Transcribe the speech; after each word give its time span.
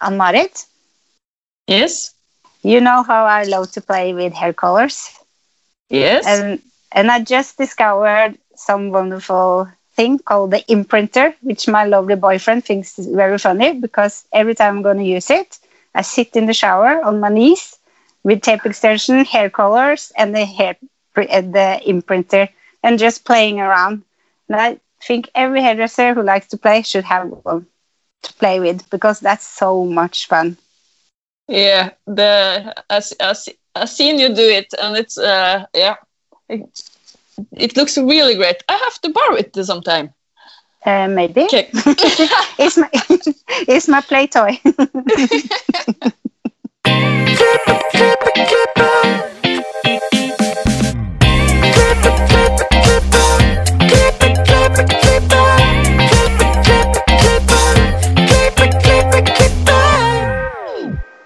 Ann-Marit, 0.00 0.66
Yes. 1.66 2.14
you 2.62 2.80
know 2.80 3.02
how 3.02 3.24
I 3.24 3.44
love 3.44 3.70
to 3.72 3.80
play 3.80 4.12
with 4.14 4.32
hair 4.32 4.52
colors. 4.52 5.10
Yes. 5.90 6.26
And, 6.26 6.60
and 6.92 7.10
I 7.10 7.20
just 7.22 7.56
discovered 7.58 8.36
some 8.54 8.90
wonderful 8.90 9.68
thing 9.94 10.18
called 10.18 10.50
the 10.50 10.62
imprinter, 10.68 11.34
which 11.42 11.68
my 11.68 11.84
lovely 11.84 12.14
boyfriend 12.16 12.64
thinks 12.64 12.98
is 12.98 13.06
very 13.06 13.38
funny 13.38 13.72
because 13.78 14.26
every 14.32 14.54
time 14.54 14.76
I'm 14.76 14.82
going 14.82 14.98
to 14.98 15.04
use 15.04 15.30
it, 15.30 15.58
I 15.94 16.02
sit 16.02 16.36
in 16.36 16.46
the 16.46 16.52
shower 16.54 17.02
on 17.04 17.20
my 17.20 17.28
knees 17.28 17.78
with 18.22 18.42
tape 18.42 18.64
extension, 18.66 19.24
hair 19.24 19.50
colors, 19.50 20.12
and 20.16 20.34
the 20.34 20.44
hair 20.44 20.76
and 21.16 21.54
the 21.54 21.80
imprinter, 21.86 22.48
and 22.82 22.98
just 22.98 23.24
playing 23.24 23.60
around. 23.60 24.02
And 24.48 24.60
I 24.60 24.78
think 25.02 25.30
every 25.34 25.62
hairdresser 25.62 26.14
who 26.14 26.22
likes 26.22 26.48
to 26.48 26.58
play 26.58 26.82
should 26.82 27.04
have 27.04 27.28
one 27.28 27.66
to 28.22 28.32
play 28.34 28.60
with 28.60 28.88
because 28.90 29.20
that's 29.20 29.46
so 29.46 29.84
much 29.84 30.26
fun. 30.26 30.56
yeah. 31.48 31.90
The 32.06 32.74
as 32.90 33.12
as 33.20 33.48
I've 33.74 33.88
seen 33.90 34.18
you 34.18 34.34
do 34.34 34.42
it, 34.42 34.72
and 34.80 34.96
it's 34.96 35.18
uh 35.18 35.66
yeah. 35.74 35.96
It, 36.48 36.82
it 37.52 37.76
looks 37.76 37.96
really 37.96 38.34
great. 38.36 38.62
I 38.68 38.74
have 38.76 39.00
to 39.02 39.10
borrow 39.10 39.36
it 39.36 39.54
sometime. 39.64 40.12
Uh, 40.84 41.08
maybe 41.08 41.42
Okay. 41.42 41.68
it's 42.58 42.76
my 42.76 42.88
it's 43.68 43.88
my 43.88 44.00
play 44.00 44.26
toy. 44.26 44.58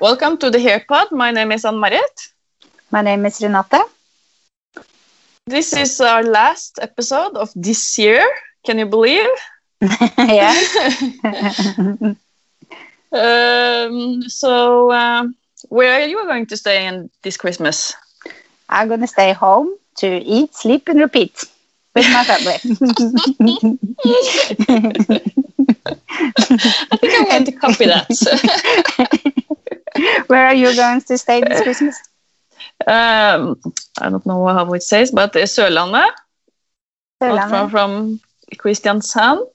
Welcome 0.05 0.37
to 0.45 0.51
the 0.51 0.59
HairPod. 0.59 1.13
My 1.13 1.31
name 1.31 1.51
is 1.51 1.65
Anne 1.65 1.81
Marit. 1.81 2.29
my 2.91 3.01
name 3.01 3.25
is 3.25 3.41
Renate. 3.41 3.81
This 5.47 5.73
is 5.73 5.99
our 5.99 6.23
last 6.23 6.79
episode 6.83 7.39
of 7.39 7.49
this 7.57 7.97
year. 7.97 8.23
Can 8.67 8.79
you 8.79 8.85
believe? 8.85 9.31
yeah. 10.19 10.53
um, 13.13 14.29
so, 14.29 14.93
um, 14.93 15.37
where 15.71 15.95
are 15.95 16.07
you 16.07 16.23
going 16.27 16.45
to 16.53 16.57
stay 16.59 16.87
in 16.87 17.09
this 17.23 17.39
Christmas? 17.39 17.95
I'm 18.69 18.89
gonna 18.89 19.07
stay 19.07 19.33
home 19.33 19.73
to 20.05 20.07
eat, 20.07 20.55
sleep, 20.55 20.87
and 20.91 21.01
repeat 21.01 21.45
with 21.95 22.05
my 22.13 22.25
family. 22.25 22.61
I 26.93 26.97
think 27.01 27.13
I'm 27.17 27.25
going 27.25 27.45
to 27.47 27.53
copy 27.53 27.87
that. 27.87 29.41
Where 30.35 30.47
are 30.47 30.55
you 30.55 30.75
going 30.75 31.01
to 31.01 31.17
stay 31.17 31.41
this 31.43 31.63
Christmas? 31.63 31.97
um, 32.87 33.57
I 34.01 34.11
don't 34.11 34.27
know 34.27 34.47
how 34.49 34.73
it 34.75 34.83
says, 34.83 35.13
but 35.13 35.37
uh, 35.37 35.47
Sørlandet, 35.47 36.11
not 37.21 37.51
far 37.51 37.69
Sørlandet. 37.69 37.71
from 37.71 38.21
Kristiansand, 38.59 39.47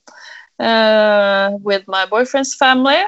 uh, 0.60 1.58
with 1.62 1.84
my 1.88 2.06
boyfriend's 2.10 2.56
family. 2.56 3.04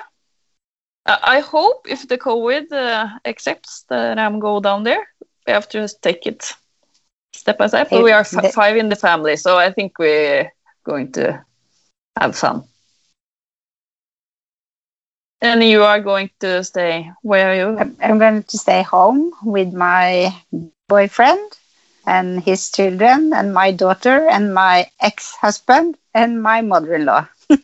I 1.06 1.38
I 1.38 1.40
hope 1.40 1.88
if 1.88 2.08
the 2.08 2.18
COVID 2.18 2.72
uh, 2.72 3.08
accepts 3.26 3.86
that 3.90 4.20
I'm 4.20 4.40
go 4.40 4.60
down 4.60 4.84
there, 4.84 5.04
we 5.48 5.54
have 5.54 5.68
to 5.70 5.82
just 5.82 6.02
take 6.02 6.28
it 6.28 6.54
step 7.34 7.58
by 7.58 7.68
step. 7.68 7.90
But 7.90 8.04
we 8.04 8.12
are 8.12 8.26
five 8.52 8.76
in 8.78 8.90
the 8.90 8.96
family, 8.96 9.38
so 9.38 9.58
I 9.58 9.72
think 9.74 9.98
we're 10.00 10.52
going 10.84 11.12
to 11.14 11.42
have 12.20 12.36
fun. 12.36 12.64
And 15.42 15.64
you 15.64 15.84
are 15.84 16.00
going 16.00 16.30
to 16.40 16.64
stay. 16.64 17.12
Where 17.22 17.52
are 17.52 17.56
you? 17.56 17.78
I'm- 18.02 18.18
going 18.20 18.44
to 18.44 18.58
stay 18.58 18.82
home 18.84 19.32
with 19.44 19.74
my 19.74 20.34
boyfriend 20.52 21.40
and 22.06 22.42
his 22.44 22.72
children 22.72 23.34
and 23.34 23.54
my 23.54 23.72
daughter 23.72 24.28
and 24.30 24.54
my 24.54 24.90
ex-husband 25.00 25.98
and 26.14 26.42
my 26.42 26.62
mother-in-law. 26.62 27.28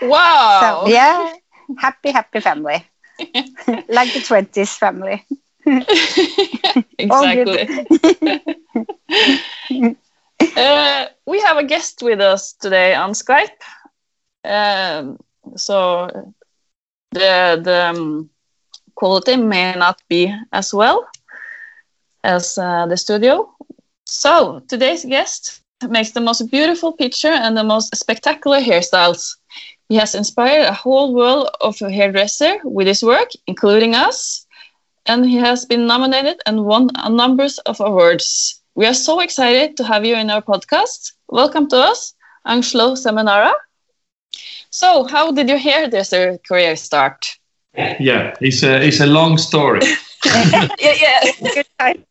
Wow! 0.00 0.82
So 0.84 0.86
yeah, 0.86 1.34
happy, 1.78 2.10
happy 2.10 2.40
family, 2.40 2.84
like 3.88 4.12
the 4.12 4.20
twenties 4.20 4.74
family. 4.76 5.24
All 7.10 7.28
good. 7.28 7.48
exactly. 7.48 7.86
uh, 10.56 11.06
we 11.26 11.40
have 11.40 11.56
a 11.56 11.64
guest 11.64 12.02
with 12.02 12.20
us 12.20 12.52
today 12.52 12.94
on 12.94 13.10
Skype. 13.12 13.60
Um, 14.44 15.18
so 15.56 16.34
the 17.12 17.60
the 17.62 17.86
um, 17.90 18.30
quality 18.94 19.36
may 19.36 19.74
not 19.74 20.00
be 20.08 20.32
as 20.52 20.72
well 20.74 21.06
as 22.24 22.58
uh, 22.58 22.86
the 22.86 22.96
studio. 22.96 23.50
So 24.04 24.60
today's 24.68 25.04
guest 25.04 25.60
makes 25.88 26.10
the 26.12 26.20
most 26.20 26.50
beautiful 26.50 26.92
picture 26.92 27.28
and 27.44 27.56
the 27.56 27.64
most 27.64 27.94
spectacular 27.96 28.60
hairstyles. 28.60 29.36
He 29.88 29.96
has 29.96 30.14
inspired 30.14 30.66
a 30.66 30.72
whole 30.72 31.14
world 31.14 31.50
of 31.60 31.78
hairdresser 31.78 32.58
with 32.64 32.86
his 32.86 33.02
work, 33.02 33.30
including 33.46 33.94
us 33.94 34.46
and 35.06 35.24
he 35.26 35.36
has 35.36 35.64
been 35.64 35.86
nominated 35.86 36.40
and 36.46 36.64
won 36.64 36.90
a 36.96 37.08
number 37.10 37.46
of 37.66 37.80
awards. 37.80 38.60
We 38.74 38.86
are 38.86 38.94
so 38.94 39.20
excited 39.20 39.76
to 39.76 39.84
have 39.84 40.04
you 40.04 40.16
in 40.16 40.30
our 40.30 40.42
podcast. 40.42 41.12
Welcome 41.28 41.68
to 41.70 41.76
us, 41.76 42.14
Angelo 42.46 42.94
Seminara. 42.94 43.52
So, 44.76 45.04
how 45.04 45.32
did 45.32 45.48
your 45.48 45.56
hairdresser 45.56 46.36
career 46.46 46.76
start? 46.76 47.38
Yeah, 47.98 48.34
it's 48.42 48.62
a 48.62 48.86
it's 48.86 49.00
a 49.00 49.06
long 49.06 49.38
story. 49.38 49.80
yeah, 50.26 50.68
yeah. 50.78 51.20
Good 51.54 51.66
time. 51.78 52.04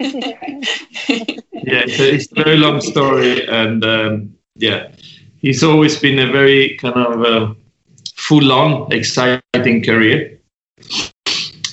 Yeah, 1.68 1.82
it's 1.84 1.98
a, 1.98 2.14
it's 2.14 2.32
a 2.32 2.44
very 2.44 2.56
long 2.56 2.80
story, 2.80 3.46
and 3.48 3.84
um, 3.84 4.34
yeah, 4.54 4.88
he's 5.42 5.62
always 5.62 6.00
been 6.00 6.18
a 6.18 6.30
very 6.30 6.76
kind 6.78 6.96
of 6.96 7.22
uh, 7.22 7.54
full-on, 8.14 8.92
exciting 8.92 9.82
career. 9.82 10.38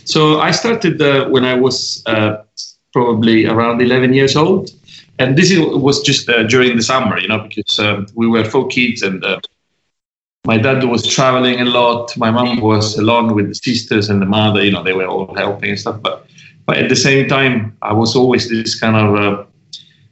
So 0.05 0.39
I 0.39 0.51
started 0.51 0.99
uh, 1.01 1.29
when 1.29 1.45
I 1.45 1.53
was 1.53 2.01
uh, 2.07 2.43
probably 2.91 3.45
around 3.45 3.81
11 3.81 4.13
years 4.13 4.35
old, 4.35 4.71
and 5.19 5.37
this 5.37 5.53
was 5.57 6.01
just 6.01 6.27
uh, 6.27 6.43
during 6.43 6.75
the 6.75 6.83
summer, 6.83 7.19
you 7.19 7.27
know, 7.27 7.47
because 7.47 7.77
um, 7.79 8.07
we 8.15 8.27
were 8.27 8.43
four 8.43 8.67
kids 8.67 9.03
and. 9.03 9.23
My 10.45 10.57
dad 10.57 10.83
was 10.83 11.07
traveling 11.07 11.61
a 11.61 11.65
lot. 11.65 12.17
My 12.17 12.29
mom 12.29 12.59
was 12.59 12.97
alone 12.97 13.33
with 13.33 13.47
the 13.47 13.55
sisters 13.55 14.09
and 14.09 14.21
the 14.21 14.25
mother. 14.25 14.63
You 14.63 14.71
know, 14.71 14.83
they 14.83 14.91
were 14.91 15.07
all 15.07 15.33
helping 15.35 15.69
and 15.69 15.79
stuff. 15.79 16.01
But 16.01 16.27
but 16.65 16.77
at 16.77 16.89
the 16.89 16.97
same 16.97 17.29
time, 17.29 17.77
I 17.81 17.93
was 17.93 18.15
always 18.15 18.49
this 18.49 18.79
kind 18.79 18.95
of. 18.95 19.15
Uh, 19.15 19.45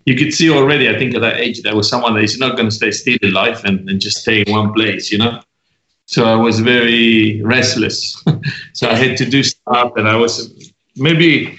you 0.06 0.16
could 0.16 0.34
see 0.34 0.50
already, 0.50 0.90
I 0.90 0.98
think, 0.98 1.14
at 1.16 1.22
that 1.22 1.38
age, 1.38 1.62
there 1.62 1.76
was 1.76 1.88
someone 1.88 2.16
that 2.16 2.24
is 2.24 2.40
not 2.40 2.56
going 2.56 2.70
to 2.70 2.76
stay 2.76 2.92
still 2.92 3.18
in 3.22 3.34
life 3.34 3.64
and, 3.66 3.88
and 3.88 4.00
just 4.00 4.18
stay 4.18 4.42
in 4.42 4.52
one 4.52 4.74
place. 4.74 5.12
You 5.12 5.18
know. 5.18 5.42
So 6.06 6.26
I 6.26 6.36
was 6.36 6.60
very 6.62 7.42
restless. 7.44 8.24
so 8.74 8.90
I 8.90 8.96
had 8.96 9.18
to 9.18 9.26
do 9.26 9.44
stuff, 9.44 9.92
and 9.98 10.08
I 10.08 10.16
was 10.16 10.72
maybe 10.96 11.58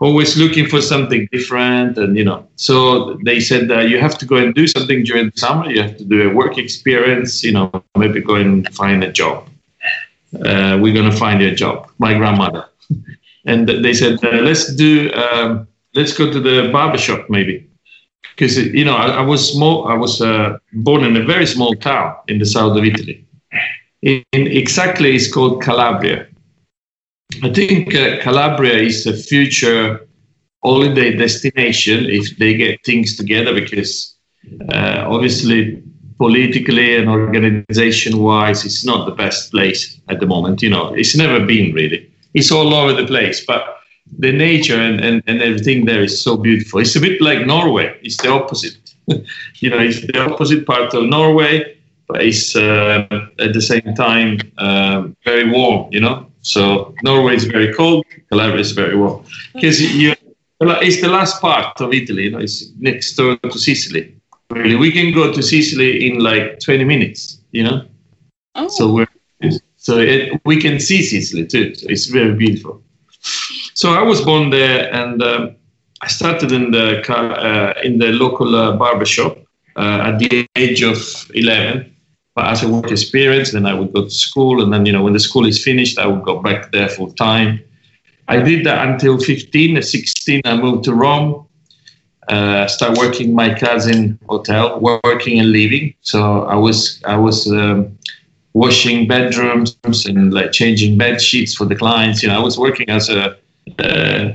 always 0.00 0.36
looking 0.36 0.66
for 0.66 0.80
something 0.80 1.28
different 1.30 1.98
and 1.98 2.16
you 2.16 2.24
know 2.24 2.46
so 2.56 3.14
they 3.24 3.38
said 3.38 3.70
uh, 3.70 3.80
you 3.80 4.00
have 4.00 4.16
to 4.18 4.26
go 4.26 4.36
and 4.36 4.54
do 4.54 4.66
something 4.66 5.04
during 5.04 5.26
the 5.30 5.36
summer. 5.36 5.70
You 5.70 5.82
have 5.82 5.96
to 5.98 6.04
do 6.04 6.28
a 6.28 6.34
work 6.34 6.58
experience 6.58 7.44
you 7.44 7.52
know 7.52 7.70
maybe 7.96 8.20
go 8.20 8.34
and 8.34 8.66
find 8.74 9.04
a 9.04 9.12
job. 9.12 9.48
Uh, 10.34 10.78
we're 10.80 10.94
going 10.94 11.10
to 11.10 11.16
find 11.16 11.40
you 11.42 11.48
a 11.48 11.54
job. 11.54 11.90
My 11.98 12.14
grandmother. 12.14 12.64
And 13.46 13.66
they 13.66 13.94
said 13.94 14.22
uh, 14.22 14.42
let's 14.48 14.74
do 14.76 15.10
um, 15.14 15.66
let's 15.94 16.12
go 16.12 16.30
to 16.30 16.40
the 16.40 16.68
barber 16.70 16.98
shop 16.98 17.30
maybe. 17.30 17.66
Because 18.34 18.58
you 18.58 18.84
know 18.84 18.96
I, 18.96 19.06
I 19.06 19.22
was 19.22 19.52
small 19.52 19.88
i 19.88 19.94
was 19.94 20.20
uh, 20.20 20.58
born 20.72 21.04
in 21.04 21.16
a 21.16 21.24
very 21.24 21.46
small 21.46 21.74
town 21.74 22.16
in 22.28 22.38
the 22.38 22.46
south 22.46 22.76
of 22.76 22.84
italy. 22.84 23.24
In, 24.02 24.22
in 24.32 24.46
exactly 24.46 25.14
it's 25.16 25.32
called 25.32 25.62
calabria 25.62 26.26
I 27.42 27.50
think 27.52 27.94
uh, 27.94 28.20
Calabria 28.20 28.74
is 28.74 29.06
a 29.06 29.16
future 29.16 30.06
holiday 30.62 31.16
destination 31.16 32.04
if 32.06 32.36
they 32.38 32.54
get 32.54 32.84
things 32.84 33.16
together 33.16 33.54
because 33.54 34.14
uh, 34.72 35.04
obviously 35.06 35.82
politically 36.18 36.96
and 36.96 37.08
organization 37.08 38.18
wise 38.18 38.64
it's 38.64 38.84
not 38.84 39.06
the 39.06 39.14
best 39.14 39.50
place 39.50 39.98
at 40.08 40.20
the 40.20 40.26
moment 40.26 40.60
you 40.60 40.68
know. 40.68 40.92
It's 40.94 41.16
never 41.16 41.44
been 41.44 41.72
really. 41.72 42.10
It's 42.34 42.50
all 42.50 42.74
over 42.74 42.92
the 42.92 43.06
place 43.06 43.44
but 43.44 43.78
the 44.18 44.32
nature 44.32 44.78
and, 44.78 45.00
and, 45.00 45.22
and 45.26 45.40
everything 45.40 45.86
there 45.86 46.02
is 46.02 46.22
so 46.22 46.36
beautiful. 46.36 46.80
It's 46.80 46.96
a 46.96 47.00
bit 47.00 47.20
like 47.22 47.46
norway. 47.46 47.96
It's 48.02 48.16
the 48.18 48.30
opposite. 48.30 48.76
You 49.56 49.70
know 49.70 49.78
it's 49.78 50.00
the 50.00 50.20
opposite 50.20 50.66
part 50.66 50.94
of 50.94 51.04
norway 51.04 51.76
but 52.06 52.22
it's 52.22 52.56
uh, 52.56 53.06
at 53.38 53.52
the 53.52 53.60
same 53.60 53.94
time 53.94 54.38
uh, 54.58 55.08
very 55.24 55.50
warm 55.50 55.88
you 55.92 56.00
know 56.00 56.29
so 56.42 56.94
Norway 57.02 57.36
is 57.36 57.44
very 57.44 57.72
cold, 57.74 58.04
Calabria 58.30 58.60
is 58.60 58.72
very 58.72 58.96
warm. 58.96 59.24
Because 59.54 59.80
you, 59.80 60.14
it's 60.60 61.00
the 61.00 61.08
last 61.08 61.40
part 61.40 61.80
of 61.80 61.92
Italy, 61.92 62.24
you 62.24 62.30
know, 62.30 62.38
it's 62.38 62.70
next 62.78 63.14
door 63.14 63.36
to 63.36 63.58
Sicily. 63.58 64.16
Really, 64.50 64.76
we 64.76 64.90
can 64.90 65.12
go 65.12 65.32
to 65.32 65.42
Sicily 65.42 66.10
in 66.10 66.18
like 66.18 66.60
20 66.60 66.84
minutes, 66.84 67.40
you 67.52 67.64
know. 67.64 67.86
Oh, 68.54 68.68
So 68.68 68.92
we're 68.92 69.06
so 69.76 69.98
it, 69.98 70.40
we 70.44 70.60
can 70.60 70.78
see 70.78 71.02
Sicily 71.02 71.46
too. 71.46 71.74
So 71.74 71.86
it's 71.88 72.06
very 72.06 72.34
beautiful. 72.34 72.82
So 73.74 73.92
I 73.94 74.02
was 74.02 74.20
born 74.20 74.50
there, 74.50 74.92
and 74.92 75.22
um, 75.22 75.56
I 76.02 76.08
started 76.08 76.52
in 76.52 76.70
the 76.70 77.02
car, 77.04 77.32
uh, 77.32 77.80
in 77.82 77.98
the 77.98 78.12
local 78.12 78.54
uh, 78.54 78.76
barber 78.76 79.06
shop 79.06 79.38
uh, 79.76 80.12
at 80.12 80.18
the 80.18 80.46
age 80.56 80.82
of 80.82 80.98
11. 81.34 81.89
As 82.42 82.62
a 82.62 82.68
work 82.68 82.90
experience, 82.90 83.52
then 83.52 83.66
I 83.66 83.74
would 83.74 83.92
go 83.92 84.04
to 84.04 84.10
school, 84.10 84.62
and 84.62 84.72
then 84.72 84.86
you 84.86 84.92
know 84.92 85.02
when 85.02 85.12
the 85.12 85.20
school 85.20 85.46
is 85.46 85.62
finished, 85.62 85.98
I 85.98 86.06
would 86.06 86.22
go 86.24 86.40
back 86.40 86.72
there 86.72 86.88
full 86.88 87.12
time. 87.12 87.60
I 88.28 88.40
did 88.40 88.64
that 88.66 88.86
until 88.88 89.18
15. 89.18 89.82
16, 89.82 90.42
I 90.44 90.56
moved 90.56 90.84
to 90.84 90.94
Rome. 90.94 91.46
Uh, 92.28 92.68
start 92.68 92.96
working 92.96 93.34
my 93.34 93.52
cousin 93.52 94.16
hotel, 94.28 94.78
working 94.80 95.40
and 95.40 95.50
living. 95.50 95.94
So 96.02 96.44
I 96.44 96.54
was 96.54 97.02
I 97.04 97.16
was 97.16 97.50
um, 97.50 97.98
washing 98.52 99.08
bedrooms 99.08 99.76
and 100.06 100.32
like 100.32 100.52
changing 100.52 100.96
bed 100.96 101.20
sheets 101.20 101.54
for 101.54 101.64
the 101.64 101.74
clients. 101.74 102.22
You 102.22 102.28
know, 102.28 102.38
I 102.40 102.44
was 102.44 102.56
working 102.56 102.88
as 102.88 103.08
a 103.08 103.36
uh, 103.78 104.32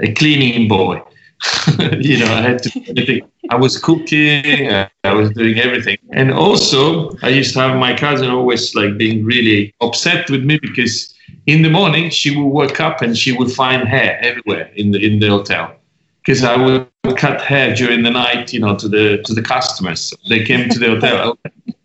a 0.00 0.12
cleaning 0.14 0.68
boy. 0.68 1.02
you 1.98 2.18
know, 2.20 2.32
I 2.32 2.40
had 2.42 2.62
to. 2.62 3.22
I 3.52 3.56
was 3.56 3.78
cooking. 3.78 4.68
Uh, 4.68 4.88
I 5.04 5.12
was 5.12 5.28
doing 5.32 5.58
everything, 5.58 5.98
and 6.12 6.32
also 6.32 7.14
I 7.22 7.28
used 7.28 7.52
to 7.54 7.60
have 7.60 7.76
my 7.76 7.94
cousin 7.94 8.30
always 8.30 8.74
like 8.74 8.96
being 8.96 9.26
really 9.26 9.74
upset 9.82 10.30
with 10.30 10.42
me 10.42 10.58
because 10.58 11.14
in 11.46 11.60
the 11.60 11.68
morning 11.68 12.08
she 12.08 12.34
would 12.34 12.52
wake 12.60 12.80
up 12.80 13.02
and 13.02 13.12
she 13.16 13.30
would 13.36 13.52
find 13.52 13.86
hair 13.86 14.18
everywhere 14.22 14.70
in 14.74 14.92
the 14.92 14.98
in 15.06 15.20
the 15.20 15.28
hotel 15.28 15.74
because 16.20 16.42
I 16.42 16.56
would 16.56 16.88
cut 17.18 17.42
hair 17.42 17.74
during 17.74 18.02
the 18.02 18.10
night, 18.10 18.54
you 18.54 18.60
know, 18.60 18.74
to 18.74 18.88
the 18.88 19.22
to 19.26 19.34
the 19.34 19.42
customers. 19.42 20.14
They 20.30 20.44
came 20.44 20.70
to 20.70 20.78
the 20.78 20.88
hotel. 20.94 21.38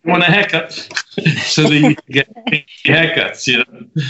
want 0.04 0.22
a 0.22 0.32
haircut? 0.36 0.72
so 1.54 1.64
they 1.64 1.94
get 2.08 2.28
haircuts, 2.86 3.46
you 3.46 3.58
know. 3.58 4.02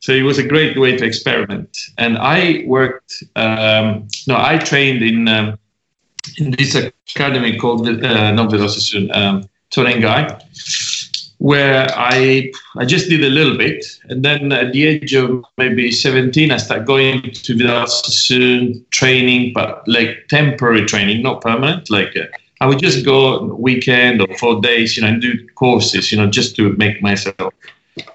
So 0.00 0.12
it 0.12 0.22
was 0.22 0.36
a 0.38 0.46
great 0.46 0.78
way 0.78 0.98
to 0.98 1.04
experiment. 1.06 1.70
And 1.96 2.18
I 2.18 2.64
worked. 2.66 3.24
Um, 3.36 4.06
no, 4.28 4.36
I 4.36 4.58
trained 4.58 5.02
in 5.02 5.28
um, 5.28 5.58
in 6.38 6.50
this 6.52 6.74
academy 6.74 7.58
called 7.58 7.88
uh, 7.88 8.32
non 8.32 9.10
um, 9.12 9.48
Toni 9.70 10.00
& 10.00 10.00
Guy, 10.00 10.40
where 11.38 11.86
I 11.94 12.52
I 12.76 12.84
just 12.84 13.08
did 13.08 13.22
a 13.22 13.30
little 13.30 13.56
bit, 13.56 13.84
and 14.08 14.24
then 14.24 14.52
at 14.52 14.72
the 14.72 14.86
age 14.86 15.14
of 15.14 15.44
maybe 15.58 15.90
17, 15.90 16.50
I 16.50 16.56
started 16.56 16.86
going 16.86 17.22
to 17.22 17.56
Vidal 17.56 17.86
training, 18.90 19.52
but 19.52 19.86
like 19.86 20.26
temporary 20.28 20.84
training, 20.86 21.22
not 21.22 21.40
permanent. 21.40 21.90
Like 21.90 22.16
uh, 22.16 22.26
I 22.60 22.66
would 22.66 22.78
just 22.78 23.04
go 23.04 23.44
weekend 23.54 24.22
or 24.22 24.34
four 24.38 24.60
days, 24.60 24.96
you 24.96 25.02
know, 25.02 25.08
and 25.08 25.20
do 25.20 25.46
courses, 25.56 26.10
you 26.10 26.18
know, 26.18 26.28
just 26.30 26.56
to 26.56 26.72
make 26.74 27.02
myself 27.02 27.52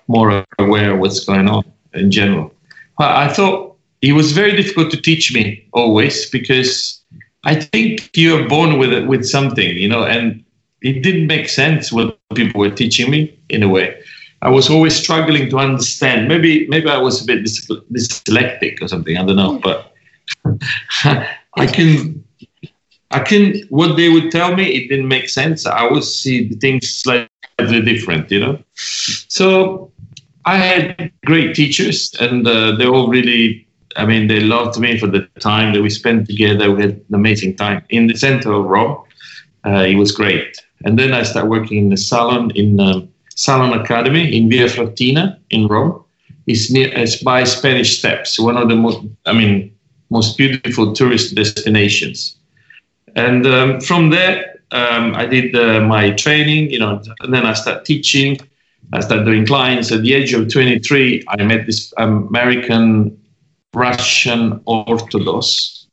more 0.08 0.46
aware 0.58 0.94
of 0.94 1.00
what's 1.00 1.24
going 1.24 1.48
on 1.48 1.64
in 1.94 2.12
general. 2.12 2.54
But 2.98 3.16
I 3.16 3.28
thought 3.28 3.76
it 4.02 4.14
was 4.14 4.32
very 4.32 4.56
difficult 4.56 4.92
to 4.92 5.02
teach 5.02 5.34
me 5.34 5.68
always 5.74 6.30
because 6.30 7.01
I 7.44 7.56
think 7.56 8.10
you're 8.16 8.48
born 8.48 8.78
with 8.78 8.94
it, 8.94 9.08
with 9.08 9.26
something, 9.26 9.78
you 9.78 9.88
know, 9.88 10.04
and 10.04 10.44
it 10.82 11.04
didn't 11.04 11.28
make 11.28 11.50
sense 11.50 11.92
what 11.92 12.18
people 12.36 12.60
were 12.60 12.70
teaching 12.70 13.10
me 13.10 13.38
in 13.50 13.64
a 13.64 13.70
way. 13.70 14.00
I 14.44 14.50
was 14.50 14.70
always 14.70 14.96
struggling 14.96 15.50
to 15.52 15.58
understand. 15.58 16.28
Maybe 16.28 16.68
maybe 16.68 16.90
I 16.90 16.98
was 16.98 17.22
a 17.22 17.26
bit 17.26 17.44
dyslexic 17.44 18.82
or 18.82 18.88
something. 18.88 19.18
I 19.18 19.26
don't 19.26 19.36
know, 19.36 19.60
but 19.60 19.94
I 21.04 21.68
can 21.68 22.24
I 23.12 23.20
can 23.20 23.62
what 23.70 23.96
they 23.98 24.10
would 24.10 24.32
tell 24.32 24.56
me 24.56 24.66
it 24.66 24.90
didn't 24.90 25.08
make 25.08 25.30
sense. 25.30 25.66
I 25.66 25.86
would 25.92 26.04
see 26.04 26.48
the 26.48 26.56
things 26.56 26.90
slightly 26.90 27.82
different, 27.82 28.32
you 28.32 28.40
know. 28.40 28.64
So 28.74 29.92
I 30.46 30.58
had 30.58 31.12
great 31.26 31.56
teachers, 31.56 32.14
and 32.20 32.48
uh, 32.48 32.76
they 32.78 32.88
all 32.88 33.08
really. 33.10 33.68
I 33.96 34.06
mean, 34.06 34.28
they 34.28 34.40
loved 34.40 34.80
me 34.80 34.98
for 34.98 35.08
the 35.08 35.28
time 35.40 35.74
that 35.74 35.82
we 35.82 35.90
spent 35.90 36.28
together. 36.28 36.72
We 36.72 36.82
had 36.82 36.92
an 36.92 37.16
amazing 37.16 37.56
time 37.56 37.84
in 37.90 38.08
the 38.08 38.16
center 38.16 38.52
of 38.54 38.66
Rome. 38.66 39.04
Uh, 39.66 39.86
it 39.88 39.96
was 39.96 40.12
great. 40.12 40.58
And 40.84 40.98
then 40.98 41.14
I 41.14 41.24
started 41.24 41.50
working 41.50 41.78
in 41.78 41.90
the 41.90 41.98
salon 41.98 42.52
in 42.52 42.80
um, 42.80 43.10
Salon 43.36 43.80
Academy 43.80 44.36
in 44.36 44.50
Via 44.50 44.68
Frattina 44.68 45.38
in 45.50 45.68
Rome. 45.68 46.04
It's 46.48 46.72
near 46.72 46.90
it's 46.94 47.22
by 47.24 47.44
Spanish 47.44 48.00
Steps, 48.00 48.40
one 48.40 48.58
of 48.58 48.68
the 48.68 48.76
most 48.76 49.00
I 49.26 49.34
mean 49.34 49.76
most 50.10 50.38
beautiful 50.38 50.94
tourist 50.94 51.36
destinations. 51.36 52.36
And 53.16 53.46
um, 53.46 53.80
from 53.80 54.10
there, 54.10 54.60
um, 54.72 55.16
I 55.16 55.26
did 55.26 55.56
uh, 55.56 55.82
my 55.82 56.12
training, 56.12 56.70
you 56.72 56.80
know, 56.80 57.02
and 57.22 57.34
then 57.34 57.46
I 57.46 57.54
started 57.54 57.86
teaching. 57.86 58.38
I 58.94 59.00
started 59.00 59.26
doing 59.26 59.46
clients. 59.46 59.92
At 59.92 60.02
the 60.02 60.14
age 60.14 60.34
of 60.34 60.52
23, 60.52 61.24
I 61.28 61.44
met 61.44 61.66
this 61.66 61.94
American 61.98 63.21
Russian 63.74 64.62
Orthodox 64.66 65.88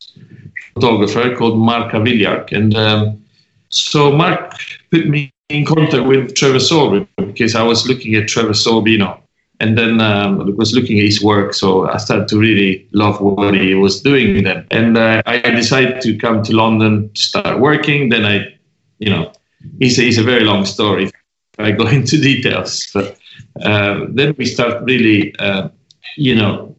photographer 0.75 1.35
called 1.37 1.59
Mark 1.59 1.93
Aviliak. 1.93 2.53
And 2.53 2.77
um, 2.77 3.25
so 3.69 4.13
Mark 4.13 4.55
put 4.91 5.09
me 5.09 5.31
in 5.49 5.65
contact 5.65 6.05
with 6.07 6.35
Trevor 6.35 6.61
Sorbie 6.61 7.07
because 7.17 7.55
I 7.55 7.63
was 7.63 7.87
looking 7.89 8.15
at 8.15 8.29
Trevor 8.29 8.55
Sorbie, 8.55 8.93
you 8.93 8.99
know, 8.99 9.21
and 9.61 9.77
then 9.77 10.01
um, 10.01 10.41
I 10.41 10.45
was 10.51 10.75
looking 10.75 10.99
at 10.99 11.05
his 11.05 11.23
work. 11.23 11.55
So 11.55 11.89
I 11.89 11.97
started 11.97 12.29
to 12.29 12.39
really 12.39 12.87
love 12.93 13.21
what 13.21 13.55
he 13.55 13.75
was 13.75 14.01
doing 14.03 14.45
then. 14.45 14.67
And 14.71 14.97
uh, 14.97 15.23
I 15.27 15.39
decided 15.39 16.01
to 16.03 16.17
come 16.17 16.43
to 16.45 16.55
London 16.55 17.11
to 17.13 17.21
start 17.21 17.59
working. 17.59 18.09
Then 18.09 18.25
I, 18.25 18.55
you 18.99 19.11
know, 19.11 19.33
it's 19.81 19.99
a, 19.99 20.07
it's 20.07 20.19
a 20.19 20.23
very 20.23 20.45
long 20.45 20.65
story. 20.65 21.11
I 21.59 21.73
go 21.73 21.87
into 21.99 22.21
details, 22.21 22.89
but 22.95 23.19
uh, 23.63 24.07
then 24.11 24.35
we 24.39 24.45
start 24.45 24.85
really, 24.85 25.35
uh, 25.39 25.69
you 26.17 26.35
know, 26.35 26.77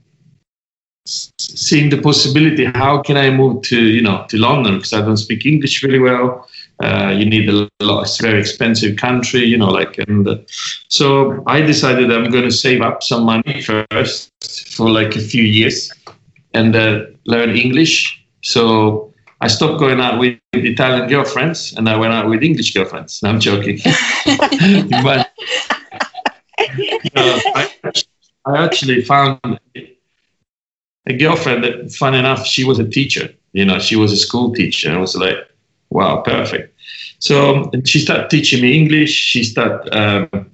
seeing 1.37 1.89
the 1.89 2.01
possibility. 2.01 2.65
How 2.65 3.01
can 3.01 3.17
I 3.17 3.29
move 3.29 3.63
to, 3.63 3.81
you 3.81 4.01
know, 4.01 4.25
to 4.29 4.37
London 4.37 4.75
because 4.75 4.93
I 4.93 5.01
don't 5.01 5.17
speak 5.17 5.45
English 5.45 5.81
very 5.81 5.99
well. 5.99 6.47
Uh, 6.81 7.13
you 7.17 7.25
need 7.25 7.49
a 7.49 7.67
lot. 7.81 8.03
It's 8.03 8.19
a 8.19 8.23
very 8.23 8.39
expensive 8.39 8.95
country, 8.95 9.43
you 9.43 9.57
know. 9.57 9.69
Like, 9.69 9.97
and 9.97 10.27
uh, 10.27 10.37
so 10.87 11.43
I 11.45 11.61
decided 11.61 12.11
I'm 12.11 12.29
going 12.29 12.45
to 12.45 12.51
save 12.51 12.81
up 12.81 13.03
some 13.03 13.23
money 13.23 13.61
first 13.61 14.31
for 14.75 14.89
like 14.89 15.15
a 15.15 15.19
few 15.19 15.43
years 15.43 15.91
and 16.53 16.75
uh, 16.75 17.05
learn 17.25 17.49
English. 17.49 18.23
So 18.41 19.13
I 19.41 19.47
stopped 19.47 19.79
going 19.79 19.99
out 19.99 20.19
with 20.19 20.37
Italian 20.53 21.09
girlfriends 21.09 21.73
and 21.73 21.89
I 21.89 21.97
went 21.97 22.13
out 22.13 22.29
with 22.29 22.43
English 22.43 22.73
girlfriends. 22.73 23.21
No, 23.21 23.29
I'm 23.29 23.39
joking. 23.39 23.79
but 25.03 25.31
I, 27.15 27.71
I 28.45 28.63
actually 28.63 29.01
found 29.01 29.59
a 31.09 31.17
girlfriend 31.17 31.63
that, 31.63 31.91
fun 31.91 32.15
enough, 32.15 32.45
she 32.45 32.63
was 32.63 32.79
a 32.79 32.87
teacher. 32.87 33.29
You 33.53 33.65
know, 33.65 33.79
she 33.79 33.95
was 33.95 34.11
a 34.13 34.17
school 34.17 34.53
teacher. 34.53 34.91
I 34.91 34.97
was 34.97 35.15
like, 35.15 35.37
wow, 35.89 36.21
perfect. 36.21 36.73
So 37.19 37.71
she 37.85 37.99
started 37.99 38.29
teaching 38.29 38.61
me 38.61 38.77
English. 38.77 39.11
She 39.11 39.43
started, 39.43 39.93
um, 39.95 40.51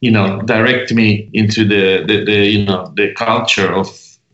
you 0.00 0.10
know, 0.10 0.40
direct 0.42 0.92
me 0.92 1.28
into 1.32 1.64
the, 1.66 2.04
the, 2.06 2.24
the, 2.24 2.46
you 2.46 2.64
know, 2.64 2.92
the 2.96 3.12
culture 3.14 3.72
of 3.72 3.88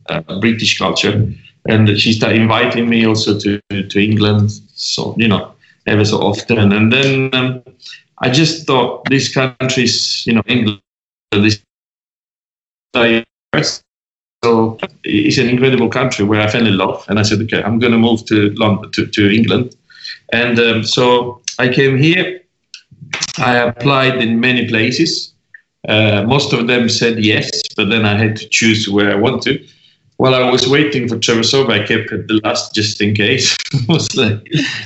uh, 0.09 0.21
British 0.41 0.79
culture. 0.79 1.33
And 1.69 1.99
she 1.99 2.13
started 2.13 2.41
inviting 2.41 2.89
me 2.89 3.07
also 3.07 3.39
to, 3.39 3.61
to 3.71 3.99
England. 4.03 4.51
So, 4.75 5.15
you 5.19 5.29
know, 5.29 5.53
ever 5.87 6.05
so 6.05 6.19
often. 6.19 6.73
And 6.73 6.93
then 6.93 7.35
um, 7.35 7.63
I 8.19 8.31
just 8.31 8.67
thought 8.67 9.05
these 9.11 9.33
countries, 9.33 10.25
you 10.27 10.35
know, 10.35 10.43
England, 10.47 10.81
this 11.33 11.61
so 14.49 14.79
it's 15.05 15.39
an 15.39 15.49
incredible 15.49 15.91
country 15.91 16.25
where 16.25 16.41
I 16.41 16.49
fell 16.49 16.67
in 16.67 16.77
love. 16.77 17.05
And 17.09 17.19
I 17.19 17.23
said, 17.23 17.41
okay, 17.43 17.63
I'm 17.63 17.79
going 17.79 17.93
to 17.93 17.99
move 17.99 18.25
to 18.27 18.51
London, 18.63 18.91
to, 18.93 19.07
to 19.07 19.31
England. 19.31 19.77
And 20.33 20.59
um, 20.59 20.85
so 20.85 21.41
I 21.59 21.69
came 21.69 21.99
here. 21.99 22.41
I 23.39 23.57
applied 23.57 24.23
in 24.23 24.41
many 24.41 24.67
places. 24.67 25.35
Uh, 25.87 26.25
most 26.27 26.53
of 26.53 26.67
them 26.67 26.89
said 26.89 27.25
yes, 27.25 27.51
but 27.77 27.89
then 27.89 28.05
I 28.05 28.17
had 28.17 28.37
to 28.37 28.49
choose 28.49 28.89
where 28.89 29.11
I 29.11 29.15
want 29.15 29.43
to. 29.43 29.53
While 30.17 30.35
I 30.35 30.51
was 30.51 30.67
waiting 30.67 31.09
for 31.09 31.23
Sorbie, 31.23 31.75
I 31.75 31.87
kept 31.87 32.11
at 32.11 32.27
the 32.27 32.41
last 32.43 32.75
just 32.75 33.01
in 33.01 33.15
case. 33.15 33.57
like, 34.17 34.43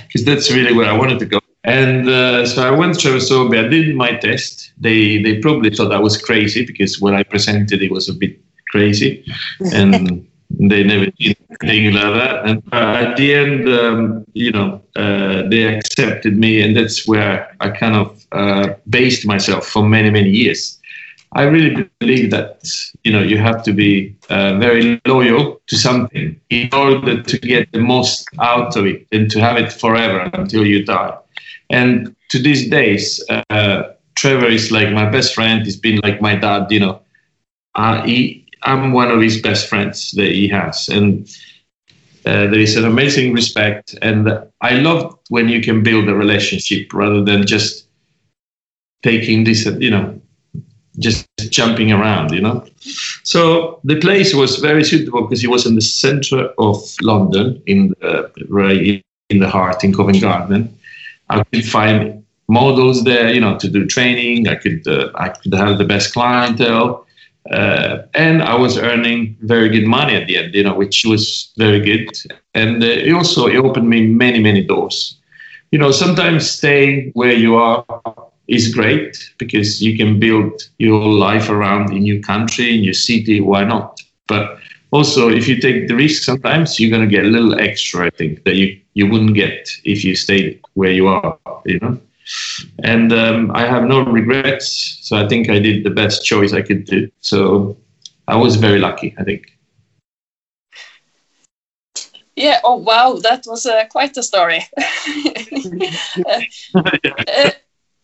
because 0.07 0.25
that's 0.25 0.51
really 0.51 0.75
where 0.75 0.91
I 0.91 0.97
wanted 0.97 1.19
to 1.21 1.27
go. 1.27 1.39
And 1.65 2.09
uh, 2.09 2.45
so 2.45 2.67
I 2.67 2.71
went 2.71 2.99
to 3.01 3.21
Sorbie. 3.21 3.59
I 3.59 3.69
did 3.69 3.95
my 3.95 4.13
test. 4.17 4.73
They 4.79 5.23
they 5.23 5.39
probably 5.39 5.71
thought 5.71 5.93
I 5.93 6.01
was 6.01 6.21
crazy 6.21 6.67
because 6.67 7.01
when 7.01 7.15
I 7.15 7.23
presented 7.23 7.81
it 7.81 7.91
was 7.91 8.09
a 8.09 8.13
bit 8.13 8.37
crazy, 8.73 9.25
and 9.73 10.27
they 10.51 10.83
never 10.83 11.07
did 11.19 11.37
anything 11.63 11.95
like 11.95 12.15
that. 12.15 12.47
And 12.47 12.63
uh, 12.73 13.05
at 13.07 13.17
the 13.17 13.35
end, 13.35 13.69
um, 13.69 14.27
you 14.35 14.51
know, 14.51 14.83
uh, 14.97 15.49
they 15.51 15.65
accepted 15.65 16.37
me, 16.37 16.61
and 16.63 16.77
that's 16.77 17.07
where 17.07 17.55
I 17.61 17.71
kind 17.71 17.97
of 17.97 18.27
uh, 18.33 18.75
based 18.89 19.27
myself 19.27 19.67
for 19.69 19.83
many, 19.85 20.11
many 20.11 20.31
years. 20.31 20.79
I 21.35 21.45
really 21.45 21.89
believe 22.01 22.31
that 22.33 22.61
you 23.05 23.13
know 23.13 23.23
you 23.23 23.39
have 23.39 23.63
to 23.65 23.73
be 23.73 24.15
uh, 24.29 24.59
very 24.59 25.01
loyal 25.07 25.63
to 25.69 25.77
something 25.77 26.39
in 26.51 26.69
order 26.73 27.23
to 27.23 27.39
get 27.39 27.73
the 27.73 27.81
most 27.81 28.29
out 28.41 28.77
of 28.77 28.87
it 28.87 29.07
and 29.13 29.31
to 29.31 29.41
have 29.41 29.57
it 29.57 29.73
forever 29.73 30.31
until 30.35 30.67
you 30.67 30.85
die. 30.85 31.17
And 31.71 32.15
to 32.29 32.39
these 32.39 32.69
days, 32.69 33.25
uh, 33.31 33.83
Trevor 34.15 34.49
is 34.49 34.71
like 34.71 34.93
my 34.93 35.09
best 35.09 35.35
friend. 35.35 35.65
He's 35.65 35.77
been 35.77 36.01
like 36.03 36.21
my 36.21 36.37
dad. 36.37 36.71
You 36.71 36.81
know, 36.81 37.01
uh, 37.75 38.03
he, 38.03 38.42
I'm 38.65 38.93
one 38.93 39.11
of 39.11 39.21
his 39.21 39.41
best 39.41 39.69
friends 39.69 40.13
that 40.13 40.31
he 40.31 40.49
has, 40.49 40.89
and 40.89 41.29
uh, 42.25 42.47
there 42.47 42.61
is 42.61 42.77
an 42.77 42.85
amazing 42.85 43.33
respect. 43.33 43.97
And 44.03 44.29
I 44.61 44.75
love 44.75 45.19
when 45.29 45.49
you 45.49 45.61
can 45.61 45.83
build 45.83 46.09
a 46.09 46.15
relationship 46.15 46.93
rather 46.93 47.23
than 47.23 47.47
just 47.47 47.87
taking 49.03 49.45
this, 49.45 49.67
you 49.67 49.91
know, 49.91 50.21
just 50.99 51.27
jumping 51.51 51.91
around, 51.91 52.33
you 52.33 52.41
know. 52.41 52.65
So 53.25 53.81
the 53.85 53.99
place 53.99 54.35
was 54.35 54.57
very 54.57 54.85
suitable 54.85 55.23
because 55.23 55.43
it 55.43 55.51
was 55.51 55.67
in 55.67 55.75
the 55.75 55.81
center 55.81 56.51
of 56.59 56.77
London, 57.01 57.63
in 57.67 57.95
the, 58.01 58.31
right 58.49 59.03
in 59.31 59.39
the 59.39 59.49
heart 59.49 59.83
in 59.83 59.93
Covent 59.95 60.21
Garden. 60.21 60.79
I 61.31 61.43
could 61.45 61.65
find 61.65 62.25
models 62.49 63.05
there, 63.05 63.33
you 63.33 63.41
know, 63.41 63.59
to 63.59 63.69
do 63.69 63.87
training. 63.87 64.49
I 64.49 64.57
could 64.57 64.87
uh, 64.87 65.11
I 65.15 65.31
could 65.31 65.55
have 65.55 65.79
the 65.79 65.85
best 65.85 66.13
clientele, 66.13 67.07
uh, 67.51 67.99
and 68.15 68.43
I 68.43 68.55
was 68.55 68.79
earning 68.79 69.37
very 69.41 69.69
good 69.69 69.87
money 69.87 70.15
at 70.15 70.27
the 70.27 70.37
end, 70.37 70.55
you 70.55 70.63
know, 70.63 70.75
which 70.75 71.05
was 71.05 71.53
very 71.57 71.81
good. 71.81 72.09
And 72.55 72.83
uh, 72.83 72.87
it 72.87 73.13
also 73.13 73.47
it 73.47 73.57
opened 73.57 73.89
me 73.89 74.07
many 74.07 74.39
many 74.41 74.63
doors. 74.65 75.17
You 75.71 75.79
know, 75.79 75.91
sometimes 75.91 76.51
staying 76.51 77.11
where 77.15 77.33
you 77.33 77.57
are 77.57 77.85
is 78.49 78.75
great 78.75 79.17
because 79.39 79.83
you 79.83 79.97
can 79.97 80.19
build 80.19 80.63
your 80.79 81.03
life 81.05 81.49
around 81.49 81.93
in 81.93 82.05
your 82.05 82.21
country, 82.21 82.77
in 82.77 82.85
your 82.85 82.95
city. 82.95 83.41
Why 83.41 83.65
not? 83.65 84.01
But 84.27 84.59
also, 84.91 85.29
if 85.29 85.49
you 85.49 85.61
take 85.61 85.89
the 85.89 85.95
risk, 85.95 86.23
sometimes 86.23 86.79
you're 86.79 86.91
going 86.91 87.09
to 87.09 87.11
get 87.17 87.25
a 87.25 87.29
little 87.29 87.59
extra. 87.59 88.07
I 88.07 88.11
think 88.11 88.45
that 88.45 88.57
you 88.57 88.79
you 88.95 89.09
wouldn't 89.09 89.35
get 89.35 89.69
if 89.85 90.05
you 90.05 90.15
stayed 90.15 90.61
where 90.75 90.93
you 90.93 91.09
are. 91.09 91.39
You 91.65 91.79
know. 91.81 91.99
And 92.83 93.13
um, 93.13 93.51
I 93.55 93.67
have 93.67 93.85
no 93.85 94.05
regrets. 94.05 94.99
So 95.03 95.17
I 95.17 95.27
think 95.29 95.49
I 95.51 95.59
did 95.59 95.85
the 95.85 95.91
best 95.91 96.25
choice 96.25 96.53
I 96.53 96.63
could 96.63 96.85
do. 96.85 97.11
So 97.21 97.77
I 98.29 98.37
was 98.37 98.57
very 98.57 98.79
lucky, 98.79 99.15
I 99.19 99.25
think. 99.25 99.47
Yeah. 102.37 102.61
Oh, 102.65 102.77
wow. 102.77 103.19
That 103.23 103.45
was 103.47 103.67
uh, 103.67 103.85
quite 103.91 104.17
a 104.17 104.23
story. 104.23 104.65
uh, 104.77 106.41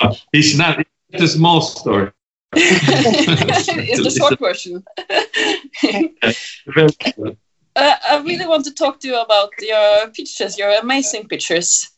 it's 0.32 0.56
not 0.56 0.84
it's 1.10 1.22
a 1.22 1.28
small 1.28 1.60
story. 1.60 2.12
it's 2.52 4.02
the 4.02 4.10
short 4.10 4.38
version. 4.38 4.84
uh, 7.76 7.96
I 8.10 8.22
really 8.24 8.46
want 8.46 8.64
to 8.64 8.74
talk 8.74 9.00
to 9.00 9.08
you 9.08 9.20
about 9.20 9.50
your 9.60 10.08
pictures, 10.10 10.58
your 10.58 10.70
amazing 10.78 11.28
pictures. 11.28 11.90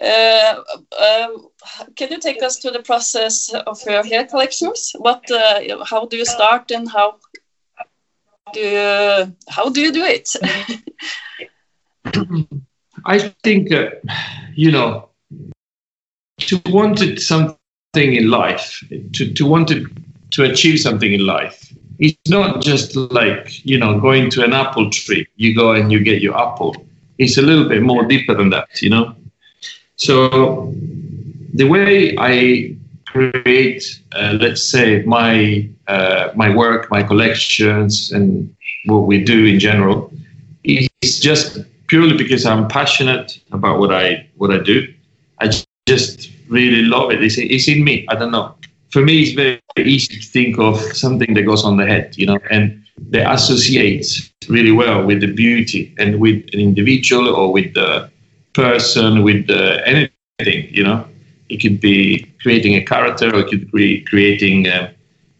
Uh, 0.00 0.62
uh, 0.98 1.28
can 1.94 2.10
you 2.10 2.18
take 2.18 2.42
us 2.42 2.56
to 2.58 2.70
the 2.70 2.82
process 2.82 3.52
of 3.52 3.78
your 3.84 4.02
hair 4.02 4.24
collections? 4.26 4.92
What, 4.98 5.30
uh, 5.30 5.84
how 5.84 6.06
do 6.06 6.16
you 6.16 6.24
start, 6.24 6.70
and 6.70 6.88
how 6.90 7.18
do 8.54 8.60
you, 8.60 9.36
how 9.48 9.68
do 9.68 9.80
you 9.80 9.92
do 9.92 10.02
it? 10.04 10.30
I 13.06 13.18
think 13.44 13.70
you 14.54 14.70
know 14.70 15.08
to 16.38 16.60
want 16.66 17.20
something 17.20 17.58
in 17.94 18.30
life, 18.30 18.82
to 19.12 19.32
to 19.32 19.46
want 19.46 19.72
to 20.30 20.42
achieve 20.42 20.80
something 20.80 21.12
in 21.12 21.26
life. 21.26 21.72
It's 21.98 22.30
not 22.30 22.62
just 22.62 22.96
like 22.96 23.64
you 23.66 23.78
know 23.78 24.00
going 24.00 24.30
to 24.30 24.44
an 24.44 24.54
apple 24.54 24.90
tree. 24.90 25.26
You 25.36 25.54
go 25.54 25.72
and 25.72 25.92
you 25.92 26.02
get 26.02 26.22
your 26.22 26.38
apple. 26.38 26.74
It's 27.18 27.36
a 27.36 27.42
little 27.42 27.68
bit 27.68 27.82
more 27.82 28.06
deeper 28.06 28.34
than 28.34 28.48
that, 28.50 28.80
you 28.80 28.88
know. 28.88 29.14
So 30.00 30.72
the 31.52 31.64
way 31.64 32.16
I 32.16 32.74
create, 33.06 33.84
uh, 34.12 34.38
let's 34.40 34.62
say, 34.62 35.02
my 35.02 35.68
uh, 35.88 36.30
my 36.34 36.48
work, 36.54 36.90
my 36.90 37.02
collections, 37.02 38.10
and 38.10 38.54
what 38.86 39.00
we 39.00 39.22
do 39.22 39.44
in 39.44 39.60
general, 39.60 40.10
is 40.64 40.88
just 41.20 41.58
purely 41.88 42.16
because 42.16 42.46
I'm 42.46 42.66
passionate 42.66 43.38
about 43.52 43.78
what 43.78 43.92
I 43.92 44.26
what 44.38 44.50
I 44.50 44.58
do. 44.58 44.88
I 45.38 45.50
just 45.86 46.30
really 46.48 46.82
love 46.82 47.10
it. 47.10 47.22
It's, 47.22 47.36
it's 47.36 47.68
in 47.68 47.84
me. 47.84 48.06
I 48.08 48.14
don't 48.14 48.32
know. 48.32 48.54
For 48.88 49.02
me, 49.02 49.20
it's 49.20 49.32
very 49.32 49.60
easy 49.76 50.18
to 50.18 50.26
think 50.26 50.58
of 50.58 50.80
something 50.96 51.34
that 51.34 51.42
goes 51.42 51.62
on 51.62 51.76
the 51.76 51.86
head, 51.86 52.16
you 52.16 52.24
know, 52.24 52.38
and 52.50 52.82
they 52.96 53.22
associate 53.22 54.06
really 54.48 54.72
well 54.72 55.04
with 55.04 55.20
the 55.20 55.32
beauty 55.32 55.94
and 55.98 56.20
with 56.20 56.42
an 56.54 56.60
individual 56.60 57.28
or 57.28 57.52
with 57.52 57.74
the 57.74 58.10
person 58.54 59.22
with 59.22 59.50
uh, 59.50 59.80
anything, 59.84 60.68
you 60.74 60.84
know. 60.84 61.06
It 61.48 61.58
could 61.60 61.80
be 61.80 62.30
creating 62.42 62.74
a 62.74 62.84
character 62.84 63.34
or 63.34 63.40
it 63.40 63.48
could 63.48 63.70
be 63.72 64.02
creating 64.02 64.68
uh, 64.68 64.92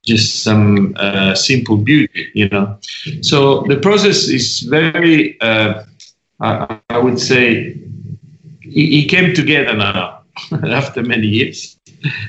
just 0.05 0.43
some 0.43 0.95
uh, 0.99 1.35
simple 1.35 1.76
beauty, 1.76 2.29
you 2.35 2.49
know. 2.49 2.79
So 3.23 3.62
the 3.62 3.76
process 3.76 4.29
is 4.29 4.61
very, 4.61 5.40
uh, 5.40 5.85
I, 6.40 6.79
I, 6.90 6.99
would 6.99 7.21
say, 7.21 7.76
it, 8.62 9.05
it 9.05 9.09
came 9.09 9.35
together 9.35 9.75
now 9.76 10.23
after 10.64 11.02
many 11.02 11.26
years. 11.26 11.79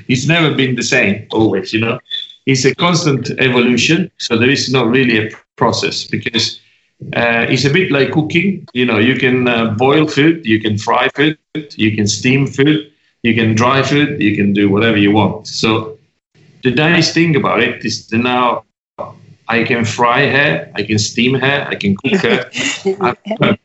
It's 0.07 0.27
never 0.27 0.53
been 0.53 0.75
the 0.75 0.83
same 0.83 1.27
always, 1.31 1.73
you 1.73 1.79
know. 1.79 1.99
It's 2.45 2.65
a 2.65 2.75
constant 2.75 3.29
evolution. 3.39 4.11
So 4.17 4.37
there 4.37 4.49
is 4.49 4.71
not 4.71 4.87
really 4.87 5.27
a 5.27 5.31
process 5.55 6.03
because 6.05 6.59
uh, 7.13 7.45
it's 7.49 7.65
a 7.65 7.69
bit 7.69 7.91
like 7.91 8.11
cooking. 8.11 8.67
You 8.73 8.85
know, 8.85 8.99
you 8.99 9.15
can 9.15 9.47
uh, 9.47 9.71
boil 9.71 10.07
food, 10.07 10.45
you 10.45 10.59
can 10.61 10.77
fry 10.77 11.09
food, 11.09 11.37
you 11.75 11.95
can 11.95 12.07
steam 12.07 12.47
food, 12.47 12.91
you 13.23 13.33
can 13.33 13.55
dry 13.55 13.81
food, 13.81 14.21
you 14.21 14.35
can 14.35 14.53
do 14.53 14.69
whatever 14.69 14.97
you 14.97 15.11
want. 15.11 15.47
So 15.47 15.97
the 16.63 16.71
nice 16.71 17.13
thing 17.13 17.35
about 17.35 17.59
it 17.61 17.83
is 17.83 18.07
that 18.07 18.17
now 18.17 18.65
I 19.47 19.63
can 19.63 19.83
fry 19.83 20.21
hair, 20.21 20.71
I 20.75 20.83
can 20.83 20.99
steam 20.99 21.35
hair, 21.35 21.67
I 21.67 21.75
can 21.75 21.95
cook 21.95 22.21
hair. 22.21 22.49
I've, 23.01 23.17
learned, 23.39 23.59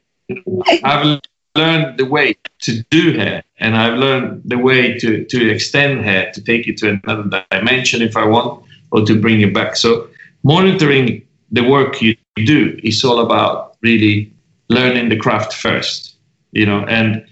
I've 0.82 1.20
learned 1.54 1.98
the 1.98 2.06
way 2.06 2.36
to 2.62 2.82
do 2.90 3.12
hair, 3.12 3.44
and 3.60 3.76
I've 3.76 3.98
learned 3.98 4.42
the 4.44 4.58
way 4.58 4.98
to, 4.98 5.24
to 5.24 5.50
extend 5.50 6.04
hair, 6.04 6.32
to 6.32 6.42
take 6.42 6.66
it 6.66 6.78
to 6.78 6.98
another 7.04 7.44
dimension 7.50 8.02
if 8.02 8.16
I 8.16 8.24
want, 8.24 8.64
or 8.90 9.04
to 9.04 9.20
bring 9.20 9.42
it 9.42 9.54
back. 9.54 9.76
So 9.76 10.08
monitoring 10.42 11.22
the 11.52 11.62
work 11.62 12.02
you 12.02 12.16
do 12.44 12.78
is 12.82 13.04
all 13.04 13.20
about 13.20 13.76
really 13.82 14.32
learning 14.68 15.08
the 15.08 15.16
craft 15.16 15.54
first, 15.54 16.16
you 16.52 16.66
know. 16.66 16.84
And 16.84 17.24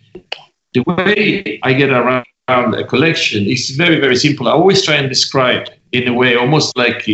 the 0.72 0.82
way 0.86 1.60
I 1.62 1.72
get 1.72 1.90
around 1.90 2.24
a 2.48 2.84
collection 2.84 3.46
is 3.46 3.70
very, 3.70 4.00
very 4.00 4.16
simple. 4.16 4.48
I 4.48 4.52
always 4.52 4.84
try 4.84 4.94
and 4.94 5.08
describe 5.08 5.68
in 5.92 6.08
a 6.08 6.12
way 6.12 6.36
almost 6.36 6.76
like 6.76 7.08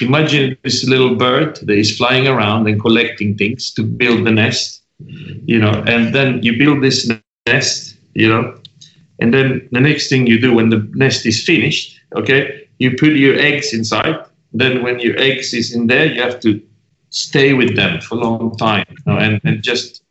imagine 0.00 0.56
this 0.64 0.84
little 0.84 1.14
bird 1.14 1.56
that 1.62 1.78
is 1.78 1.96
flying 1.96 2.26
around 2.26 2.66
and 2.68 2.80
collecting 2.80 3.36
things 3.36 3.72
to 3.74 3.82
build 3.82 4.26
the 4.26 4.30
nest, 4.30 4.82
you 4.98 5.58
know, 5.58 5.84
and 5.86 6.14
then 6.14 6.42
you 6.42 6.58
build 6.58 6.82
this 6.82 7.10
nest, 7.46 7.96
you 8.14 8.28
know, 8.28 8.54
and 9.20 9.32
then 9.32 9.68
the 9.70 9.80
next 9.80 10.08
thing 10.08 10.26
you 10.26 10.40
do 10.40 10.52
when 10.52 10.70
the 10.70 10.88
nest 10.94 11.24
is 11.24 11.44
finished, 11.44 12.00
okay, 12.16 12.68
you 12.78 12.96
put 12.96 13.12
your 13.12 13.38
eggs 13.38 13.72
inside 13.72 14.16
then 14.54 14.84
when 14.84 15.00
your 15.00 15.18
eggs 15.18 15.52
is 15.52 15.74
in 15.74 15.88
there, 15.88 16.06
you 16.06 16.22
have 16.22 16.38
to 16.40 16.62
stay 17.14 17.54
with 17.54 17.76
them 17.76 18.00
for 18.00 18.16
a 18.16 18.18
long 18.18 18.56
time. 18.56 18.84
You 18.90 18.96
know, 19.06 19.18
and, 19.18 19.40
and 19.44 19.62
just 19.62 20.02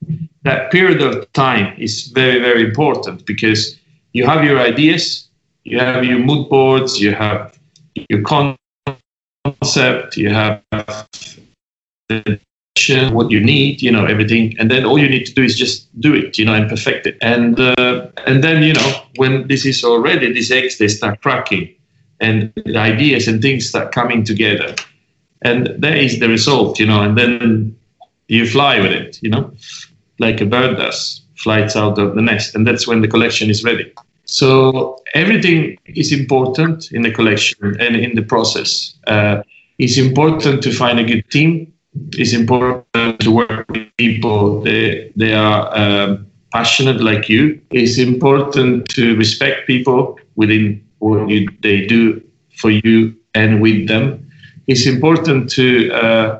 that 0.44 0.72
period 0.72 1.02
of 1.02 1.32
time 1.34 1.76
is 1.78 2.08
very, 2.08 2.40
very 2.40 2.64
important 2.64 3.26
because 3.26 3.78
you 4.14 4.26
have 4.26 4.44
your 4.44 4.60
ideas, 4.60 5.28
you 5.64 5.80
have 5.80 6.04
your 6.06 6.20
mood 6.20 6.50
boards, 6.50 7.02
you 7.02 7.14
have 7.14 7.58
your 8.10 8.22
concept, 8.22 10.18
you 10.18 10.30
have 10.30 10.62
the 12.10 12.40
what 13.12 13.32
you 13.32 13.40
need, 13.40 13.82
you 13.82 13.92
know, 13.92 14.06
everything, 14.06 14.56
and 14.60 14.70
then 14.70 14.84
all 14.84 14.98
you 14.98 15.08
need 15.08 15.26
to 15.26 15.34
do 15.34 15.44
is 15.44 15.58
just 15.58 15.88
do 16.02 16.14
it, 16.14 16.38
you 16.38 16.44
know, 16.44 16.54
and 16.54 16.68
perfect 16.68 17.06
it. 17.06 17.18
And 17.22 17.60
uh, 17.60 18.08
and 18.26 18.44
then 18.44 18.64
you 18.64 18.74
know, 18.74 19.04
when 19.16 19.48
this 19.48 19.66
is 19.66 19.84
all 19.84 20.00
ready, 20.00 20.34
these 20.34 20.52
eggs 20.52 20.80
they 20.80 20.88
start 20.88 21.22
cracking, 21.22 21.74
and 22.20 22.52
the 22.66 22.78
ideas 22.78 23.28
and 23.28 23.42
things 23.42 23.70
start 23.70 23.94
coming 23.94 24.24
together. 24.24 24.76
And 25.44 25.68
that 25.80 25.98
is 25.98 26.20
the 26.20 26.30
result, 26.30 26.80
you 26.80 26.86
know, 26.86 27.02
and 27.02 27.18
then 27.18 27.76
you 28.28 28.48
fly 28.48 28.80
with 28.80 28.92
it, 28.92 29.20
you 29.22 29.30
know, 29.30 29.52
like 30.20 30.42
a 30.42 30.46
bird 30.46 30.78
does, 30.78 31.22
flies 31.36 31.76
out 31.76 31.98
of 32.00 32.16
the 32.16 32.22
nest. 32.22 32.56
And 32.56 32.66
that's 32.66 32.88
when 32.88 33.02
the 33.02 33.08
collection 33.08 33.50
is 33.50 33.64
ready. 33.64 33.92
So 34.26 34.98
everything 35.14 35.78
is 35.86 36.12
important 36.12 36.92
in 36.92 37.02
the 37.02 37.12
collection 37.12 37.80
and 37.80 37.96
in 37.96 38.16
the 38.16 38.22
process. 38.22 38.96
Uh, 39.06 39.44
it's 39.78 39.98
important 39.98 40.64
to 40.64 40.72
find 40.72 41.00
a 41.00 41.04
good 41.04 41.30
team. 41.30 41.74
It's 42.14 42.34
important 42.34 43.20
to 43.20 43.32
work 43.32 43.70
with 43.70 43.88
people 43.98 44.62
they, 44.62 45.12
they 45.16 45.34
are 45.34 45.78
um, 45.78 46.28
passionate 46.52 47.02
like 47.02 47.28
you. 47.30 47.62
It's 47.72 47.98
important 47.98 48.88
to 48.90 49.16
respect 49.18 49.68
people 49.68 50.18
within 50.36 50.84
what 51.00 51.30
you, 51.30 51.50
they 51.62 51.86
do 51.86 52.22
for 52.58 52.72
you 52.72 53.16
and 53.36 53.62
with 53.62 53.88
them. 53.88 54.23
It's 54.68 54.86
important 54.86 55.50
to 55.52 55.92
uh, 55.92 56.40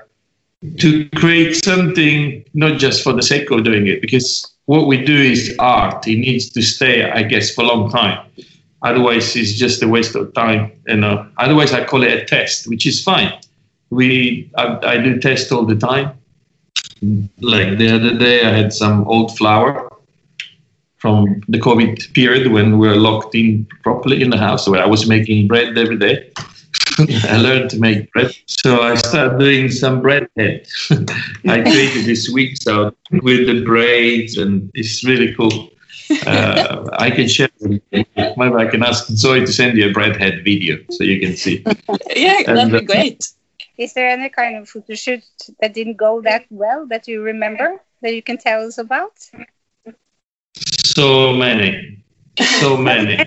to 0.80 1.10
create 1.16 1.56
something 1.64 2.46
not 2.54 2.80
just 2.80 3.04
for 3.04 3.14
the 3.14 3.22
sake 3.22 3.52
of 3.52 3.64
doing 3.64 3.88
it, 3.88 4.02
because 4.02 4.50
what 4.66 4.88
we 4.88 5.04
do 5.04 5.16
is 5.16 5.56
art. 5.60 6.08
It 6.08 6.20
needs 6.20 6.50
to 6.52 6.62
stay, 6.62 7.10
I 7.10 7.24
guess, 7.24 7.54
for 7.54 7.64
a 7.64 7.68
long 7.68 7.92
time. 7.92 8.18
Otherwise, 8.82 9.36
it's 9.36 9.54
just 9.54 9.84
a 9.84 9.88
waste 9.88 10.16
of 10.16 10.34
time. 10.34 10.72
You 10.88 10.98
know. 10.98 11.28
Otherwise, 11.38 11.74
I 11.74 11.84
call 11.84 12.04
it 12.04 12.12
a 12.12 12.26
test, 12.26 12.68
which 12.68 12.86
is 12.86 13.04
fine. 13.04 13.34
we 13.90 14.50
I, 14.58 14.94
I 14.94 14.98
do 14.98 15.20
test 15.20 15.52
all 15.52 15.66
the 15.66 15.76
time. 15.76 16.12
Like 17.42 17.78
the 17.78 17.90
other 17.90 18.18
day, 18.18 18.46
I 18.46 18.52
had 18.52 18.72
some 18.74 19.06
old 19.08 19.38
flour 19.38 19.90
from 20.98 21.42
the 21.50 21.60
COVID 21.60 22.14
period 22.14 22.52
when 22.54 22.80
we 22.80 22.88
were 22.88 22.96
locked 22.96 23.36
in 23.36 23.68
properly 23.84 24.22
in 24.24 24.30
the 24.30 24.38
house, 24.38 24.70
where 24.70 24.82
I 24.82 24.88
was 24.88 25.08
making 25.08 25.50
bread 25.50 25.78
every 25.78 25.98
day. 25.98 26.32
I 27.30 27.38
learned 27.38 27.70
to 27.72 27.80
make 27.80 28.12
bread. 28.12 28.36
So 28.48 28.82
I 28.82 28.96
started 28.96 29.40
doing 29.40 29.72
some 29.72 30.02
bread 30.02 30.28
head. 30.38 30.68
I 31.48 31.62
created 31.62 32.06
this 32.06 32.30
wig 32.32 32.56
out 32.70 32.96
with 33.12 33.48
the 33.48 33.64
braids, 33.66 34.38
and 34.38 34.70
it's 34.74 35.04
really 35.04 35.34
cool. 35.34 35.70
Uh, 36.28 36.88
I 36.94 37.10
can 37.10 37.28
share. 37.28 37.50
Maybe 37.62 38.06
I 38.16 38.66
can 38.68 38.84
ask 38.84 39.08
Zoe 39.08 39.40
to 39.40 39.52
send 39.52 39.78
you 39.78 39.90
a 39.90 39.94
bread 39.94 40.18
head 40.18 40.44
video 40.44 40.78
so 40.92 41.04
you 41.04 41.20
can 41.20 41.36
see. 41.36 41.64
yeah, 42.16 42.44
that'd 42.46 42.72
be 42.72 42.86
great. 42.86 43.28
Is 43.78 43.94
there 43.94 44.10
any 44.10 44.30
kind 44.30 44.58
of 44.58 44.70
photo 44.70 44.94
shoot 44.94 45.24
that 45.62 45.74
didn't 45.74 45.98
go 45.98 46.22
that 46.22 46.46
well 46.52 46.86
that 46.88 47.08
you 47.08 47.24
remember 47.24 47.82
that 48.02 48.14
you 48.14 48.22
can 48.22 48.38
tell 48.38 48.68
us 48.68 48.78
about? 48.78 49.14
So 50.86 51.34
many, 51.34 52.04
so 52.60 52.78
many. 52.78 53.18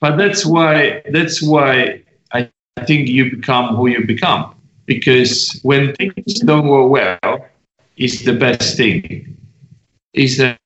but 0.00 0.16
that's 0.16 0.46
why 0.46 1.02
that's 1.10 1.42
why 1.42 2.02
I 2.07 2.07
think 2.84 3.08
you 3.08 3.30
become 3.36 3.76
who 3.76 3.88
you 3.88 4.06
become. 4.06 4.54
Because 4.86 5.58
when 5.62 5.94
things 5.96 6.40
don't 6.40 6.66
go 6.66 6.86
well, 6.86 7.46
it's 7.96 8.24
the 8.24 8.32
best 8.32 8.76
thing. 8.76 9.36
Is 10.14 10.38
that 10.38 10.58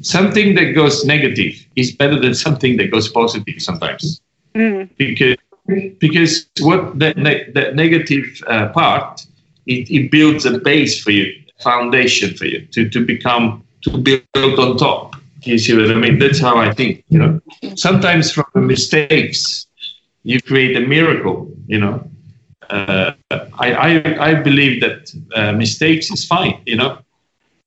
something 0.00 0.54
that 0.54 0.72
goes 0.72 1.04
negative 1.04 1.54
is 1.76 1.94
better 1.94 2.18
than 2.18 2.34
something 2.34 2.76
that 2.76 2.90
goes 2.90 3.08
positive 3.08 3.60
sometimes. 3.60 4.20
Mm. 4.54 4.88
because 4.96 5.36
because 5.98 6.46
what 6.60 6.98
that, 6.98 7.16
ne- 7.16 7.50
that 7.52 7.74
negative 7.74 8.24
uh, 8.46 8.68
part 8.70 9.24
it, 9.66 9.90
it 9.90 10.10
builds 10.10 10.46
a 10.46 10.58
base 10.58 11.02
for 11.02 11.10
you 11.10 11.32
foundation 11.60 12.34
for 12.34 12.46
you 12.46 12.66
to, 12.72 12.88
to 12.88 13.04
become 13.04 13.62
to 13.82 13.98
build 13.98 14.58
on 14.58 14.76
top. 14.78 15.16
You 15.42 15.58
see 15.58 15.76
what 15.76 15.90
i 15.90 15.94
mean? 15.94 16.18
That's 16.18 16.40
how 16.40 16.56
i 16.58 16.72
think 16.72 17.04
you 17.08 17.18
know. 17.18 17.40
Sometimes 17.76 18.32
from 18.32 18.46
the 18.54 18.60
mistakes 18.60 19.67
you 20.30 20.38
create 20.42 20.76
a 20.76 20.80
miracle 20.80 21.38
you 21.66 21.78
know? 21.78 21.96
Uh, 22.70 23.12
I, 23.64 23.68
I, 23.88 24.30
I 24.30 24.34
believe 24.34 24.80
that 24.84 25.00
uh, 25.34 25.52
mistakes 25.52 26.10
is 26.10 26.24
fine 26.24 26.60
you 26.66 26.76
know? 26.76 26.98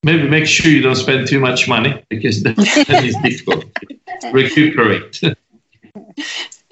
Maybe 0.04 0.28
make 0.28 0.48
sure 0.48 0.72
you 0.72 0.82
don't 0.82 0.96
spend 0.96 1.28
too 1.28 1.40
much 1.40 1.68
money 1.68 2.04
because 2.10 2.44
that, 2.44 2.56
that 2.88 3.04
is 3.04 3.16
difficult. 3.24 3.66
Recuperate. 4.32 5.22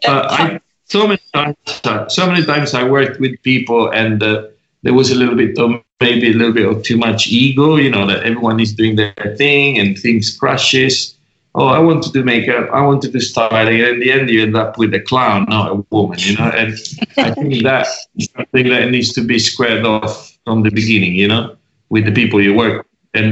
Uh, 0.08 0.26
I, 0.30 0.60
so 0.86 1.08
many 1.08 1.22
times 1.34 1.58
uh, 1.84 2.08
so 2.08 2.26
many 2.26 2.46
times 2.46 2.74
i 2.74 2.84
worked 2.84 3.20
with 3.20 3.42
people 3.44 3.92
and 3.92 4.24
uh, 4.24 4.48
there 4.84 4.94
was 4.94 5.12
a 5.12 5.16
little 5.16 5.36
bit 5.36 5.58
of 5.60 5.82
maybe 6.00 6.32
a 6.32 6.34
little 6.34 6.54
bit 6.54 6.66
of 6.66 6.84
too 6.84 6.98
much 6.98 7.28
ego 7.28 7.76
you 7.76 7.90
know 7.90 8.08
that 8.08 8.24
everyone 8.24 8.60
is 8.60 8.74
doing 8.74 8.96
their 8.96 9.36
thing 9.38 9.78
and 9.78 9.98
things 10.00 10.36
crashes 10.38 11.19
oh 11.60 11.68
i 11.68 11.80
want 11.80 12.02
to 12.04 12.12
do 12.12 12.24
makeup. 12.24 12.70
I 12.72 12.82
want 12.82 13.02
to 13.04 13.12
do 13.12 13.20
styling. 13.20 13.82
And 13.82 13.96
in 13.96 14.00
the 14.00 14.12
end 14.12 14.30
you 14.30 14.42
end 14.42 14.56
up 14.56 14.78
with 14.78 14.94
a 14.94 15.00
clown 15.00 15.46
not 15.50 15.72
a 15.72 15.76
woman 15.92 16.20
you 16.20 16.36
know? 16.38 16.50
And 16.62 16.74
i 17.18 17.32
think 17.32 17.64
that 17.70 17.88
is 18.16 18.30
something 18.36 18.70
that 18.70 18.90
needs 18.90 19.14
to 19.14 19.22
be 19.22 19.38
squared 19.40 19.86
off 19.86 20.38
from 20.46 20.64
the 20.64 20.72
beginning 20.72 21.14
you 21.16 21.28
know 21.28 21.56
with 21.90 22.06
the 22.06 22.12
people 22.12 22.42
you 22.42 22.54
work 22.54 22.78
with. 22.78 23.22
and 23.22 23.30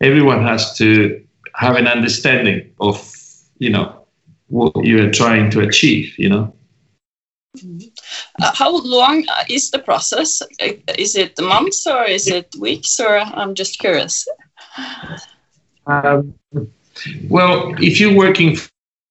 everyone 0.00 0.42
has 0.42 0.76
to 0.78 1.22
have 1.54 1.76
an 1.76 1.86
understanding 1.86 2.70
of 2.80 2.96
you 3.58 3.70
know 3.70 3.86
what 4.48 4.72
you 4.84 5.04
are 5.04 5.10
trying 5.10 5.50
to 5.50 5.60
achieve 5.60 6.14
you 6.18 6.28
know? 6.28 6.52
Uh, 8.42 8.52
how 8.54 8.70
long 8.82 9.24
is 9.48 9.70
the 9.70 9.78
process? 9.78 10.42
Is 10.98 11.16
it 11.16 11.40
months 11.40 11.86
or 11.86 12.04
is 12.04 12.28
it 12.28 12.54
weeks? 12.58 13.00
Or 13.00 13.16
i'm 13.18 13.54
just 13.54 13.78
curious. 13.78 14.28
Um, 15.86 16.34
well 17.28 17.74
if 17.78 18.00
you're 18.00 18.14
working 18.14 18.56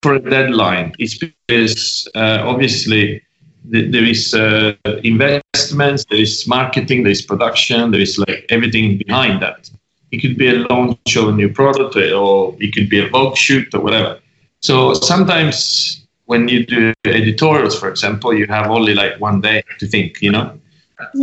for 0.02 0.15
a 0.15 0.19
deadline 0.19 0.93
it's 1.00 1.17
because 1.17 2.08
uh, 2.15 2.39
obviously 2.45 3.21
there 3.67 4.04
is 4.04 4.34
uh, 4.34 4.74
investments 5.04 6.06
there 6.10 6.19
is 6.19 6.48
marketing 6.48 7.04
there 7.04 7.12
is 7.12 7.21
production 7.21 7.91
there 7.91 8.02
is 8.02 8.17
like 8.19 8.45
everything 8.50 9.02
behind 9.06 9.41
that. 9.41 9.69
It 10.12 10.21
could 10.21 10.38
be 10.38 10.48
a 10.48 10.60
launch 10.69 11.15
of 11.15 11.30
a 11.30 11.32
new 11.32 11.50
product, 11.50 11.95
or 11.98 12.56
it 12.60 12.74
could 12.74 12.89
be 12.89 13.00
a 13.00 13.10
Vogue 13.10 13.36
shoot, 13.36 13.74
or 13.74 13.82
whatever. 13.82 14.19
So 14.62 14.93
sometimes 14.93 16.08
when 16.26 16.48
you 16.48 16.65
do 16.65 16.93
editorials, 17.06 17.78
for 17.78 17.89
example, 17.89 18.34
you 18.34 18.48
have 18.48 18.69
only 18.69 18.93
like 18.93 19.19
one 19.19 19.41
day 19.41 19.63
to 19.80 19.88
think, 19.88 20.21
you 20.21 20.32
know, 20.32 20.58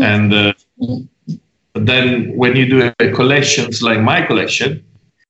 and 0.03 0.35
uh, 0.35 0.53
then 1.75 2.37
when 2.37 2.55
you 2.57 2.67
do 2.67 2.93
a 3.01 3.13
collections 3.13 3.83
like 3.83 4.01
my 4.01 4.21
collection, 4.27 4.85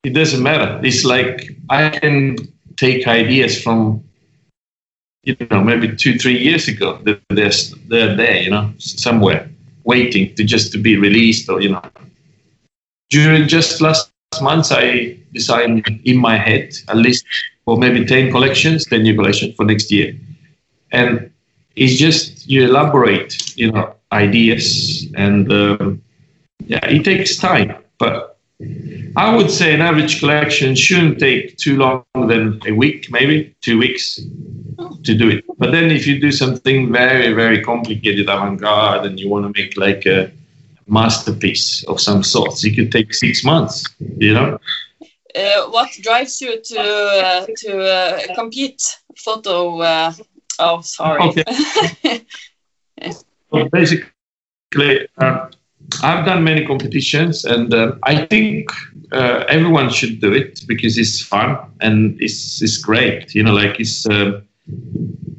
it 0.04 0.10
doesn't 0.10 0.42
matter. 0.42 0.80
It's 0.82 1.04
like 1.04 1.56
I 1.70 1.90
can 1.90 2.36
take 2.76 3.06
ideas 3.06 3.62
from 3.62 4.02
you 5.24 5.36
know 5.50 5.62
maybe 5.62 5.94
two 5.94 6.18
three 6.18 6.36
years 6.36 6.66
ago 6.66 6.98
they're, 7.04 7.20
they're 7.86 8.16
there 8.16 8.42
you 8.42 8.50
know 8.50 8.72
somewhere 8.78 9.48
waiting 9.84 10.34
to 10.34 10.42
just 10.42 10.72
to 10.72 10.78
be 10.78 10.96
released 10.96 11.48
or 11.48 11.60
you 11.60 11.68
know 11.68 11.82
during 13.12 13.46
just 13.46 13.80
last 13.82 14.10
month, 14.40 14.72
I 14.72 15.18
designed 15.34 15.86
in 16.04 16.16
my 16.16 16.38
head 16.38 16.72
at 16.88 16.96
least 16.96 17.26
or 17.66 17.76
maybe 17.76 18.06
10 18.06 18.30
collections, 18.30 18.86
10 18.86 19.02
new 19.02 19.14
collections 19.14 19.54
for 19.54 19.66
next 19.66 19.92
year. 19.92 20.16
And 20.92 21.30
it's 21.76 21.96
just 21.96 22.48
you 22.48 22.64
elaborate, 22.64 23.56
you 23.56 23.70
know, 23.70 23.94
ideas 24.12 25.06
and 25.14 25.52
um, 25.52 26.02
yeah, 26.66 26.84
it 26.86 27.04
takes 27.04 27.36
time. 27.36 27.76
But 27.98 28.31
I 29.16 29.36
would 29.36 29.50
say 29.50 29.74
an 29.74 29.82
average 29.82 30.20
collection 30.20 30.74
shouldn't 30.74 31.18
take 31.18 31.56
too 31.58 31.76
long 31.76 32.04
than 32.14 32.60
a 32.66 32.72
week, 32.72 33.08
maybe 33.10 33.54
two 33.60 33.78
weeks 33.78 34.16
to 34.16 35.14
do 35.14 35.28
it. 35.28 35.44
But 35.58 35.70
then 35.70 35.90
if 35.90 36.06
you 36.06 36.18
do 36.20 36.32
something 36.32 36.92
very, 36.92 37.32
very 37.34 37.62
complicated 37.62 38.28
avant-garde 38.28 39.04
and 39.04 39.20
you 39.20 39.28
want 39.28 39.44
to 39.44 39.60
make 39.60 39.76
like 39.76 40.06
a 40.06 40.32
masterpiece 40.86 41.84
of 41.84 42.00
some 42.00 42.22
sort. 42.22 42.62
It 42.64 42.74
could 42.74 42.92
take 42.92 43.14
six 43.14 43.44
months, 43.44 43.84
you 43.98 44.34
know. 44.34 44.58
Uh, 45.34 45.70
what 45.70 45.90
drives 46.02 46.40
you 46.40 46.60
to 46.60 46.80
uh, 46.80 47.46
to 47.56 47.78
uh, 47.80 48.34
compete? 48.34 48.82
Photo. 49.16 49.80
Uh, 49.80 50.12
oh, 50.58 50.80
sorry. 50.82 51.22
Okay. 51.22 52.24
well, 53.50 53.68
basically, 53.70 55.08
uh, 55.18 55.48
I've 56.02 56.24
done 56.24 56.44
many 56.44 56.66
competitions, 56.66 57.44
and 57.44 57.72
uh, 57.72 57.92
I 58.04 58.26
think 58.26 58.70
everyone 59.12 59.90
should 59.90 60.20
do 60.20 60.32
it 60.32 60.60
because 60.66 60.96
it's 60.98 61.20
fun 61.20 61.58
and 61.80 62.20
it's 62.20 62.62
it's 62.62 62.78
great. 62.78 63.34
You 63.34 63.42
know, 63.42 63.52
like 63.52 63.78
it's 63.78 64.06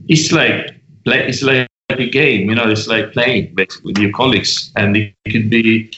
it's 0.07 0.31
like 0.31 0.75
play, 1.05 1.27
it's 1.27 1.41
like 1.41 1.67
a 1.89 2.09
game. 2.09 2.49
You 2.49 2.55
know, 2.55 2.69
it's 2.69 2.87
like 2.87 3.13
playing 3.13 3.55
with 3.55 3.97
your 3.97 4.11
colleagues, 4.11 4.71
and 4.75 4.95
it 4.97 5.13
could 5.31 5.49
be 5.49 5.91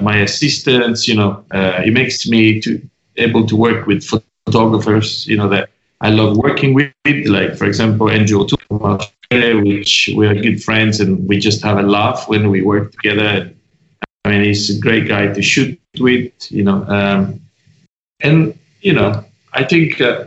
my 0.01 0.19
assistants. 0.19 1.09
You 1.09 1.17
know, 1.17 1.45
uh, 1.51 1.83
it 1.85 1.93
makes 1.93 2.29
me 2.29 2.61
to 2.61 2.81
able 3.17 3.47
to 3.47 3.57
work 3.57 3.87
with 3.87 4.05
photographers. 4.47 5.27
You 5.27 5.37
know 5.37 5.49
that 5.49 5.71
I 6.01 6.11
love 6.11 6.37
working 6.37 6.75
with, 6.75 6.93
like 7.27 7.57
for 7.57 7.65
example, 7.67 8.09
Andrew 8.09 8.41
O'Toole, 8.43 8.99
which 9.31 10.11
we 10.17 10.27
are 10.27 10.35
good 10.35 10.63
friends 10.63 11.01
and 11.01 11.29
we 11.29 11.39
just 11.39 11.63
have 11.63 11.79
a 11.79 11.83
laugh 11.83 12.29
when 12.29 12.51
we 12.51 12.63
work 12.63 12.93
together. 12.93 13.53
I 14.25 14.31
mean, 14.31 14.45
he's 14.45 14.77
a 14.77 14.81
great 14.81 15.09
guy 15.09 15.33
to 15.33 15.43
shoot 15.43 15.79
with. 15.99 16.33
You 16.51 16.65
know, 16.65 16.85
um, 16.87 17.41
and 18.21 18.59
you 18.81 18.93
know, 18.93 19.25
I 19.53 19.65
think 19.65 20.01
uh, 20.01 20.27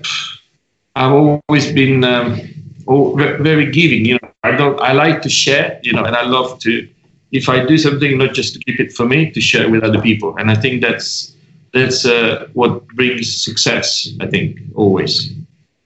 I've 0.95 1.12
always 1.13 1.71
been 1.71 2.04
um, 2.04 2.39
very 2.88 3.71
giving. 3.71 4.06
You 4.06 4.15
know, 4.21 4.30
I 4.43 4.51
don't. 4.51 4.80
I 4.82 4.93
like 4.93 5.21
to 5.23 5.30
share. 5.30 5.80
You 5.84 5.93
know, 5.93 6.04
and 6.04 6.15
I 6.15 6.23
love 6.23 6.60
to. 6.60 6.88
If 7.32 7.48
I 7.48 7.65
do 7.65 7.78
something, 7.78 8.17
not 8.17 8.34
just 8.34 8.54
to 8.54 8.60
keep 8.60 8.80
it 8.80 8.91
for 8.91 9.06
me, 9.06 9.32
to 9.32 9.41
share 9.41 9.70
with 9.70 9.84
other 9.84 10.02
people. 10.02 10.36
And 10.38 10.52
I 10.52 10.56
think 10.56 10.82
that's 10.82 11.36
that's 11.74 12.06
uh, 12.06 12.48
what 12.54 12.88
brings 12.88 13.44
success. 13.44 14.10
I 14.20 14.28
think 14.28 14.60
always. 14.76 15.32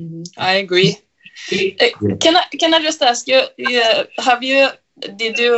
Mm-hmm. 0.01 0.23
I 0.37 0.53
agree. 0.53 0.97
Uh, 1.51 2.15
can 2.19 2.35
I 2.35 2.43
can 2.59 2.73
I 2.73 2.81
just 2.81 3.01
ask 3.01 3.27
you? 3.27 3.41
have 4.17 4.41
you 4.41 4.69
did 5.17 5.37
you 5.37 5.53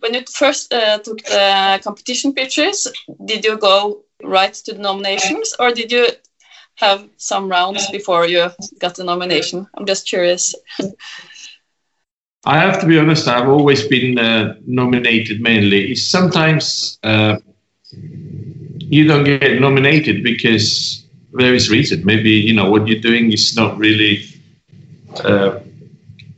when 0.00 0.14
you 0.14 0.22
first 0.30 0.72
uh, 0.72 0.98
took 0.98 1.22
the 1.24 1.80
competition 1.82 2.34
pictures? 2.34 2.86
Did 3.24 3.44
you 3.44 3.56
go 3.56 4.04
right 4.22 4.52
to 4.52 4.74
the 4.74 4.80
nominations, 4.80 5.54
or 5.58 5.72
did 5.72 5.92
you 5.92 6.08
have 6.74 7.08
some 7.16 7.48
rounds 7.48 7.90
before 7.90 8.26
you 8.26 8.50
got 8.78 8.96
the 8.96 9.04
nomination? 9.04 9.66
I'm 9.74 9.86
just 9.86 10.08
curious. 10.08 10.54
I 12.44 12.58
have 12.58 12.80
to 12.80 12.86
be 12.86 12.98
honest. 12.98 13.28
I've 13.28 13.48
always 13.48 13.86
been 13.86 14.18
uh, 14.18 14.54
nominated 14.66 15.40
mainly. 15.40 15.94
Sometimes 15.94 16.98
uh, 17.02 17.36
you 17.92 19.06
don't 19.06 19.24
get 19.24 19.60
nominated 19.60 20.22
because 20.22 21.04
there 21.32 21.54
is 21.54 21.70
reason. 21.70 22.04
Maybe 22.04 22.30
you 22.30 22.54
know 22.54 22.70
what 22.70 22.88
you're 22.88 23.00
doing 23.00 23.32
is 23.32 23.54
not 23.56 23.76
really 23.76 24.24
uh, 25.22 25.60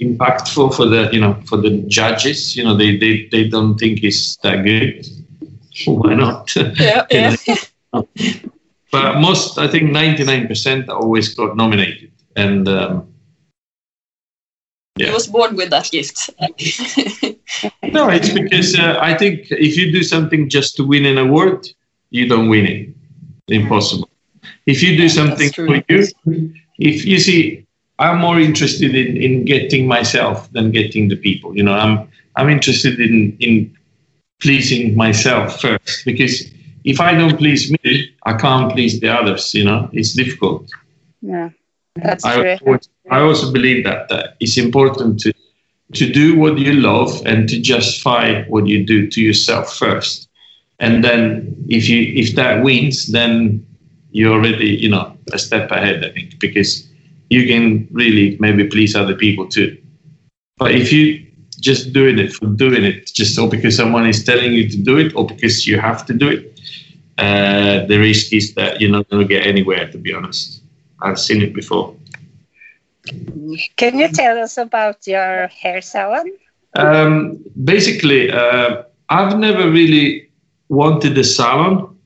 impactful 0.00 0.74
for 0.74 0.86
the 0.86 1.08
you 1.12 1.20
know 1.20 1.34
for 1.46 1.56
the 1.56 1.84
judges. 1.86 2.56
You 2.56 2.64
know 2.64 2.76
they 2.76 2.96
they, 2.96 3.28
they 3.30 3.48
don't 3.48 3.78
think 3.78 4.02
it's 4.02 4.36
that 4.38 4.64
good. 4.64 5.06
Why 5.86 6.14
not? 6.14 6.54
Yeah, 6.78 7.06
yeah. 7.10 7.36
but 8.90 9.20
most, 9.20 9.58
I 9.58 9.68
think, 9.68 9.90
99% 9.90 10.88
always 10.88 11.34
got 11.34 11.56
nominated, 11.56 12.10
and 12.36 12.68
um, 12.68 13.11
yeah. 14.96 15.06
He 15.06 15.12
was 15.12 15.26
born 15.26 15.56
with 15.56 15.70
that 15.70 15.90
gift. 15.90 16.30
no, 16.38 18.08
it's 18.16 18.30
because 18.30 18.78
uh, 18.78 18.98
I 19.00 19.16
think 19.16 19.50
if 19.50 19.76
you 19.76 19.90
do 19.90 20.02
something 20.02 20.48
just 20.48 20.76
to 20.76 20.84
win 20.84 21.06
an 21.06 21.18
award, 21.18 21.66
you 22.10 22.28
don't 22.28 22.48
win 22.48 22.66
it. 22.66 22.88
Impossible. 23.48 24.08
If 24.66 24.82
you 24.82 24.96
do 24.96 25.08
something 25.08 25.50
for 25.52 25.66
you, 25.88 26.06
if 26.78 27.04
you 27.04 27.18
see, 27.18 27.66
I'm 27.98 28.18
more 28.18 28.38
interested 28.38 28.94
in, 28.94 29.16
in 29.16 29.44
getting 29.44 29.86
myself 29.86 30.50
than 30.52 30.70
getting 30.70 31.08
the 31.08 31.16
people. 31.16 31.56
You 31.56 31.62
know, 31.62 31.74
I'm 31.74 32.08
I'm 32.36 32.48
interested 32.48 33.00
in 33.00 33.36
in 33.40 33.76
pleasing 34.40 34.96
myself 34.96 35.60
first 35.60 36.04
because 36.04 36.50
if 36.84 37.00
I 37.00 37.14
don't 37.14 37.38
please 37.38 37.70
me, 37.70 38.14
I 38.24 38.34
can't 38.34 38.72
please 38.72 39.00
the 39.00 39.08
others. 39.08 39.54
You 39.54 39.64
know, 39.64 39.88
it's 39.92 40.12
difficult. 40.12 40.70
Yeah, 41.20 41.50
that's 41.96 42.24
I 42.24 42.56
true. 42.56 42.72
Also, 42.74 42.90
I 43.10 43.20
also 43.20 43.52
believe 43.52 43.84
that, 43.84 44.08
that 44.08 44.36
it's 44.40 44.56
important 44.56 45.20
to 45.20 45.32
to 45.94 46.10
do 46.10 46.38
what 46.38 46.58
you 46.58 46.72
love 46.72 47.20
and 47.26 47.46
to 47.50 47.60
justify 47.60 48.44
what 48.44 48.66
you 48.66 48.84
do 48.84 49.08
to 49.08 49.20
yourself 49.20 49.76
first, 49.76 50.28
and 50.78 51.04
then 51.04 51.54
if 51.68 51.88
you 51.88 52.12
if 52.14 52.34
that 52.36 52.62
wins, 52.62 53.06
then 53.12 53.66
you're 54.10 54.32
already 54.32 54.68
you 54.68 54.88
know 54.88 55.16
a 55.32 55.38
step 55.38 55.70
ahead. 55.70 56.04
I 56.04 56.10
think 56.10 56.38
because 56.40 56.88
you 57.30 57.46
can 57.46 57.88
really 57.90 58.36
maybe 58.40 58.66
please 58.68 58.94
other 58.94 59.14
people 59.14 59.48
too. 59.48 59.76
But 60.58 60.72
if 60.72 60.92
you 60.92 61.26
just 61.60 61.92
doing 61.92 62.18
it 62.18 62.32
for 62.32 62.46
doing 62.46 62.84
it, 62.84 63.06
just 63.12 63.38
or 63.38 63.48
because 63.48 63.76
someone 63.76 64.06
is 64.06 64.24
telling 64.24 64.52
you 64.52 64.68
to 64.68 64.76
do 64.76 64.98
it, 64.98 65.14
or 65.14 65.26
because 65.26 65.66
you 65.66 65.78
have 65.78 66.04
to 66.06 66.14
do 66.14 66.28
it, 66.28 66.60
uh, 67.18 67.86
the 67.86 67.98
risk 67.98 68.32
is 68.32 68.54
that 68.54 68.80
you're 68.80 68.90
not 68.90 69.08
going 69.10 69.26
to 69.26 69.28
get 69.28 69.46
anywhere. 69.46 69.90
To 69.90 69.98
be 69.98 70.12
honest, 70.14 70.61
I've 71.02 71.18
seen 71.18 71.42
it 71.42 71.54
before. 71.54 71.94
Can 73.76 73.98
you 73.98 74.08
tell 74.08 74.38
us 74.38 74.56
about 74.58 75.06
your 75.06 75.48
hair 75.48 75.80
salon? 75.82 76.30
Um, 76.76 77.44
basically, 77.64 78.30
uh, 78.30 78.84
I've 79.08 79.38
never 79.38 79.70
really 79.70 80.30
wanted 80.68 81.18
a 81.18 81.24
salon. 81.24 81.98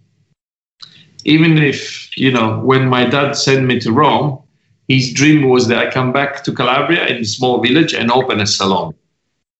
Even 1.25 1.59
if 1.59 2.07
you 2.17 2.33
know, 2.33 2.59
when 2.61 2.89
my 2.89 3.05
dad 3.05 3.33
sent 3.33 3.67
me 3.67 3.79
to 3.81 3.93
Rome, 3.93 4.43
his 4.89 5.13
dream 5.13 5.49
was 5.49 5.69
that 5.69 5.79
I 5.79 5.91
come 5.91 6.13
back 6.13 6.43
to 6.45 6.53
Calabria 6.53 7.07
in 7.07 7.19
a 7.19 7.25
small 7.25 7.61
village 7.61 7.93
and 7.93 8.11
open 8.11 8.41
a 8.41 8.47
salon. 8.47 8.95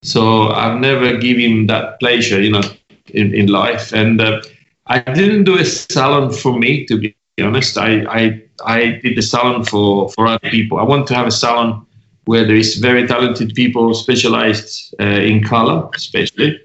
So 0.03 0.49
I've 0.49 0.79
never 0.79 1.17
given 1.17 1.51
him 1.51 1.67
that 1.67 1.99
pleasure, 1.99 2.41
you 2.41 2.51
know, 2.51 2.63
in, 3.07 3.33
in 3.33 3.47
life. 3.47 3.93
And 3.93 4.21
uh, 4.21 4.41
I 4.87 4.99
didn't 4.99 5.43
do 5.43 5.57
a 5.57 5.65
salon 5.65 6.31
for 6.31 6.57
me, 6.57 6.85
to 6.85 6.97
be 6.97 7.15
honest. 7.41 7.77
I, 7.77 8.05
I, 8.09 8.43
I 8.65 8.99
did 9.03 9.17
the 9.17 9.21
salon 9.21 9.63
for, 9.63 10.09
for 10.11 10.27
other 10.27 10.49
people. 10.49 10.79
I 10.79 10.83
want 10.83 11.07
to 11.07 11.15
have 11.15 11.27
a 11.27 11.31
salon 11.31 11.85
where 12.25 12.45
there 12.45 12.55
is 12.55 12.75
very 12.75 13.07
talented 13.07 13.53
people 13.55 13.93
specialized 13.93 14.93
uh, 14.99 15.03
in 15.03 15.43
color, 15.43 15.89
especially, 15.95 16.59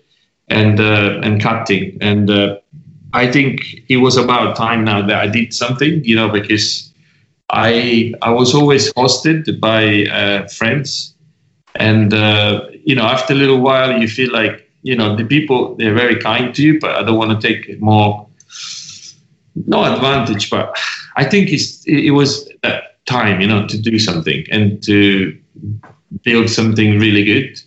and, 0.48 0.80
uh, 0.80 1.20
and 1.22 1.40
cutting. 1.40 1.98
And 2.00 2.30
uh, 2.30 2.56
I 3.12 3.30
think 3.30 3.60
it 3.88 3.98
was 3.98 4.16
about 4.16 4.56
time 4.56 4.84
now 4.84 5.06
that 5.06 5.16
I 5.16 5.26
did 5.28 5.52
something, 5.54 6.04
you 6.04 6.16
know, 6.16 6.28
because 6.28 6.92
I, 7.50 8.14
I 8.22 8.30
was 8.30 8.54
always 8.54 8.92
hosted 8.94 9.60
by 9.60 10.04
uh, 10.06 10.48
friends 10.48 11.14
and 11.76 12.12
uh, 12.12 12.66
you 12.84 12.94
know 12.94 13.04
after 13.04 13.32
a 13.32 13.36
little 13.36 13.60
while 13.60 13.98
you 14.00 14.08
feel 14.08 14.32
like 14.32 14.68
you 14.82 14.96
know 14.96 15.16
the 15.16 15.24
people 15.24 15.74
they're 15.76 15.94
very 15.94 16.16
kind 16.16 16.54
to 16.54 16.62
you 16.62 16.78
but 16.80 16.90
i 16.96 17.02
don't 17.02 17.16
want 17.16 17.40
to 17.40 17.48
take 17.48 17.80
more 17.80 18.26
no 19.54 19.84
advantage 19.84 20.50
but 20.50 20.76
i 21.16 21.24
think 21.24 21.48
it 21.86 22.10
was 22.10 22.48
time 23.06 23.40
you 23.40 23.46
know 23.46 23.66
to 23.66 23.78
do 23.78 23.98
something 23.98 24.44
and 24.50 24.82
to 24.82 25.36
build 26.22 26.48
something 26.48 26.98
really 26.98 27.24
good. 27.24 27.60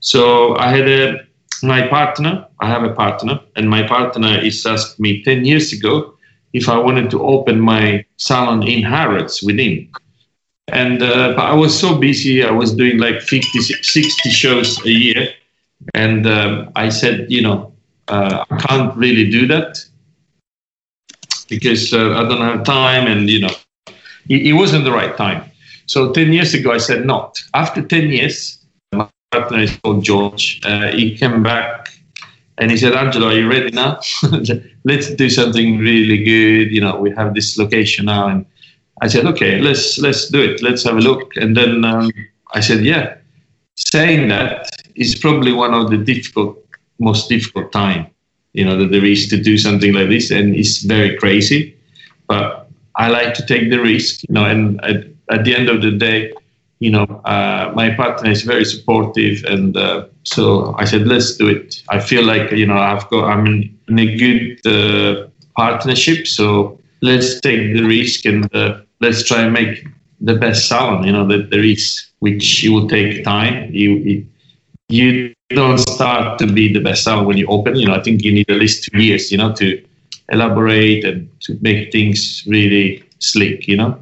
So 0.00 0.56
i 0.56 0.68
had 0.76 0.88
a 0.88 1.20
my 1.62 1.86
partner 1.86 2.46
i 2.60 2.66
have 2.66 2.84
a 2.84 2.94
partner 2.94 3.38
and 3.56 3.68
my 3.68 3.82
partner 3.86 4.38
is 4.42 4.64
asked 4.64 4.98
me 4.98 5.22
10 5.22 5.44
years 5.44 5.72
ago 5.72 6.14
if 6.54 6.68
i 6.68 6.78
wanted 6.78 7.10
to 7.10 7.22
open 7.22 7.60
my 7.60 8.04
salon 8.16 8.62
in 8.66 8.82
harrods 8.82 9.42
with 9.42 9.58
him. 9.58 9.88
And 10.68 11.02
uh, 11.02 11.34
but 11.36 11.44
I 11.44 11.54
was 11.54 11.78
so 11.78 11.98
busy. 11.98 12.44
I 12.44 12.52
was 12.52 12.72
doing 12.72 12.98
like 12.98 13.22
50, 13.22 13.60
60 13.60 14.30
shows 14.30 14.78
a 14.86 14.90
year, 14.90 15.28
and 15.94 16.24
um, 16.28 16.70
I 16.76 16.90
said, 16.90 17.26
you 17.28 17.42
know, 17.42 17.72
uh, 18.06 18.44
I 18.48 18.56
can't 18.56 18.96
really 18.96 19.28
do 19.28 19.48
that 19.48 19.84
because 21.50 21.92
uh, 21.92 22.16
I 22.16 22.28
don't 22.28 22.40
have 22.40 22.64
time, 22.64 23.06
and 23.06 23.28
you 23.28 23.40
know, 23.40 23.54
it, 24.28 24.46
it, 24.46 24.52
wasn't 24.54 24.84
the 24.84 24.92
right 24.92 25.14
time. 25.16 25.44
So 25.86 26.12
ten 26.12 26.32
years 26.32 26.54
ago, 26.54 26.72
I 26.72 26.78
said 26.78 27.04
not. 27.04 27.38
After 27.52 27.82
ten 27.82 28.08
years, 28.08 28.64
my 28.92 29.08
partner 29.30 29.58
is 29.58 29.76
called 29.78 30.04
George. 30.04 30.60
Uh, 30.64 30.92
he 30.92 31.16
came 31.16 31.42
back. 31.42 31.88
And 32.58 32.70
he 32.70 32.76
said, 32.76 32.92
Angelo, 32.92 33.28
are 33.28 33.32
you 33.32 33.48
ready 33.48 33.70
now? 33.70 34.00
Let's 34.84 35.14
do 35.14 35.30
something 35.30 35.78
really 35.78 36.22
good. 36.22 36.70
You 36.70 36.82
know, 36.82 37.00
we 37.00 37.10
have 37.12 37.34
this 37.34 37.56
location 37.56 38.04
now, 38.04 38.28
and 38.28 38.44
I 39.00 39.08
said, 39.08 39.24
okay, 39.26 39.58
let's 39.60 39.98
let's 39.98 40.28
do 40.28 40.42
it. 40.42 40.62
Let's 40.62 40.84
have 40.84 40.96
a 40.96 41.00
look. 41.00 41.36
And 41.36 41.56
then 41.56 41.84
um, 41.84 42.10
I 42.52 42.60
said, 42.60 42.84
yeah. 42.84 43.16
Saying 43.76 44.28
that 44.28 44.68
is 44.94 45.14
probably 45.14 45.52
one 45.52 45.72
of 45.72 45.90
the 45.90 45.96
difficult, 45.96 46.58
most 46.98 47.30
difficult 47.30 47.72
time, 47.72 48.08
you 48.52 48.64
know, 48.64 48.76
that 48.78 48.90
there 48.90 49.04
is 49.04 49.28
to 49.28 49.36
do 49.36 49.58
something 49.58 49.92
like 49.92 50.08
this, 50.08 50.30
and 50.30 50.54
it's 50.54 50.82
very 50.82 51.16
crazy. 51.16 51.76
But 52.26 52.68
I 52.96 53.08
like 53.08 53.34
to 53.34 53.46
take 53.46 53.70
the 53.70 53.80
risk, 53.80 54.22
you 54.28 54.34
know. 54.34 54.44
And 54.44 54.82
at, 54.84 55.06
at 55.30 55.44
the 55.44 55.54
end 55.54 55.68
of 55.68 55.82
the 55.82 55.92
day, 55.92 56.32
you 56.80 56.90
know, 56.90 57.04
uh, 57.24 57.72
my 57.74 57.90
partner 57.94 58.30
is 58.30 58.42
very 58.42 58.64
supportive, 58.64 59.44
and 59.44 59.76
uh, 59.76 60.06
so 60.24 60.74
I 60.78 60.84
said, 60.84 61.06
let's 61.06 61.36
do 61.36 61.48
it. 61.48 61.82
I 61.88 62.00
feel 62.00 62.24
like 62.24 62.50
you 62.52 62.66
know 62.66 62.78
I've 62.78 63.08
got 63.10 63.24
I'm 63.24 63.46
in, 63.46 63.78
in 63.88 63.98
a 63.98 64.16
good 64.16 64.66
uh, 64.66 65.28
partnership, 65.56 66.26
so 66.26 66.80
let's 67.02 67.40
take 67.40 67.74
the 67.74 67.82
risk 67.82 68.24
and 68.24 68.54
uh, 68.54 68.80
let's 69.00 69.24
try 69.24 69.42
and 69.42 69.52
make 69.52 69.86
the 70.20 70.34
best 70.34 70.68
sound 70.68 71.06
you 71.06 71.12
know 71.12 71.26
that 71.26 71.50
there 71.50 71.64
is 71.64 72.06
which 72.18 72.64
it 72.64 72.68
will 72.68 72.88
take 72.88 73.24
time 73.24 73.70
you 73.72 74.26
you 74.88 75.32
don't 75.50 75.78
start 75.78 76.38
to 76.38 76.46
be 76.46 76.72
the 76.72 76.80
best 76.80 77.04
sound 77.04 77.26
when 77.26 77.36
you 77.36 77.46
open 77.46 77.76
you 77.76 77.86
know 77.86 77.94
i 77.94 78.02
think 78.02 78.22
you 78.22 78.32
need 78.32 78.48
at 78.50 78.56
least 78.56 78.84
two 78.84 79.02
years 79.02 79.30
you 79.32 79.38
know 79.38 79.52
to 79.52 79.82
elaborate 80.30 81.04
and 81.04 81.28
to 81.40 81.58
make 81.60 81.90
things 81.90 82.44
really 82.46 83.02
slick 83.18 83.66
you 83.66 83.76
know 83.76 84.00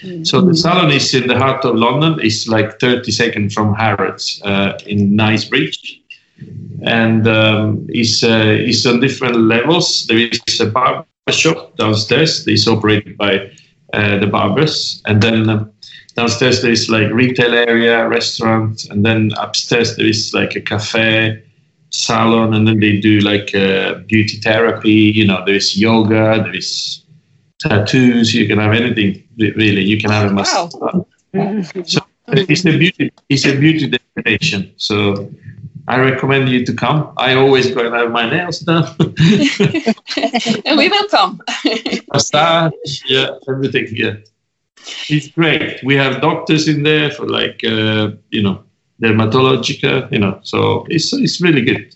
mm-hmm. 0.00 0.24
so 0.24 0.40
the 0.40 0.54
salon 0.54 0.90
is 0.90 1.14
in 1.14 1.26
the 1.26 1.38
heart 1.38 1.64
of 1.64 1.76
london 1.76 2.18
it's 2.20 2.48
like 2.48 2.80
30 2.80 3.10
seconds 3.12 3.54
from 3.54 3.74
harrods 3.74 4.40
uh, 4.44 4.78
in 4.86 5.14
knightsbridge 5.14 6.00
and 6.82 7.26
um, 7.26 7.86
it's 7.88 8.22
uh, 8.22 8.56
it's 8.58 8.84
on 8.86 9.00
different 9.00 9.36
levels. 9.36 10.06
There 10.06 10.18
is 10.18 10.60
a 10.60 10.66
barber 10.66 11.06
shop 11.30 11.76
downstairs. 11.76 12.46
It's 12.46 12.68
operated 12.68 13.16
by 13.16 13.50
uh, 13.92 14.18
the 14.18 14.26
barbers, 14.26 15.02
and 15.06 15.22
then. 15.22 15.72
Downstairs 16.16 16.62
there 16.62 16.72
is 16.72 16.88
like 16.88 17.12
retail 17.12 17.54
area, 17.54 18.08
restaurant, 18.08 18.86
and 18.90 19.04
then 19.04 19.32
upstairs 19.36 19.96
there 19.96 20.06
is 20.06 20.32
like 20.32 20.56
a 20.56 20.60
cafe, 20.60 21.42
salon, 21.90 22.54
and 22.54 22.66
then 22.66 22.80
they 22.80 22.98
do 22.98 23.20
like 23.20 23.54
uh, 23.54 23.94
beauty 24.06 24.38
therapy. 24.38 25.12
You 25.14 25.26
know, 25.26 25.44
there 25.44 25.56
is 25.56 25.76
yoga, 25.76 26.42
there 26.42 26.56
is 26.56 27.04
tattoos. 27.58 28.34
You 28.34 28.46
can 28.48 28.58
have 28.58 28.72
anything 28.72 29.22
really. 29.36 29.82
You 29.82 30.00
can 30.00 30.10
have 30.10 30.30
a 30.30 30.34
massage. 30.34 30.72
Wow. 30.74 31.06
So 31.84 32.00
it's 32.28 32.64
a 32.64 32.76
beauty. 32.78 33.12
It's 33.28 33.44
a 33.44 33.54
beauty 33.54 33.86
destination. 33.88 34.72
So 34.76 35.30
I 35.88 36.00
recommend 36.00 36.48
you 36.48 36.64
to 36.66 36.74
come. 36.74 37.12
I 37.16 37.34
always 37.34 37.72
go 37.72 37.86
and 37.86 37.94
have 37.94 38.10
my 38.10 38.28
nails 38.28 38.60
done. 38.60 38.88
and 38.98 40.76
we 40.76 40.88
will 40.88 41.08
come. 41.08 41.40
Massage, 42.12 42.72
yeah, 43.06 43.38
everything. 43.48 43.86
Yeah, 43.92 44.14
it's 45.08 45.28
great. 45.28 45.82
We 45.84 45.94
have 45.94 46.20
doctors 46.20 46.68
in 46.68 46.82
there 46.82 47.10
for 47.10 47.26
like 47.26 47.62
uh, 47.64 48.10
you 48.30 48.42
know 48.42 48.62
dermatologica. 49.02 50.10
You 50.12 50.18
know, 50.18 50.40
so 50.42 50.86
it's 50.88 51.12
it's 51.12 51.40
really 51.40 51.62
good. 51.62 51.94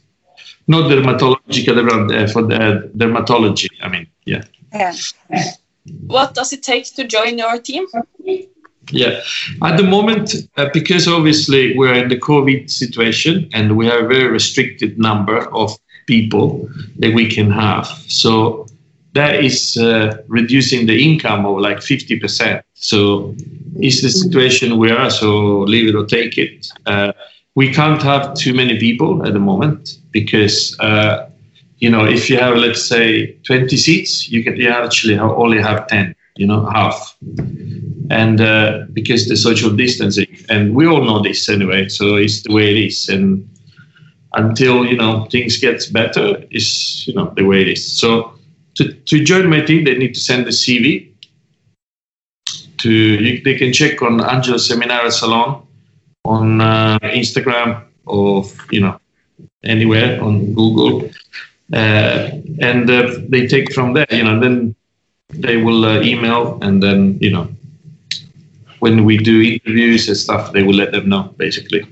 Not 0.67 0.91
dermatologica, 0.91 2.33
for 2.33 2.43
the 2.43 2.91
dermatology. 2.97 3.69
I 3.83 3.89
mean, 3.89 4.07
yeah. 4.25 4.43
Yeah. 4.73 4.95
What 6.07 6.35
does 6.35 6.53
it 6.53 6.63
take 6.63 6.85
to 6.95 7.05
join 7.05 7.39
your 7.39 7.59
team? 7.59 7.87
Yeah, 8.93 9.21
at 9.63 9.77
the 9.77 9.85
moment, 9.85 10.35
uh, 10.57 10.69
because 10.73 11.07
obviously 11.07 11.77
we're 11.77 11.95
in 11.95 12.09
the 12.09 12.19
COVID 12.19 12.71
situation 12.71 13.49
and 13.53 13.77
we 13.77 13.87
have 13.87 14.05
a 14.05 14.09
very 14.09 14.29
restricted 14.29 14.99
number 14.99 15.39
of 15.55 15.77
people 16.07 16.69
that 16.99 17.15
we 17.15 17.29
can 17.29 17.51
have. 17.51 17.87
So 18.09 18.67
that 19.15 19.45
is 19.45 19.77
uh, 19.77 20.23
reducing 20.29 20.87
the 20.87 21.03
income 21.03 21.47
of 21.47 21.59
like 21.59 21.79
50%. 21.79 22.63
So 22.75 23.35
it's 23.77 24.03
the 24.03 24.11
situation 24.11 24.79
we 24.79 24.91
are. 24.91 25.11
So 25.11 25.61
leave 25.61 25.89
it 25.89 25.95
or 25.95 26.07
take 26.07 26.39
it. 26.39 26.67
Uh, 26.87 27.13
we 27.55 27.73
can't 27.73 28.03
have 28.03 28.35
too 28.35 28.55
many 28.55 28.79
people 28.79 29.27
at 29.27 29.33
the 29.33 29.41
moment 29.41 29.99
because 30.13 30.79
uh, 30.81 31.29
you 31.79 31.91
know 31.91 32.05
if 32.07 32.31
you 32.31 32.39
have 32.39 32.57
let's 32.57 32.85
say 32.85 33.33
20 33.47 33.77
seats, 33.77 34.31
you 34.31 34.43
can 34.45 34.57
you 34.57 34.69
actually 34.69 35.17
have, 35.17 35.31
only 35.31 35.61
have 35.61 35.87
10. 35.89 36.15
You 36.37 36.47
know, 36.47 36.65
half 36.67 37.17
and 38.11 38.41
uh, 38.41 38.85
because 38.93 39.29
the 39.29 39.37
social 39.37 39.71
distancing 39.71 40.27
and 40.49 40.75
we 40.75 40.87
all 40.87 41.03
know 41.05 41.21
this 41.23 41.49
anyway 41.49 41.89
so 41.89 42.17
it's 42.17 42.43
the 42.43 42.53
way 42.53 42.71
it 42.71 42.87
is 42.87 43.09
and 43.09 43.49
until 44.35 44.85
you 44.85 44.97
know 44.97 45.27
things 45.31 45.57
gets 45.59 45.87
better 45.87 46.43
is 46.51 47.07
you 47.07 47.15
know 47.15 47.33
the 47.37 47.45
way 47.45 47.63
it 47.63 47.69
is 47.69 47.99
so 47.99 48.33
to, 48.75 48.93
to 48.93 49.25
join 49.25 49.49
my 49.49 49.61
team 49.61 49.85
they 49.85 49.97
need 49.97 50.15
to 50.15 50.21
send 50.21 50.47
a 50.47 50.51
cv 50.51 51.13
to 52.79 52.91
you, 52.91 53.43
they 53.43 53.55
can 53.55 53.75
check 53.75 54.01
on 54.01 54.23
Angelo 54.23 54.57
Seminara 54.57 55.13
salon 55.13 55.67
on 56.25 56.61
uh, 56.61 56.99
instagram 57.03 57.85
or 58.07 58.45
you 58.71 58.81
know 58.81 58.99
anywhere 59.65 60.23
on 60.23 60.55
google 60.55 61.11
uh, 61.73 62.31
and 62.61 62.91
uh, 62.91 63.19
they 63.29 63.47
take 63.47 63.73
from 63.73 63.93
there 63.93 64.07
you 64.11 64.25
know 64.25 64.41
then 64.41 64.75
they 65.31 65.57
will 65.57 65.85
uh, 65.85 66.01
email 66.01 66.59
and 66.63 66.83
then 66.83 67.19
you 67.21 67.31
know 67.31 67.49
when 68.81 69.05
we 69.05 69.17
do 69.17 69.41
interviews 69.41 70.09
and 70.09 70.17
stuff, 70.17 70.53
they 70.53 70.63
will 70.63 70.75
let 70.75 70.91
them 70.93 71.09
know 71.09 71.35
basically. 71.37 71.87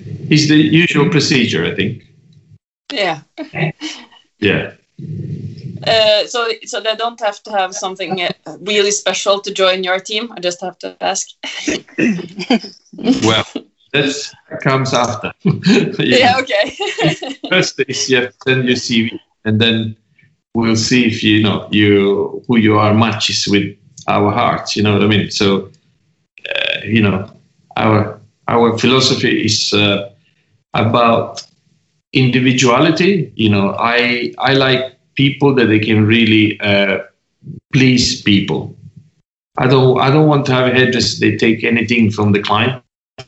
It's 0.00 0.48
the 0.48 0.56
usual 0.56 1.10
procedure, 1.10 1.64
I 1.64 1.74
think. 1.74 2.04
Yeah. 2.92 3.20
yeah. 4.38 4.72
Uh, 5.86 6.26
so, 6.26 6.48
so 6.64 6.80
they 6.80 6.96
don't 6.96 7.20
have 7.20 7.42
to 7.44 7.50
have 7.52 7.74
something 7.74 8.20
uh, 8.20 8.32
really 8.60 8.90
special 8.90 9.40
to 9.40 9.52
join 9.52 9.84
your 9.84 10.00
team. 10.00 10.32
I 10.32 10.40
just 10.40 10.60
have 10.60 10.78
to 10.78 10.96
ask. 11.00 11.28
well, 13.22 13.46
that 13.92 14.60
comes 14.62 14.92
after. 14.92 15.32
yeah. 15.44 15.94
yeah. 15.98 16.38
Okay. 16.40 16.76
First 17.50 17.80
is 17.86 18.10
you 18.10 18.16
have 18.16 18.30
to 18.30 18.36
send 18.44 18.64
your 18.64 18.76
CV, 18.76 19.18
and 19.44 19.60
then 19.60 19.96
we'll 20.54 20.76
see 20.76 21.06
if 21.06 21.22
you 21.22 21.42
know 21.42 21.68
you 21.70 22.42
who 22.48 22.58
you 22.58 22.78
are 22.78 22.94
matches 22.94 23.46
with 23.46 23.76
our 24.08 24.30
hearts. 24.32 24.76
You 24.76 24.82
know 24.82 24.94
what 24.94 25.02
I 25.02 25.06
mean? 25.06 25.30
So, 25.30 25.70
uh, 26.48 26.78
you 26.84 27.02
know, 27.02 27.30
our 27.76 28.20
our 28.48 28.78
philosophy 28.78 29.44
is 29.44 29.72
uh, 29.72 30.10
about 30.74 31.42
individuality. 32.12 33.32
You 33.36 33.50
know, 33.50 33.76
I 33.78 34.32
I 34.38 34.54
like 34.54 34.95
people 35.16 35.54
that 35.54 35.66
they 35.66 35.78
can 35.78 36.06
really 36.06 36.60
uh, 36.60 36.98
please 37.72 38.22
people. 38.22 38.76
I 39.58 39.66
don't 39.66 40.00
I 40.00 40.10
don't 40.10 40.28
want 40.28 40.46
to 40.46 40.52
have 40.52 40.68
a 40.68 40.74
hairdresser 40.74 41.20
they 41.20 41.36
take 41.36 41.64
anything 41.64 42.10
from 42.10 42.32
the 42.32 42.42
client. 42.42 42.82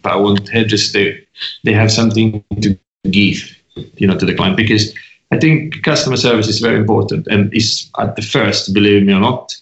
I 0.05 0.16
want 0.16 0.48
hairdressers 0.48 0.92
they 0.92 1.27
they 1.64 1.72
have 1.72 1.90
something 1.90 2.44
to 2.61 2.79
give, 3.11 3.57
you 3.96 4.07
know, 4.07 4.18
to 4.18 4.27
the 4.27 4.35
client 4.35 4.57
because 4.57 4.94
I 5.33 5.38
think 5.38 5.83
customer 5.83 6.16
service 6.16 6.48
is 6.48 6.59
very 6.59 6.77
important 6.77 7.27
and 7.29 7.53
is 7.55 7.90
at 7.98 8.16
the 8.16 8.22
first, 8.22 8.72
believe 8.72 9.05
me 9.05 9.12
or 9.12 9.20
not. 9.20 9.55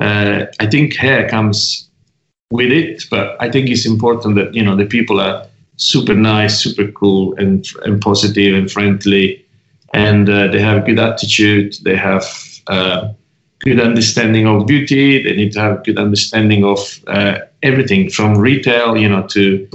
Uh, 0.00 0.46
I 0.60 0.66
think 0.66 0.96
hair 0.96 1.28
comes 1.28 1.88
with 2.50 2.70
it, 2.70 3.04
but 3.10 3.36
I 3.40 3.50
think 3.50 3.68
it's 3.68 3.86
important 3.86 4.36
that 4.36 4.54
you 4.54 4.62
know 4.62 4.76
the 4.76 4.86
people 4.86 5.20
are 5.20 5.46
super 5.76 6.14
nice, 6.14 6.58
super 6.58 6.90
cool, 6.92 7.34
and 7.36 7.66
and 7.84 8.00
positive 8.00 8.54
and 8.54 8.70
friendly, 8.70 9.44
and 9.92 10.28
uh, 10.28 10.48
they 10.48 10.60
have 10.60 10.78
a 10.78 10.86
good 10.86 10.98
attitude. 10.98 11.74
They 11.82 11.96
have 11.96 12.24
uh, 12.66 13.08
good 13.60 13.80
understanding 13.80 14.46
of 14.46 14.66
beauty. 14.66 15.22
They 15.22 15.34
need 15.36 15.52
to 15.52 15.60
have 15.60 15.84
good 15.84 15.98
understanding 15.98 16.64
of 16.64 16.78
uh, 17.06 17.38
everything 17.62 18.10
from 18.10 18.36
retail, 18.38 18.96
you 18.96 19.08
know, 19.08 19.26
to 19.28 19.68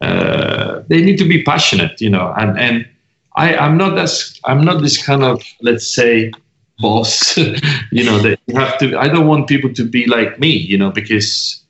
uh, 0.00 0.82
they 0.88 1.02
need 1.02 1.18
to 1.18 1.28
be 1.28 1.42
passionate, 1.42 2.00
you 2.00 2.10
know, 2.10 2.32
and 2.36 2.58
and 2.58 2.88
I 3.36 3.54
I'm 3.56 3.76
not 3.76 3.98
as 3.98 4.38
I'm 4.44 4.64
not 4.64 4.82
this 4.82 5.02
kind 5.04 5.22
of 5.22 5.42
let's 5.60 5.92
say 5.92 6.32
boss 6.80 7.36
you 7.92 8.04
know 8.04 8.18
that 8.18 8.38
you 8.46 8.54
have 8.58 8.78
to 8.78 8.96
i 8.98 9.06
don't 9.06 9.26
want 9.26 9.46
people 9.46 9.72
to 9.72 9.84
be 9.84 10.06
like 10.06 10.40
me 10.40 10.48
you 10.48 10.76
know 10.78 10.90
because 10.90 11.62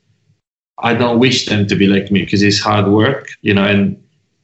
i 0.78 0.94
don't 0.94 1.18
wish 1.18 1.46
them 1.46 1.66
to 1.66 1.74
be 1.74 1.86
like 1.86 2.10
me 2.10 2.20
because 2.20 2.42
it's 2.42 2.60
hard 2.60 2.86
work 2.86 3.28
you 3.42 3.52
know 3.52 3.64
and 3.64 4.00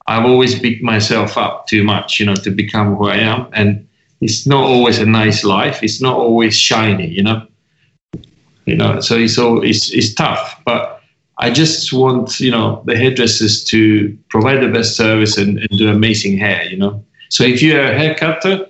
i've 0.09 0.25
always 0.25 0.59
beat 0.59 0.83
myself 0.83 1.37
up 1.37 1.67
too 1.67 1.83
much 1.85 2.21
you 2.21 2.27
know 2.27 2.35
to 2.35 2.51
become 2.51 2.97
who 2.97 3.07
i 3.07 3.17
am. 3.17 3.47
And 3.53 3.87
it's 4.21 4.47
not 4.47 4.65
always 4.65 4.99
a 4.99 5.05
nice 5.05 5.45
life. 5.45 5.83
It's 5.83 6.01
not 6.01 6.17
always 6.17 6.57
shiny 6.57 7.09
you 7.09 7.23
know. 7.23 7.47
You 8.65 8.77
know 8.77 9.01
so 9.01 9.17
it's 9.17 9.39
all 9.39 9.63
it's, 9.63 9.93
it's 9.93 10.15
tough. 10.15 10.61
But 10.65 11.01
i 11.39 11.51
just 11.51 11.93
want 11.93 12.41
you 12.41 12.51
know 12.51 12.83
the 12.87 12.97
hairdressers 12.97 13.63
to 13.65 14.17
provide 14.31 14.63
the 14.63 14.69
best 14.69 14.97
service 14.97 15.37
and, 15.37 15.59
and 15.59 15.79
do 15.79 15.91
amazing 15.91 16.39
hair 16.39 16.65
you 16.65 16.79
know. 16.79 17.05
So 17.29 17.45
if 17.45 17.63
you're 17.63 17.83
a 17.83 17.99
hair 17.99 18.15
cutter 18.15 18.67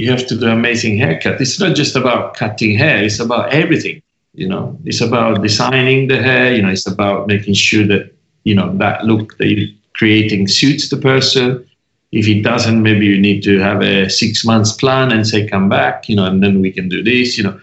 you 0.00 0.10
have 0.10 0.26
to 0.28 0.36
do 0.36 0.48
amazing 0.48 0.96
haircut. 0.96 1.40
It's 1.40 1.60
not 1.60 1.76
just 1.76 1.94
about 1.94 2.34
cutting 2.34 2.76
hair, 2.76 3.04
it's 3.04 3.20
about 3.20 3.52
everything. 3.52 4.02
You 4.32 4.48
know, 4.48 4.78
it's 4.84 5.00
about 5.00 5.42
designing 5.42 6.08
the 6.08 6.22
hair, 6.22 6.54
you 6.54 6.62
know, 6.62 6.70
it's 6.70 6.86
about 6.86 7.26
making 7.26 7.54
sure 7.54 7.86
that, 7.86 8.14
you 8.44 8.54
know, 8.54 8.74
that 8.78 9.04
look 9.04 9.36
that 9.38 9.48
you're 9.48 9.68
creating 10.00 10.48
suits 10.48 10.88
the 10.88 10.96
person. 10.96 11.62
If 12.10 12.26
it 12.26 12.42
doesn't, 12.42 12.82
maybe 12.82 13.04
you 13.04 13.20
need 13.20 13.42
to 13.42 13.58
have 13.58 13.82
a 13.82 14.08
six 14.08 14.46
months 14.46 14.72
plan 14.72 15.12
and 15.12 15.26
say, 15.26 15.46
come 15.46 15.68
back, 15.68 16.08
you 16.08 16.16
know, 16.16 16.24
and 16.24 16.42
then 16.42 16.62
we 16.62 16.72
can 16.72 16.88
do 16.88 17.02
this, 17.02 17.36
you 17.36 17.44
know. 17.44 17.60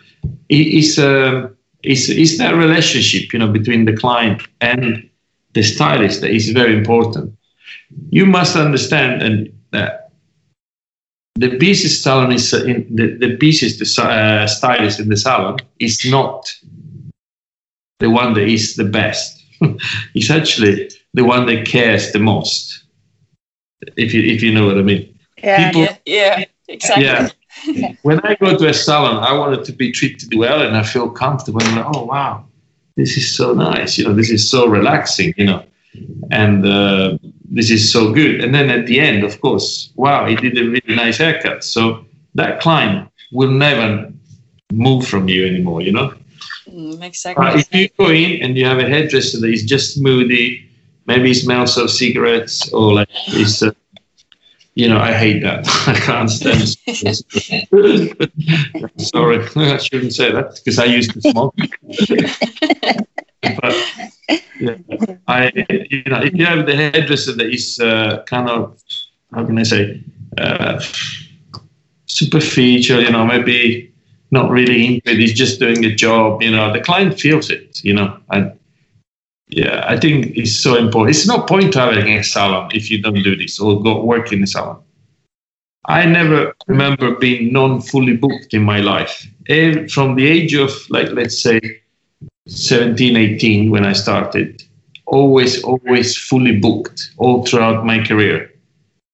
it's, 0.48 1.00
a, 1.00 1.50
it's, 1.82 2.10
it's 2.10 2.38
that 2.38 2.54
relationship, 2.54 3.34
you 3.34 3.40
know, 3.40 3.52
between 3.52 3.86
the 3.86 3.98
client 3.98 4.44
and 4.62 5.10
the 5.54 5.64
stylist 5.64 6.22
that 6.22 6.30
is 6.30 6.52
very 6.52 6.78
important. 6.78 7.36
You 8.12 8.28
must 8.28 8.56
understand 8.56 9.24
and 9.24 9.52
that 9.72 10.12
the 11.38 11.58
busiest 11.58 12.04
salon 12.04 12.32
is 12.32 12.54
uh, 12.54 12.64
in 12.66 12.88
the, 12.96 13.18
the 13.18 13.36
busiest 13.36 14.00
uh, 14.00 14.46
stylist 14.46 15.00
in 15.00 15.10
the 15.10 15.18
salon 15.18 15.58
is 15.80 16.06
not 16.06 16.54
the 18.00 18.12
one 18.12 18.36
that 18.36 18.48
is 18.48 18.76
the 18.76 18.86
best. 18.86 19.44
it's 20.14 20.30
actually 20.30 20.90
the 21.18 21.24
one 21.24 21.48
that 21.48 21.66
cares 21.66 22.12
the 22.12 22.20
most. 22.20 22.84
If 23.98 24.14
you 24.14 24.22
if 24.22 24.42
you 24.44 24.54
know 24.54 24.68
what 24.68 24.78
I 24.78 24.84
mean. 24.84 25.04
Yeah, 25.44 25.72
People, 25.72 25.82
yeah, 25.82 25.98
yeah, 26.06 26.46
exactly. 26.68 27.06
Yeah. 27.06 27.94
when 28.04 28.20
I 28.22 28.36
go 28.36 28.56
to 28.56 28.68
a 28.68 28.74
salon, 28.74 29.18
I 29.24 29.34
want 29.34 29.60
it 29.60 29.66
to 29.66 29.72
be 29.72 29.92
treated 29.92 30.30
well 30.36 30.62
and 30.62 30.78
I 30.78 30.84
feel 30.84 31.10
comfortable. 31.10 31.62
I'm 31.64 31.76
like, 31.76 31.96
oh 31.96 32.06
wow, 32.06 32.46
this 32.96 33.18
is 33.18 33.36
so 33.36 33.54
nice. 33.54 33.98
You 33.98 34.06
know, 34.06 34.14
this 34.14 34.30
is 34.30 34.50
so 34.50 34.68
relaxing. 34.68 35.34
You 35.38 35.46
know, 35.46 35.64
and 36.32 36.66
uh, 36.66 37.18
this 37.50 37.72
is 37.72 37.92
so 37.92 38.14
good. 38.14 38.44
And 38.44 38.54
then 38.54 38.70
at 38.70 38.86
the 38.86 39.00
end, 39.00 39.24
of 39.24 39.42
course, 39.42 39.92
wow, 39.96 40.28
he 40.28 40.36
did 40.36 40.58
a 40.58 40.70
really 40.70 40.96
nice 40.96 41.18
haircut. 41.18 41.64
So 41.64 42.06
that 42.36 42.62
client 42.62 43.10
will 43.32 43.52
never 43.52 44.12
move 44.72 45.08
from 45.08 45.28
you 45.28 45.48
anymore, 45.48 45.82
you 45.82 45.92
know? 45.92 46.14
Mm, 46.70 47.02
exactly. 47.02 47.46
Uh, 47.46 47.58
if 47.58 47.74
you 47.74 47.90
go 47.98 48.10
in 48.12 48.42
and 48.44 48.58
you 48.58 48.66
have 48.66 48.80
a 48.80 48.88
hairdresser 48.88 49.40
that 49.40 49.50
is 49.50 49.64
just 49.64 50.00
moody, 50.02 50.67
maybe 51.08 51.34
smells 51.34 51.78
of 51.78 51.90
cigarettes 51.90 52.72
or 52.74 52.94
like 52.94 53.10
is 53.30 53.64
uh, 53.64 53.72
you 54.78 54.88
know, 54.88 55.00
I 55.00 55.12
hate 55.12 55.42
that. 55.42 55.66
I 55.88 55.96
can't 56.00 56.30
stand. 56.30 56.68
Sorry, 59.00 59.40
I 59.56 59.78
shouldn't 59.78 60.14
say 60.14 60.32
that 60.32 60.54
because 60.54 60.78
I 60.78 60.86
used 60.86 61.14
to 61.14 61.22
smoke. 61.22 61.56
but 63.42 63.76
yeah, 64.60 64.76
I, 65.28 65.52
you 65.90 66.04
know, 66.06 66.22
if 66.22 66.36
you 66.36 66.46
have 66.46 66.68
the 66.68 66.76
hairdresser 66.76 67.34
that 67.34 67.48
is 67.52 67.80
uh, 67.80 68.24
kind 68.28 68.50
of, 68.50 68.80
how 69.34 69.46
can 69.48 69.58
I 69.58 69.64
say, 69.64 70.04
uh, 70.38 70.80
superficial, 72.06 73.02
you 73.02 73.10
know, 73.10 73.26
maybe 73.26 73.92
not 74.30 74.52
really 74.52 74.86
into 74.86 75.10
it, 75.10 75.18
he's 75.18 75.34
just 75.34 75.60
doing 75.60 75.86
a 75.86 75.96
job, 75.96 76.44
you 76.44 76.52
know, 76.52 76.72
the 76.72 76.82
client 76.82 77.20
feels 77.20 77.50
it, 77.50 77.84
you 77.84 77.96
know, 77.96 78.16
and 78.30 78.57
yeah, 79.50 79.86
I 79.88 79.98
think 79.98 80.36
it's 80.36 80.60
so 80.60 80.76
important. 80.76 81.16
It's 81.16 81.28
no 81.28 81.42
point 81.42 81.74
having 81.74 82.08
a 82.14 82.24
salon 82.24 82.70
if 82.74 82.92
you 82.92 83.02
don't 83.02 83.24
do 83.24 83.36
this 83.36 83.60
or 83.60 83.82
go 83.82 84.04
work 84.04 84.34
in 84.34 84.44
a 84.44 84.48
salon. 84.48 84.82
I 85.86 86.06
never 86.06 86.54
remember 86.68 87.16
being 87.16 87.54
non 87.54 87.82
fully 87.82 88.18
booked 88.18 88.54
in 88.54 88.64
my 88.64 88.82
life. 88.82 89.26
And 89.48 89.90
from 89.90 90.16
the 90.16 90.28
age 90.28 90.54
of, 90.54 90.72
like, 90.90 91.12
let's 91.12 91.42
say 91.42 91.62
17, 92.48 93.16
18, 93.16 93.72
when 93.72 93.86
I 93.86 93.94
started, 93.94 94.64
always, 95.06 95.64
always 95.64 96.18
fully 96.18 96.60
booked 96.60 97.12
all 97.18 97.46
throughout 97.46 97.86
my 97.86 98.04
career. 98.04 98.52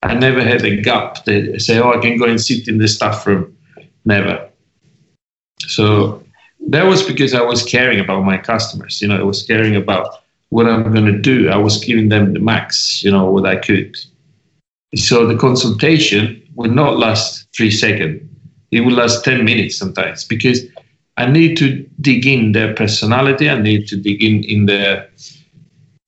I 0.01 0.15
never 0.15 0.41
had 0.41 0.65
a 0.65 0.81
gap 0.81 1.25
that 1.25 1.61
say, 1.61 1.79
oh, 1.79 1.93
I 1.93 1.99
can 1.99 2.17
go 2.17 2.25
and 2.25 2.41
sit 2.41 2.67
in 2.67 2.79
the 2.79 2.87
staff 2.87 3.25
room. 3.27 3.55
Never. 4.03 4.49
So 5.59 6.23
that 6.67 6.83
was 6.83 7.03
because 7.03 7.35
I 7.35 7.41
was 7.41 7.63
caring 7.63 7.99
about 7.99 8.23
my 8.23 8.37
customers. 8.39 8.99
You 8.99 9.09
know, 9.09 9.19
I 9.19 9.23
was 9.23 9.43
caring 9.43 9.75
about 9.75 10.22
what 10.53 10.67
I'm 10.67 10.93
going 10.93 11.11
to 11.11 11.17
do. 11.17 11.49
I 11.49 11.57
was 11.57 11.83
giving 11.83 12.09
them 12.09 12.33
the 12.33 12.39
max, 12.39 13.03
you 13.03 13.11
know, 13.11 13.25
what 13.25 13.45
I 13.47 13.55
could. 13.55 13.97
So 14.95 15.25
the 15.25 15.35
consultation 15.35 16.39
would 16.53 16.71
not 16.71 16.99
last 16.99 17.47
three 17.55 17.71
seconds. 17.71 18.21
It 18.69 18.81
would 18.81 18.93
last 18.93 19.25
10 19.25 19.43
minutes 19.43 19.75
sometimes 19.75 20.23
because 20.25 20.59
I 21.17 21.25
need 21.25 21.57
to 21.57 21.83
dig 22.01 22.27
in 22.27 22.51
their 22.51 22.75
personality. 22.75 23.49
I 23.49 23.59
need 23.59 23.87
to 23.87 23.95
dig 23.97 24.23
in 24.23 24.43
in 24.43 24.67
their, 24.67 25.09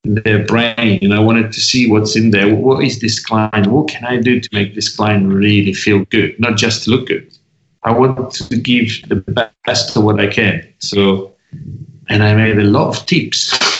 in 0.03 0.15
their 0.23 0.45
brain. 0.45 0.99
And 1.01 1.15
I 1.15 1.19
wanted 1.19 1.51
to 1.51 1.59
see 1.59 1.89
what's 1.89 2.15
in 2.15 2.29
there. 2.29 2.53
What 2.53 2.83
is 2.83 2.99
this 2.99 3.19
client? 3.19 3.65
What 3.67 3.87
can 3.87 4.05
I 4.05 4.17
do 4.17 4.39
to 4.39 4.49
make 4.53 4.75
this 4.75 4.95
client 4.95 5.33
really 5.33 5.73
feel 5.73 6.05
good, 6.05 6.39
not 6.39 6.55
just 6.55 6.87
look 6.87 7.07
good? 7.07 7.35
I 7.81 7.91
want 7.93 8.31
to 8.31 8.57
give 8.57 8.89
the 9.09 9.49
best 9.65 9.97
of 9.97 10.03
what 10.03 10.19
I 10.19 10.27
can. 10.27 10.67
So, 10.79 11.33
and 12.09 12.21
I 12.21 12.35
made 12.35 12.59
a 12.59 12.63
lot 12.63 12.89
of 12.95 13.05
tips. 13.07 13.74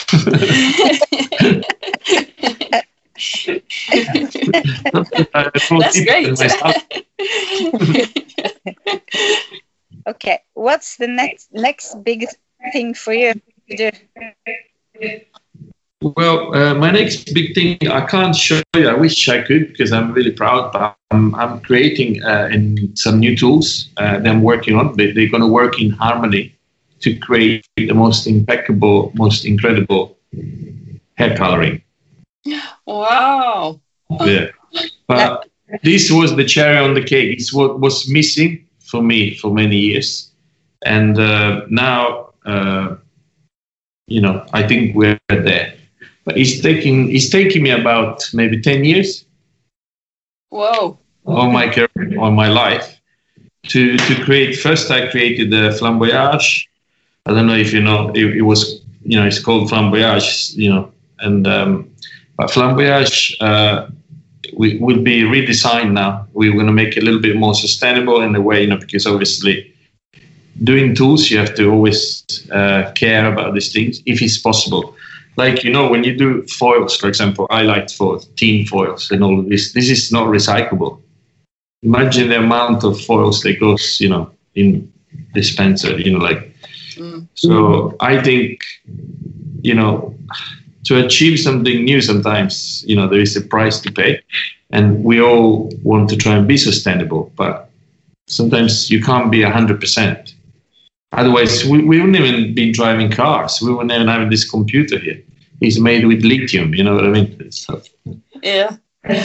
That's 4.92 5.96
great. 6.04 6.38
okay, 10.06 10.38
what's 10.54 10.96
the 10.96 11.06
next 11.06 11.52
next 11.52 12.02
big 12.04 12.26
thing 12.72 12.94
for 12.94 13.12
you 13.12 13.34
to 13.70 13.76
do? 13.76 13.90
Well, 16.02 16.54
uh, 16.54 16.74
my 16.74 16.90
next 16.90 17.32
big 17.32 17.54
thing 17.54 17.78
I 17.90 18.04
can't 18.04 18.36
show 18.36 18.60
you. 18.74 18.88
I 18.88 18.94
wish 18.94 19.28
I 19.28 19.42
could 19.42 19.68
because 19.68 19.92
I'm 19.92 20.12
really 20.12 20.30
proud. 20.30 20.72
But 20.72 20.96
I'm, 21.10 21.34
I'm 21.34 21.60
creating 21.60 22.22
uh, 22.22 22.48
in 22.52 22.94
some 22.96 23.18
new 23.18 23.34
tools 23.36 23.88
uh, 23.96 24.18
that 24.18 24.26
I'm 24.26 24.42
working 24.42 24.76
on. 24.76 24.96
They, 24.96 25.12
they're 25.12 25.30
going 25.30 25.42
to 25.42 25.48
work 25.48 25.80
in 25.80 25.90
harmony 25.90 26.55
to 27.00 27.16
create 27.18 27.66
the 27.76 27.92
most 27.92 28.26
impeccable, 28.26 29.12
most 29.14 29.44
incredible 29.44 30.16
hair 31.14 31.36
coloring. 31.36 31.82
Wow. 32.86 33.80
Yeah. 34.20 34.48
But 35.06 35.48
this 35.82 36.10
was 36.10 36.36
the 36.36 36.44
cherry 36.44 36.78
on 36.78 36.94
the 36.94 37.02
cake. 37.02 37.32
It's 37.32 37.52
what 37.52 37.80
was 37.80 38.08
missing 38.08 38.66
for 38.80 39.02
me 39.02 39.34
for 39.34 39.52
many 39.52 39.76
years. 39.76 40.30
And 40.84 41.18
uh, 41.18 41.62
now, 41.68 42.34
uh, 42.44 42.96
you 44.06 44.20
know, 44.20 44.46
I 44.52 44.66
think 44.66 44.94
we're 44.94 45.18
there. 45.28 45.74
But 46.24 46.38
it's 46.38 46.60
taking 46.60 47.14
it's 47.14 47.28
taking 47.30 47.62
me 47.62 47.70
about 47.70 48.28
maybe 48.32 48.60
10 48.60 48.84
years. 48.84 49.24
Whoa. 50.50 50.98
All 51.24 51.50
my 51.50 51.68
career, 51.68 52.18
all 52.18 52.30
my 52.30 52.48
life 52.48 53.00
to 53.68 53.96
to 53.96 54.24
create. 54.24 54.54
First, 54.54 54.90
I 54.90 55.08
created 55.08 55.50
the 55.50 55.76
flamboyage. 55.78 56.68
I 57.26 57.32
don't 57.32 57.46
know 57.46 57.56
if 57.56 57.72
you 57.72 57.82
know. 57.82 58.10
It, 58.14 58.36
it 58.36 58.42
was 58.42 58.80
you 59.04 59.18
know 59.18 59.26
it's 59.26 59.38
called 59.38 59.68
flamboyage. 59.70 60.54
You 60.54 60.70
know, 60.70 60.92
and 61.18 61.46
um, 61.46 61.90
but 62.36 62.50
flamboyage 62.50 63.34
uh, 63.40 63.88
we, 64.56 64.78
will 64.78 65.02
be 65.02 65.22
redesigned 65.22 65.92
now. 65.92 66.26
We're 66.32 66.52
going 66.52 66.66
to 66.66 66.72
make 66.72 66.96
it 66.96 67.02
a 67.02 67.04
little 67.04 67.20
bit 67.20 67.36
more 67.36 67.54
sustainable 67.54 68.20
in 68.22 68.34
a 68.34 68.40
way, 68.40 68.62
you 68.62 68.68
know, 68.68 68.76
because 68.76 69.06
obviously 69.06 69.72
doing 70.64 70.94
tools, 70.94 71.30
you 71.30 71.38
have 71.38 71.54
to 71.56 71.70
always 71.70 72.24
uh, 72.50 72.92
care 72.94 73.30
about 73.30 73.54
these 73.54 73.72
things 73.72 74.00
if 74.06 74.22
it's 74.22 74.38
possible. 74.38 74.96
Like, 75.36 75.64
you 75.64 75.70
know, 75.70 75.88
when 75.88 76.02
you 76.02 76.16
do 76.16 76.46
foils, 76.46 76.96
for 76.96 77.08
example, 77.08 77.46
I 77.50 77.62
like 77.62 77.90
for 77.90 78.20
tin 78.36 78.64
foils 78.64 79.10
and 79.10 79.22
all 79.22 79.38
of 79.38 79.48
this, 79.48 79.72
this 79.72 79.90
is 79.90 80.10
not 80.10 80.28
recyclable. 80.28 81.00
Imagine 81.82 82.30
the 82.30 82.38
amount 82.38 82.84
of 82.84 82.98
foils 83.02 83.42
that 83.42 83.60
goes, 83.60 83.98
you 84.00 84.08
know, 84.08 84.30
in 84.54 84.90
dispenser, 85.34 85.98
you 85.98 86.12
know, 86.12 86.24
like. 86.24 86.52
Mm. 86.96 87.28
So 87.34 87.96
I 88.00 88.22
think, 88.22 88.60
you 89.62 89.74
know, 89.74 90.14
to 90.84 91.04
achieve 91.04 91.38
something 91.38 91.84
new, 91.84 92.00
sometimes 92.00 92.84
you 92.86 92.96
know 92.96 93.08
there 93.08 93.20
is 93.20 93.36
a 93.36 93.40
price 93.40 93.80
to 93.80 93.92
pay, 93.92 94.22
and 94.70 95.04
we 95.04 95.20
all 95.20 95.70
want 95.82 96.08
to 96.10 96.16
try 96.16 96.36
and 96.36 96.46
be 96.46 96.56
sustainable, 96.56 97.32
but 97.36 97.70
sometimes 98.26 98.90
you 98.90 99.02
can't 99.02 99.30
be 99.30 99.42
hundred 99.42 99.80
percent. 99.80 100.34
Otherwise, 101.12 101.64
we, 101.64 101.84
we 101.84 101.98
wouldn't 101.98 102.16
even 102.16 102.54
be 102.54 102.72
driving 102.72 103.10
cars. 103.10 103.60
We 103.62 103.72
wouldn't 103.72 103.92
even 103.92 104.08
have 104.08 104.28
this 104.30 104.48
computer 104.48 104.98
here. 104.98 105.22
It's 105.60 105.78
made 105.78 106.04
with 106.06 106.22
lithium. 106.24 106.74
You 106.74 106.84
know 106.84 106.94
what 106.94 107.04
I 107.04 107.08
mean? 107.08 107.50
So, 107.50 107.80
yeah. 108.42 108.76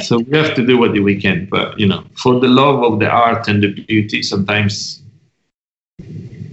So 0.02 0.20
we 0.20 0.38
have 0.38 0.54
to 0.56 0.66
do 0.66 0.78
what 0.78 0.92
we 0.92 1.20
can, 1.20 1.48
but 1.50 1.80
you 1.80 1.88
know, 1.88 2.04
for 2.16 2.40
the 2.40 2.48
love 2.48 2.84
of 2.84 3.00
the 3.00 3.10
art 3.10 3.48
and 3.48 3.64
the 3.64 3.74
beauty, 3.74 4.22
sometimes 4.22 5.02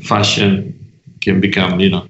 fashion 0.02 0.78
can 1.20 1.40
become, 1.40 1.81
you 1.81 1.90
know, 1.90 2.09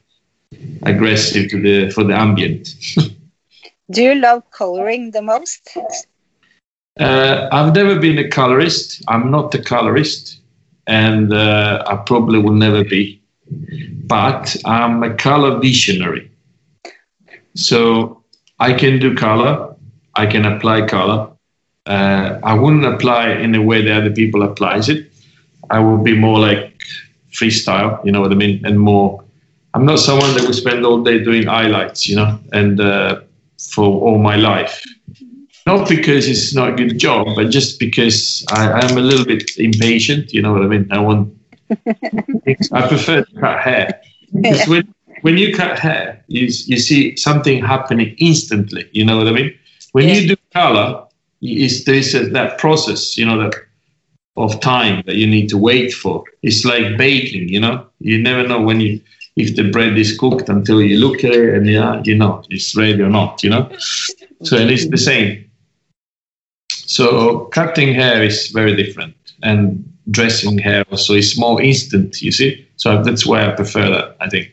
aggressive 0.83 1.51
to 1.51 1.61
the 1.61 1.91
for 1.91 2.05
the 2.05 2.15
ambient. 2.15 2.69
Do 3.91 4.03
you 4.03 4.15
love 4.15 4.43
coloring 4.51 5.13
the 5.13 5.23
most? 5.23 5.77
Uh, 7.01 7.49
I've 7.53 7.75
never 7.75 7.99
been 7.99 8.19
a 8.19 8.29
colorist. 8.29 9.03
I'm 9.09 9.31
not 9.31 9.55
a 9.55 9.63
colorist, 9.63 10.41
and 10.87 11.33
uh, 11.33 11.85
I 11.87 11.97
probably 11.97 12.39
will 12.39 12.55
never 12.55 12.85
be. 12.85 13.23
But 14.05 14.57
I'm 14.65 15.03
a 15.03 15.15
color 15.15 15.59
visionary. 15.59 16.31
So 17.55 18.23
I 18.59 18.73
can 18.75 18.99
do 18.99 19.15
color. 19.15 19.75
I 20.15 20.27
can 20.27 20.45
apply 20.45 20.87
color. 20.87 21.31
Uh, 21.87 22.39
I 22.43 22.55
wouldn't 22.55 22.85
apply 22.85 23.31
in 23.31 23.53
the 23.53 23.63
way 23.63 23.83
that 23.83 23.97
other 24.03 24.11
people 24.11 24.43
applies 24.43 24.89
it. 24.89 25.11
I 25.71 25.79
would 25.81 26.05
be 26.05 26.17
more 26.17 26.39
like 26.39 26.83
freestyle, 27.33 28.05
you 28.05 28.13
know 28.13 28.21
what 28.21 28.33
I 28.33 28.35
mean, 28.35 28.65
and 28.65 28.79
more 28.79 29.25
I'm 29.75 29.85
not 29.85 29.99
someone 29.99 30.35
that 30.35 30.45
will 30.45 30.55
spend 30.55 30.85
all 30.85 31.03
day 31.03 31.23
doing 31.23 31.47
highlights, 31.47 32.09
you 32.09 32.17
know, 32.17 32.39
and 32.53 32.81
uh, 32.81 33.21
for 33.71 33.85
all 33.85 34.19
my 34.19 34.37
life. 34.37 34.83
Not 35.67 35.89
because 35.89 36.27
it's 36.27 36.55
not 36.55 36.71
a 36.71 36.73
good 36.75 36.99
job, 36.99 37.29
but 37.37 37.51
just 37.51 37.79
because 37.79 38.45
I, 38.51 38.87
am 38.89 38.97
a 38.97 39.03
little 39.03 39.27
bit 39.27 39.51
impatient. 39.59 40.33
You 40.33 40.41
know 40.41 40.53
what 40.53 40.63
I 40.63 40.67
mean? 40.67 40.91
I 40.91 40.99
want. 40.99 41.35
I 41.71 42.89
prefer 42.89 43.25
to 43.25 43.41
cut 43.41 43.61
hair 43.61 44.01
because 44.35 44.67
when 44.67 44.95
when 45.21 45.37
you 45.37 45.55
cut 45.55 45.79
hair, 45.79 46.25
you 46.29 46.45
you 46.45 46.79
see 46.79 47.15
something 47.17 47.63
happening 47.63 48.17
instantly. 48.19 48.89
You 48.93 49.05
know 49.05 49.19
what 49.19 49.29
I 49.29 49.33
mean? 49.33 49.55
When 49.93 50.09
yeah. 50.09 50.15
you 50.15 50.29
do 50.29 50.37
color, 50.55 51.07
is 51.43 51.85
there's 51.85 52.15
a, 52.15 52.31
that 52.31 52.57
process. 52.57 53.19
You 53.19 53.27
know 53.27 53.39
that 53.43 53.55
of 54.39 54.61
time 54.61 55.03
that 55.07 55.17
you 55.17 55.27
need 55.27 55.49
to 55.51 55.59
wait 55.59 55.93
for. 55.93 56.25
It's 56.43 56.65
like 56.65 56.97
baking. 56.97 57.49
You 57.49 57.61
know, 57.61 57.87
you 58.01 58.19
never 58.19 58.47
know 58.47 58.61
when 58.61 58.81
you 58.81 59.01
if 59.37 59.55
the 59.57 59.71
bread 59.71 59.97
is 59.97 60.19
cooked 60.19 60.49
until 60.49 60.83
you 60.83 60.99
look 60.99 61.25
at 61.25 61.33
it 61.33 61.55
and 61.55 61.67
yeah, 61.67 62.03
you 62.05 62.17
know 62.17 62.43
it's 62.51 62.77
ready 62.77 63.03
or 63.03 63.09
not, 63.09 63.43
you 63.43 63.51
know. 63.51 63.71
So 64.43 64.57
it 64.57 64.71
is 64.71 64.91
the 64.91 64.99
same. 64.99 65.45
So 66.71 67.45
cutting 67.53 67.95
hair 67.95 68.23
is 68.23 68.49
very 68.49 68.75
different, 68.75 69.15
and 69.43 69.85
dressing 70.11 70.59
hair 70.59 70.85
also 70.91 71.15
is 71.15 71.39
more 71.39 71.61
instant. 71.63 72.21
You 72.23 72.33
see, 72.33 72.67
so 72.77 73.03
that's 73.03 73.27
why 73.27 73.47
I 73.47 73.53
prefer 73.55 73.89
that. 73.91 74.17
I 74.21 74.29
think. 74.29 74.51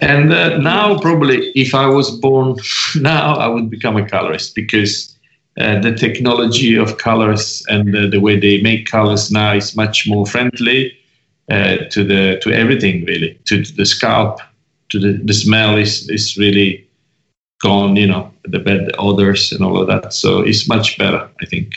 And 0.00 0.32
uh, 0.32 0.56
now, 0.58 0.98
probably, 0.98 1.50
if 1.54 1.74
I 1.74 1.86
was 1.86 2.10
born 2.10 2.56
now, 2.96 3.34
I 3.36 3.48
would 3.48 3.68
become 3.70 3.96
a 3.96 4.08
colorist 4.08 4.54
because 4.54 5.16
uh, 5.58 5.80
the 5.80 5.94
technology 5.94 6.76
of 6.76 6.96
colors 6.98 7.64
and 7.68 7.94
uh, 7.94 8.06
the 8.08 8.20
way 8.20 8.38
they 8.38 8.60
make 8.62 8.86
colors 8.86 9.30
now 9.30 9.52
is 9.52 9.76
much 9.76 10.08
more 10.08 10.26
friendly 10.26 10.92
uh, 11.50 11.76
to 11.90 12.04
the 12.04 12.38
to 12.42 12.50
everything 12.52 13.04
really. 13.04 13.38
To, 13.46 13.62
to 13.62 13.76
the 13.76 13.86
scalp 13.86 14.40
to 14.90 14.98
the, 14.98 15.12
the 15.24 15.34
smell 15.34 15.76
is 15.76 16.08
is 16.08 16.36
really 16.38 16.86
gone 17.60 17.96
you 17.96 18.06
know 18.06 18.32
the 18.44 18.58
bad 18.58 18.90
odors 18.98 19.52
and 19.52 19.64
all 19.64 19.80
of 19.80 19.86
that. 19.88 20.12
So 20.12 20.40
it's 20.40 20.68
much 20.68 20.98
better 20.98 21.28
i 21.40 21.46
think. 21.46 21.74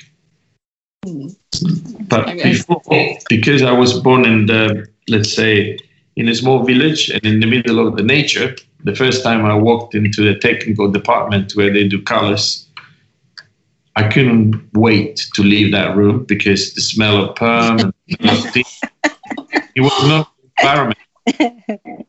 But 2.09 2.29
Okay. 2.29 2.53
before, 2.53 2.81
because 3.29 3.61
I 3.61 3.71
was 3.71 3.99
born 3.99 4.25
in 4.25 4.45
the, 4.47 4.87
let's 5.07 5.33
say, 5.33 5.77
in 6.15 6.27
a 6.29 6.35
small 6.35 6.63
village 6.63 7.09
and 7.09 7.25
in 7.25 7.39
the 7.39 7.47
middle 7.47 7.85
of 7.85 7.95
the 7.97 8.03
nature, 8.03 8.55
the 8.83 8.95
first 8.95 9.23
time 9.23 9.45
I 9.45 9.55
walked 9.55 9.95
into 9.95 10.23
the 10.23 10.35
technical 10.39 10.89
department 10.89 11.53
where 11.55 11.71
they 11.71 11.87
do 11.87 12.01
colors, 12.01 12.64
I 13.95 14.07
couldn't 14.09 14.69
wait 14.73 15.27
to 15.35 15.41
leave 15.41 15.71
that 15.71 15.95
room 15.95 16.25
because 16.25 16.73
the 16.73 16.81
smell 16.81 17.23
of 17.23 17.35
perm 17.35 17.93
it 19.75 19.81
was 19.81 20.07
not 20.07 20.31
environment. 20.59 20.99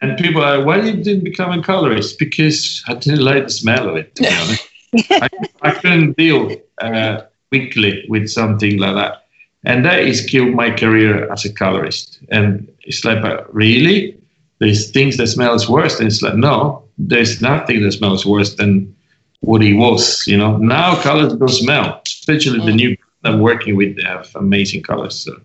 And 0.00 0.18
people 0.18 0.42
are, 0.42 0.64
why 0.64 0.80
you 0.80 1.02
didn't 1.02 1.24
become 1.24 1.52
a 1.52 1.62
colorist? 1.62 2.18
Because 2.18 2.82
I 2.88 2.94
didn't 2.94 3.24
like 3.24 3.44
the 3.44 3.50
smell 3.50 3.88
of 3.88 3.96
it, 3.96 4.14
to 4.16 4.22
be 4.22 4.28
honest. 4.28 4.68
I, 5.10 5.28
I 5.62 5.70
couldn't 5.72 6.16
deal 6.16 6.56
uh, 6.80 7.22
quickly 7.50 8.04
with 8.08 8.28
something 8.28 8.78
like 8.78 8.94
that. 8.94 9.26
And 9.64 9.84
that 9.84 10.04
has 10.04 10.24
killed 10.24 10.54
my 10.54 10.70
career 10.70 11.30
as 11.32 11.44
a 11.44 11.52
colorist. 11.52 12.20
And 12.30 12.68
it's 12.82 13.04
like, 13.04 13.22
really? 13.52 14.16
There's 14.58 14.90
things 14.90 15.16
that 15.18 15.26
smells 15.26 15.68
worse. 15.68 15.98
And 15.98 16.06
it's 16.06 16.22
like, 16.22 16.36
no, 16.36 16.84
there's 16.98 17.42
nothing 17.42 17.82
that 17.82 17.92
smells 17.92 18.24
worse 18.24 18.54
than 18.54 18.95
what 19.40 19.62
he 19.62 19.74
was, 19.74 20.26
you 20.26 20.36
know. 20.36 20.56
Now 20.56 21.00
colors 21.02 21.34
don't 21.34 21.48
smell, 21.48 22.00
especially 22.06 22.64
the 22.64 22.72
new 22.72 22.96
I'm 23.26 23.40
working 23.40 23.76
with, 23.76 23.96
they 23.96 24.04
have 24.04 24.30
amazing 24.36 24.82
colors. 24.82 25.16
So, 25.24 25.40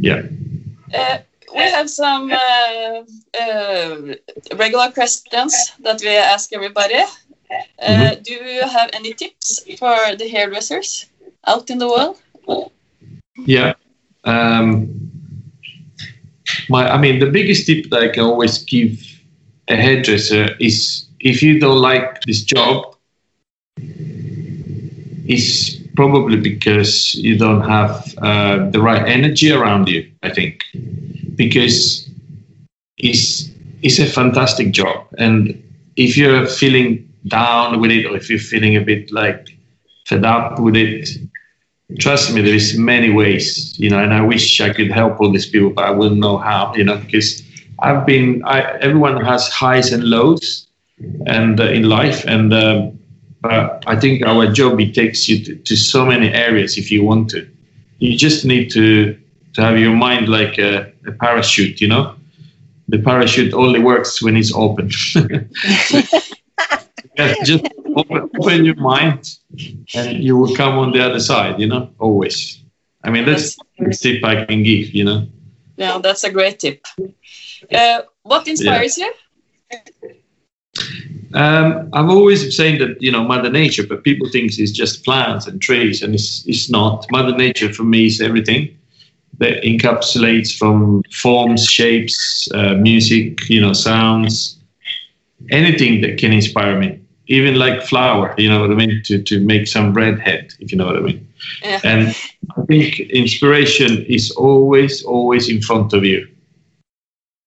yeah. 0.00 0.22
Uh, 0.92 1.18
we 1.54 1.60
have 1.60 1.88
some 1.90 2.32
uh, 2.32 3.02
uh, 3.40 4.14
regular 4.56 4.90
questions 4.90 5.72
that 5.80 6.00
we 6.00 6.08
ask 6.08 6.52
everybody. 6.52 7.02
Uh, 7.80 8.14
Do 8.22 8.32
you 8.32 8.62
have 8.62 8.90
any 8.94 9.12
tips 9.12 9.60
for 9.78 9.96
the 10.16 10.28
hairdressers 10.28 11.06
out 11.46 11.70
in 11.70 11.78
the 11.78 11.88
world? 11.88 12.70
Yeah. 13.36 13.74
Um, 14.24 15.10
my, 16.68 16.88
I 16.88 16.98
mean, 16.98 17.18
the 17.18 17.30
biggest 17.30 17.66
tip 17.66 17.90
that 17.90 18.02
I 18.02 18.08
can 18.08 18.24
always 18.24 18.58
give 18.64 18.98
a 19.68 19.76
hairdresser 19.76 20.56
is 20.58 21.06
if 21.20 21.42
you 21.42 21.60
don't 21.60 21.80
like 21.80 22.22
this 22.22 22.42
job, 22.42 22.93
it's 25.26 25.76
probably 25.96 26.38
because 26.40 27.14
you 27.14 27.38
don't 27.38 27.62
have 27.62 28.14
uh, 28.18 28.70
the 28.70 28.80
right 28.80 29.06
energy 29.08 29.52
around 29.52 29.88
you. 29.88 30.10
I 30.22 30.30
think 30.30 30.62
because 31.36 32.08
it's 32.98 33.50
it's 33.82 33.98
a 33.98 34.06
fantastic 34.06 34.72
job, 34.72 35.06
and 35.18 35.62
if 35.96 36.16
you're 36.16 36.46
feeling 36.46 37.08
down 37.28 37.80
with 37.80 37.90
it, 37.90 38.06
or 38.06 38.16
if 38.16 38.28
you're 38.30 38.38
feeling 38.38 38.76
a 38.76 38.80
bit 38.80 39.10
like 39.12 39.48
fed 40.06 40.24
up 40.24 40.58
with 40.58 40.76
it, 40.76 41.08
trust 41.98 42.34
me, 42.34 42.42
there 42.42 42.54
is 42.54 42.76
many 42.78 43.10
ways, 43.10 43.78
you 43.78 43.90
know, 43.90 44.02
and 44.02 44.12
I 44.12 44.20
wish 44.22 44.60
I 44.60 44.72
could 44.72 44.90
help 44.90 45.20
all 45.20 45.30
these 45.30 45.46
people, 45.48 45.70
but 45.70 45.84
I 45.84 45.90
wouldn't 45.90 46.20
know 46.20 46.38
how, 46.38 46.74
you 46.74 46.84
know, 46.84 46.96
because 46.96 47.42
I've 47.80 48.06
been, 48.06 48.42
I, 48.44 48.60
everyone 48.78 49.22
has 49.24 49.48
highs 49.48 49.92
and 49.92 50.04
lows 50.04 50.66
and 51.26 51.60
uh, 51.60 51.64
in 51.64 51.88
life. 51.88 52.24
And, 52.26 52.52
um, 52.52 52.98
but 53.44 53.84
I 53.86 54.00
think 54.00 54.26
our 54.26 54.50
job, 54.50 54.80
it 54.80 54.94
takes 54.94 55.28
you 55.28 55.44
to, 55.44 55.54
to 55.54 55.76
so 55.76 56.06
many 56.06 56.32
areas 56.32 56.78
if 56.78 56.90
you 56.90 57.04
want 57.04 57.28
to. 57.30 57.46
You 57.98 58.16
just 58.16 58.46
need 58.46 58.70
to, 58.70 59.18
to 59.52 59.60
have 59.60 59.78
your 59.78 59.94
mind 59.94 60.28
like 60.28 60.58
a, 60.58 60.90
a 61.06 61.12
parachute, 61.12 61.78
you 61.78 61.88
know, 61.88 62.16
the 62.88 62.98
parachute 62.98 63.52
only 63.52 63.80
works 63.80 64.22
when 64.22 64.36
it's 64.36 64.52
open. 64.54 64.90
Yeah, 67.16 67.32
just 67.44 67.64
open, 67.94 68.28
open 68.40 68.64
your 68.64 68.74
mind 68.74 69.38
and 69.94 70.24
you 70.24 70.36
will 70.36 70.52
come 70.56 70.76
on 70.78 70.90
the 70.90 70.98
other 70.98 71.20
side, 71.20 71.60
you 71.60 71.68
know, 71.68 71.90
always. 72.00 72.60
I 73.04 73.10
mean, 73.10 73.24
that's 73.24 73.56
the 73.78 73.92
tip 73.92 74.24
I 74.24 74.44
can 74.44 74.64
give, 74.64 74.92
you 74.92 75.04
know. 75.04 75.28
Yeah, 75.76 75.98
that's 75.98 76.24
a 76.24 76.32
great 76.32 76.58
tip. 76.58 76.84
Uh, 77.72 78.00
what 78.24 78.48
inspires 78.48 78.98
you? 78.98 79.12
Um, 81.34 81.90
I'm 81.92 82.10
always 82.10 82.56
saying 82.56 82.78
that, 82.78 83.02
you 83.02 83.10
know, 83.10 83.24
Mother 83.24 83.50
Nature, 83.50 83.86
but 83.86 84.04
people 84.04 84.28
think 84.28 84.56
it's 84.56 84.70
just 84.70 85.04
plants 85.04 85.46
and 85.46 85.60
trees, 85.60 86.02
and 86.02 86.14
it's, 86.14 86.46
it's 86.46 86.70
not. 86.70 87.06
Mother 87.10 87.36
Nature 87.36 87.72
for 87.72 87.82
me 87.82 88.06
is 88.06 88.20
everything 88.20 88.76
that 89.38 89.62
encapsulates 89.64 90.56
from 90.56 91.02
forms, 91.10 91.66
shapes, 91.66 92.48
uh, 92.54 92.74
music, 92.74 93.48
you 93.48 93.60
know, 93.60 93.72
sounds, 93.72 94.58
anything 95.50 96.00
that 96.02 96.18
can 96.18 96.32
inspire 96.32 96.78
me. 96.78 97.00
Even 97.26 97.54
like 97.56 97.82
flour, 97.82 98.34
you 98.36 98.48
know 98.48 98.60
what 98.60 98.70
I 98.70 98.74
mean, 98.74 99.02
to, 99.06 99.22
to 99.22 99.40
make 99.40 99.66
some 99.66 99.94
redhead, 99.94 100.52
if 100.60 100.70
you 100.70 100.78
know 100.78 100.86
what 100.86 100.96
I 100.96 101.00
mean. 101.00 101.26
Yeah. 101.62 101.80
And 101.82 102.08
I 102.56 102.62
think 102.66 103.00
inspiration 103.00 104.04
is 104.04 104.30
always, 104.32 105.02
always 105.02 105.48
in 105.48 105.62
front 105.62 105.94
of 105.94 106.04
you, 106.04 106.28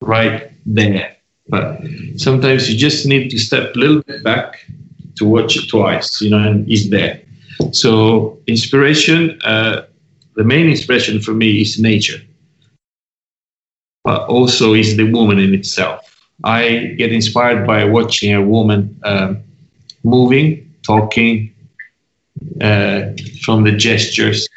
right 0.02 0.52
there. 0.66 1.17
But 1.50 1.82
sometimes 2.18 2.70
you 2.70 2.78
just 2.78 3.06
need 3.06 3.30
to 3.30 3.38
step 3.38 3.76
a 3.76 3.80
little 3.80 4.02
bit 4.04 4.24
back 4.24 4.66
to 5.16 5.26
watch 5.26 5.56
it 5.58 5.70
twice, 5.70 6.22
you 6.22 6.30
know, 6.30 6.40
and 6.40 6.70
it's 6.70 6.90
there. 6.90 7.22
So 7.72 8.38
inspiration, 8.48 9.40
uh, 9.44 9.86
the 10.36 10.44
main 10.44 10.70
inspiration 10.70 11.22
for 11.22 11.34
me 11.34 11.62
is 11.62 11.80
nature, 11.80 12.22
but 14.04 14.28
also 14.28 14.74
is 14.74 14.96
the 14.98 15.12
woman 15.12 15.40
in 15.40 15.54
itself. 15.54 16.04
I 16.44 16.94
get 16.98 17.12
inspired 17.12 17.66
by 17.66 17.84
watching 17.86 18.34
a 18.34 18.42
woman 18.42 19.00
um, 19.04 19.40
moving, 20.04 20.72
talking, 20.84 21.54
uh, 22.62 23.12
from 23.42 23.64
the 23.64 23.72
gestures. 23.72 24.48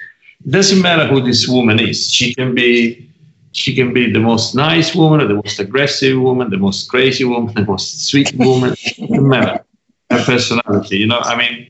Doesn't 0.49 0.83
matter 0.83 1.07
who 1.07 1.23
this 1.23 1.49
woman 1.49 1.81
is. 1.81 2.11
She 2.11 2.35
can 2.35 2.55
be 2.55 3.10
she 3.53 3.75
can 3.75 3.93
be 3.93 4.11
the 4.13 4.21
most 4.21 4.55
nice 4.55 4.95
woman, 4.95 5.21
or 5.21 5.27
the 5.27 5.35
most 5.35 5.59
aggressive 5.61 6.21
woman, 6.21 6.51
the 6.51 6.59
most 6.59 6.89
crazy 6.89 7.25
woman, 7.25 7.55
the 7.57 7.65
most 7.65 8.07
sweet 8.09 8.33
woman. 8.39 8.75
It 8.99 9.09
doesn't 9.09 9.29
matter. 9.29 9.65
Her 10.11 10.23
personality, 10.25 10.99
you 10.99 11.07
know. 11.07 11.21
I 11.21 11.37
mean, 11.37 11.69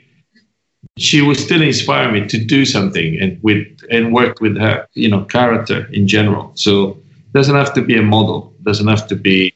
she 0.98 1.20
will 1.22 1.34
still 1.34 1.62
inspire 1.62 2.10
me 2.10 2.26
to 2.28 2.38
do 2.38 2.64
something 2.64 3.18
and 3.20 3.38
with 3.42 3.66
and 3.90 4.12
work 4.12 4.40
with 4.40 4.56
her, 4.58 4.86
you 4.94 5.08
know, 5.08 5.24
character 5.24 5.88
in 5.92 6.06
general. 6.06 6.52
So 6.54 6.90
it 6.90 7.32
doesn't 7.34 7.54
have 7.56 7.72
to 7.74 7.82
be 7.82 7.96
a 7.96 8.02
model. 8.02 8.52
It 8.58 8.64
Doesn't 8.64 8.88
have 8.88 9.06
to 9.08 9.16
be 9.16 9.52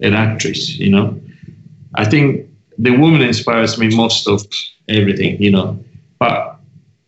an 0.00 0.14
actress, 0.14 0.78
you 0.78 0.90
know. 0.90 1.18
I 1.94 2.04
think 2.04 2.46
the 2.78 2.90
woman 2.96 3.22
inspires 3.22 3.78
me 3.78 3.94
most 3.94 4.26
of 4.28 4.44
everything, 4.88 5.40
you 5.42 5.50
know. 5.50 5.78
But 6.18 6.56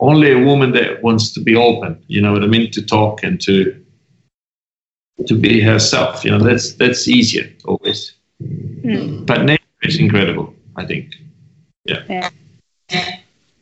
only 0.01 0.33
a 0.33 0.39
woman 0.45 0.73
that 0.73 1.03
wants 1.03 1.33
to 1.35 1.41
be 1.41 1.57
open, 1.57 1.99
you 2.09 2.21
know 2.21 2.33
what 2.33 2.43
I 2.43 2.47
mean, 2.47 2.71
to 2.73 2.83
talk 2.83 3.23
and 3.23 3.41
to 3.43 3.75
to 5.27 5.35
be 5.35 5.61
herself. 5.61 6.25
You 6.25 6.33
know, 6.33 6.39
that's 6.39 6.75
that's 6.75 7.09
easier 7.09 7.51
always. 7.65 8.15
Hmm. 8.41 9.25
But 9.25 9.45
nature 9.45 9.63
is 9.83 9.99
incredible, 9.99 10.55
I 10.77 10.87
think. 10.87 11.15
Yeah. 11.85 12.31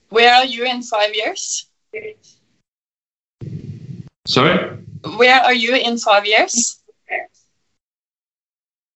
Where 0.08 0.34
are 0.34 0.44
you 0.44 0.64
in 0.64 0.82
five 0.82 1.14
years? 1.14 1.66
Sorry? 4.26 4.76
Where 5.16 5.40
are 5.40 5.54
you 5.54 5.76
in 5.76 5.98
five 5.98 6.26
years? 6.26 6.80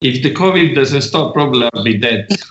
If 0.01 0.23
the 0.23 0.33
COVID 0.35 0.75
doesn't 0.75 1.03
stop, 1.03 1.35
probably 1.35 1.69
I'll 1.75 1.85
be 1.85 1.99
dead. 1.99 2.27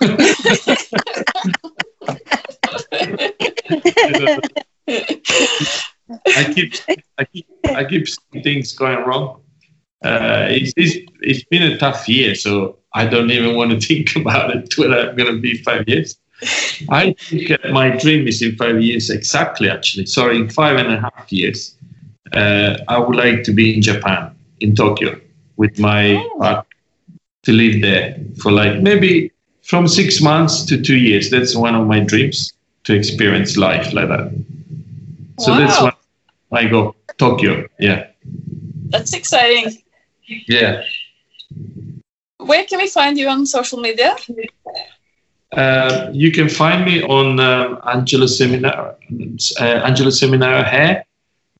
I 6.26 6.52
keep, 6.54 6.74
I 7.18 7.24
keep, 7.24 7.46
I 7.64 7.84
keep 7.84 8.08
seeing 8.08 8.44
things 8.44 8.72
going 8.72 9.04
wrong. 9.04 9.42
Uh, 10.02 10.46
it's, 10.48 10.72
it's, 10.76 10.96
it's 11.20 11.44
been 11.44 11.62
a 11.62 11.76
tough 11.78 12.08
year, 12.08 12.34
so 12.34 12.78
I 12.94 13.06
don't 13.06 13.30
even 13.30 13.54
want 13.56 13.70
to 13.72 13.80
think 13.86 14.16
about 14.16 14.54
it 14.54 14.76
whether 14.78 15.10
I'm 15.10 15.16
going 15.16 15.34
to 15.34 15.40
be 15.40 15.58
five 15.62 15.86
years. 15.88 16.16
I 16.88 17.14
think 17.18 17.50
uh, 17.50 17.68
my 17.70 17.90
dream 17.96 18.26
is 18.26 18.40
in 18.42 18.56
five 18.56 18.80
years 18.80 19.10
exactly, 19.10 19.68
actually. 19.68 20.06
Sorry, 20.06 20.36
in 20.36 20.48
five 20.48 20.76
and 20.78 20.92
a 20.92 21.00
half 21.00 21.30
years, 21.30 21.76
uh, 22.32 22.76
I 22.88 22.98
would 22.98 23.16
like 23.16 23.42
to 23.44 23.52
be 23.52 23.74
in 23.74 23.82
Japan, 23.82 24.34
in 24.60 24.74
Tokyo, 24.74 25.20
with 25.56 25.78
my 25.78 26.14
Oh. 26.14 26.38
partner 26.38 26.64
to 27.44 27.52
live 27.52 27.80
there 27.82 28.16
for 28.38 28.52
like 28.52 28.80
maybe 28.80 29.30
from 29.62 29.86
six 29.88 30.20
months 30.20 30.64
to 30.66 30.80
two 30.80 30.96
years. 30.96 31.30
That's 31.30 31.54
one 31.56 31.74
of 31.74 31.86
my 31.86 32.00
dreams 32.00 32.52
to 32.84 32.94
experience 32.94 33.56
life 33.56 33.92
like 33.92 34.08
that. 34.08 34.30
So 35.38 35.54
that's 35.56 35.80
Wow. 35.80 35.92
why 36.48 36.60
I 36.60 36.68
go 36.68 36.94
Tokyo. 37.18 37.66
Yeah, 37.78 38.06
That's 38.88 39.12
exciting. 39.12 39.82
Yeah. 40.46 40.82
Where 42.38 42.64
can 42.64 42.78
we 42.78 42.88
find 42.88 43.18
you 43.18 43.28
on 43.28 43.46
social 43.46 43.80
media? 43.80 44.16
Uh, 45.52 46.10
you 46.12 46.30
can 46.30 46.48
find 46.48 46.84
me 46.84 47.02
on 47.02 47.40
um, 47.40 47.78
Angelo 47.86 48.26
Seminara, 48.26 48.94
uh, 49.60 49.64
Angelo 49.64 50.10
Seminara 50.10 50.64
Hair, 50.64 51.04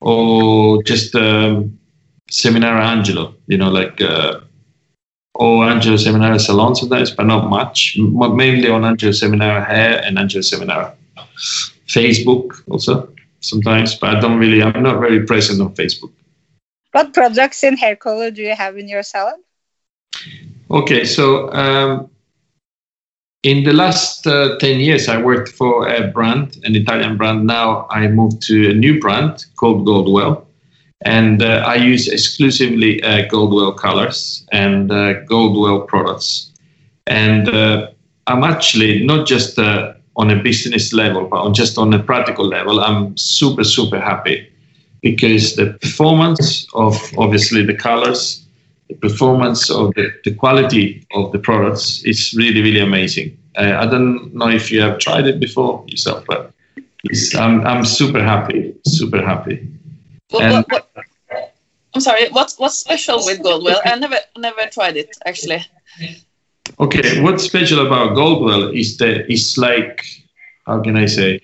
or 0.00 0.82
just 0.84 1.14
um, 1.16 1.78
Seminara 2.30 2.80
Angelo. 2.84 3.34
You 3.48 3.58
know, 3.58 3.70
like 3.70 4.00
uh, 4.00 4.40
or 5.34 5.64
Angelo 5.64 5.96
Seminara 5.96 6.40
Salon 6.40 6.74
sometimes, 6.76 7.10
but 7.10 7.26
not 7.26 7.48
much. 7.50 7.96
M- 7.98 8.36
mainly 8.36 8.68
on 8.68 8.84
Angelo 8.84 9.12
Seminara 9.12 9.66
Hair 9.66 10.02
and 10.04 10.18
Angelo 10.18 10.42
Seminara 10.42 10.94
Facebook 11.86 12.62
also. 12.70 13.12
sometimes, 13.40 13.94
but 13.96 14.16
I 14.16 14.20
don't 14.20 14.38
really. 14.38 14.62
I'm 14.62 14.82
not 14.82 15.00
very 15.00 15.26
present 15.26 15.60
on 15.60 15.74
Facebook. 15.74 16.12
What 16.92 17.14
products 17.14 17.62
in 17.62 17.76
hair 17.76 17.96
color 17.96 18.30
do 18.30 18.42
you 18.42 18.54
have 18.54 18.76
in 18.76 18.88
your 18.88 19.02
salon? 19.02 19.42
Okay, 20.70 21.04
so 21.04 21.52
um, 21.52 22.10
in 23.42 23.64
the 23.64 23.72
last 23.72 24.26
uh, 24.26 24.58
10 24.58 24.80
years, 24.80 25.08
I 25.08 25.20
worked 25.20 25.50
for 25.50 25.88
a 25.88 26.08
brand, 26.08 26.58
an 26.64 26.74
Italian 26.76 27.16
brand. 27.16 27.46
Now 27.46 27.86
I 27.90 28.08
moved 28.08 28.42
to 28.42 28.70
a 28.70 28.74
new 28.74 29.00
brand 29.00 29.46
called 29.56 29.86
Goldwell. 29.86 30.46
And 31.02 31.42
uh, 31.42 31.64
I 31.66 31.76
use 31.76 32.08
exclusively 32.08 33.02
uh, 33.02 33.26
Goldwell 33.28 33.72
colors 33.72 34.46
and 34.52 34.92
uh, 34.92 35.24
Goldwell 35.24 35.86
products. 35.86 36.52
And 37.06 37.48
uh, 37.48 37.90
I'm 38.26 38.44
actually 38.44 39.02
not 39.02 39.26
just 39.26 39.58
uh, 39.58 39.94
on 40.16 40.30
a 40.30 40.42
business 40.42 40.92
level, 40.92 41.26
but 41.26 41.52
just 41.52 41.78
on 41.78 41.94
a 41.94 42.02
practical 42.02 42.46
level, 42.46 42.80
I'm 42.80 43.16
super, 43.16 43.64
super 43.64 43.98
happy 43.98 44.49
because 45.02 45.56
the 45.56 45.72
performance 45.80 46.66
of 46.74 46.96
obviously 47.18 47.64
the 47.64 47.74
colors 47.74 48.44
the 48.90 48.96
performance 48.96 49.70
of 49.70 49.94
the, 49.94 50.12
the 50.24 50.34
quality 50.34 51.06
of 51.14 51.30
the 51.30 51.38
products 51.38 52.02
is 52.04 52.34
really, 52.36 52.60
really 52.60 52.80
amazing. 52.80 53.38
Uh, 53.56 53.76
I 53.78 53.86
don't 53.86 54.34
know 54.34 54.48
if 54.48 54.70
you 54.72 54.80
have 54.80 54.98
tried 54.98 55.26
it 55.26 55.38
before 55.38 55.84
yourself, 55.86 56.24
but 56.26 56.52
I'm, 57.36 57.64
I'm 57.64 57.84
super 57.84 58.22
happy, 58.22 58.74
super 58.84 59.22
happy. 59.22 59.66
What, 60.30 60.68
what, 60.68 60.86
what, 60.90 61.54
I'm 61.94 62.00
sorry, 62.00 62.28
what's, 62.30 62.58
what's 62.58 62.78
special 62.78 63.24
with 63.24 63.42
Goldwell? 63.42 63.80
I 63.84 63.96
never, 63.96 64.16
never 64.36 64.62
tried 64.72 64.96
it 64.96 65.16
actually. 65.24 65.64
Okay, 66.80 67.20
what's 67.22 67.44
special 67.44 67.86
about 67.86 68.16
Goldwell 68.16 68.70
is 68.74 68.96
that 68.98 69.30
it's 69.32 69.56
like, 69.56 70.04
how 70.66 70.82
can 70.82 70.96
I 70.96 71.06
say? 71.06 71.40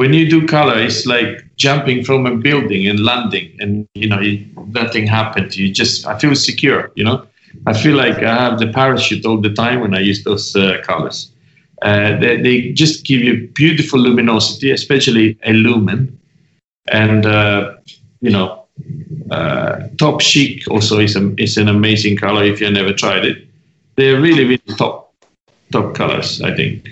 When 0.00 0.14
you 0.14 0.30
do 0.30 0.46
color, 0.46 0.78
it's 0.78 1.04
like 1.04 1.44
jumping 1.56 2.04
from 2.04 2.24
a 2.24 2.34
building 2.34 2.88
and 2.88 3.04
landing, 3.04 3.54
and 3.60 3.86
you 3.94 4.08
know 4.08 4.18
you, 4.18 4.46
nothing 4.68 5.06
happened. 5.06 5.54
You 5.54 5.70
just 5.70 6.06
I 6.06 6.18
feel 6.18 6.34
secure. 6.34 6.90
You 6.94 7.04
know, 7.04 7.26
I 7.66 7.74
feel 7.74 7.96
like 7.96 8.16
I 8.22 8.34
have 8.44 8.58
the 8.58 8.68
parachute 8.72 9.26
all 9.26 9.42
the 9.42 9.52
time 9.52 9.80
when 9.80 9.94
I 9.94 10.00
use 10.00 10.24
those 10.24 10.56
uh, 10.56 10.80
colors. 10.82 11.30
Uh, 11.82 12.18
they, 12.18 12.40
they, 12.40 12.72
just 12.72 13.04
give 13.04 13.20
you 13.20 13.46
beautiful 13.48 14.00
luminosity, 14.00 14.70
especially 14.70 15.34
Elumen, 15.46 16.16
and 16.88 17.26
uh, 17.26 17.74
you 18.22 18.30
know, 18.30 18.64
uh, 19.30 19.80
Topchic 19.96 20.66
also 20.68 20.98
is 20.98 21.14
a, 21.14 21.34
is 21.36 21.58
an 21.58 21.68
amazing 21.68 22.16
color 22.16 22.42
if 22.42 22.58
you 22.58 22.70
never 22.70 22.94
tried 22.94 23.26
it. 23.26 23.46
They're 23.96 24.18
really 24.18 24.44
really 24.44 24.76
top 24.78 25.12
top 25.72 25.94
colors, 25.94 26.40
I 26.40 26.56
think. 26.56 26.88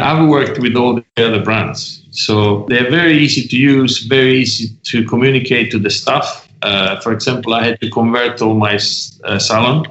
I've 0.00 0.28
worked 0.28 0.58
with 0.58 0.76
all 0.76 0.94
the 0.94 1.04
other 1.24 1.42
brands. 1.42 2.04
So 2.10 2.66
they're 2.68 2.90
very 2.90 3.18
easy 3.18 3.46
to 3.48 3.56
use, 3.56 4.00
very 4.06 4.38
easy 4.38 4.76
to 4.84 5.04
communicate 5.04 5.70
to 5.72 5.78
the 5.78 5.90
staff. 5.90 6.48
Uh, 6.62 7.00
for 7.00 7.12
example, 7.12 7.54
I 7.54 7.64
had 7.64 7.80
to 7.80 7.90
convert 7.90 8.42
all 8.42 8.54
my 8.54 8.78
uh, 9.24 9.38
salon 9.38 9.86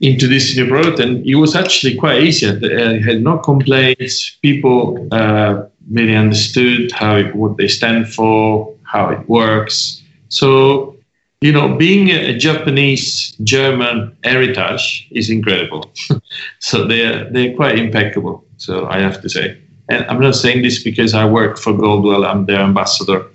into 0.00 0.26
this 0.26 0.56
new 0.56 0.66
product, 0.66 0.98
and 0.98 1.24
it 1.26 1.34
was 1.34 1.54
actually 1.54 1.94
quite 1.96 2.22
easy. 2.22 2.48
I 2.48 3.00
had 3.00 3.22
no 3.22 3.38
complaints. 3.38 4.38
People 4.42 5.08
uh, 5.12 5.64
really 5.90 6.16
understood 6.16 6.90
how 6.92 7.16
it, 7.16 7.34
what 7.36 7.56
they 7.58 7.68
stand 7.68 8.08
for, 8.08 8.74
how 8.82 9.10
it 9.10 9.28
works. 9.28 10.02
So, 10.28 10.96
you 11.42 11.52
know, 11.52 11.76
being 11.76 12.08
a, 12.08 12.36
Japanese 12.38 13.32
German 13.44 14.16
heritage 14.24 15.08
is 15.10 15.28
incredible. 15.28 15.92
so 16.58 16.86
they're 16.86 17.30
they're 17.30 17.54
quite 17.54 17.78
impeccable. 17.78 18.44
So 18.60 18.86
I 18.86 19.00
have 19.00 19.22
to 19.22 19.28
say, 19.28 19.58
and 19.88 20.04
I'm 20.04 20.20
not 20.20 20.34
saying 20.36 20.62
this 20.62 20.82
because 20.82 21.14
I 21.14 21.24
work 21.24 21.58
for 21.58 21.72
Goldwell. 21.72 22.26
I'm 22.26 22.44
their 22.44 22.60
ambassador. 22.60 23.26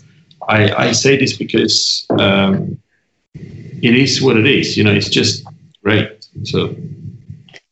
I, 0.47 0.71
I 0.71 0.91
say 0.91 1.17
this 1.17 1.35
because 1.35 2.05
um, 2.11 2.77
it 3.33 3.95
is 3.95 4.21
what 4.21 4.37
it 4.37 4.45
is. 4.45 4.77
You 4.77 4.83
know, 4.83 4.93
it's 4.93 5.09
just 5.09 5.43
great. 5.83 6.27
So. 6.43 6.75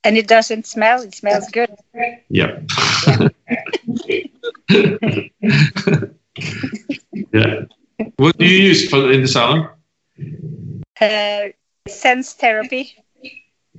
And 0.04 0.18
it 0.18 0.28
doesn't 0.28 0.66
smell. 0.66 1.04
It 1.04 1.14
smells 1.14 1.48
good. 1.52 1.70
Yeah. 2.30 2.60
yeah. 7.32 7.66
What 8.16 8.36
do 8.38 8.46
you 8.46 8.58
use 8.70 8.90
for 8.90 9.12
in 9.12 9.22
the 9.22 9.28
salon? 9.28 9.70
Uh, 11.00 11.50
sense 11.88 12.34
therapy. 12.34 12.96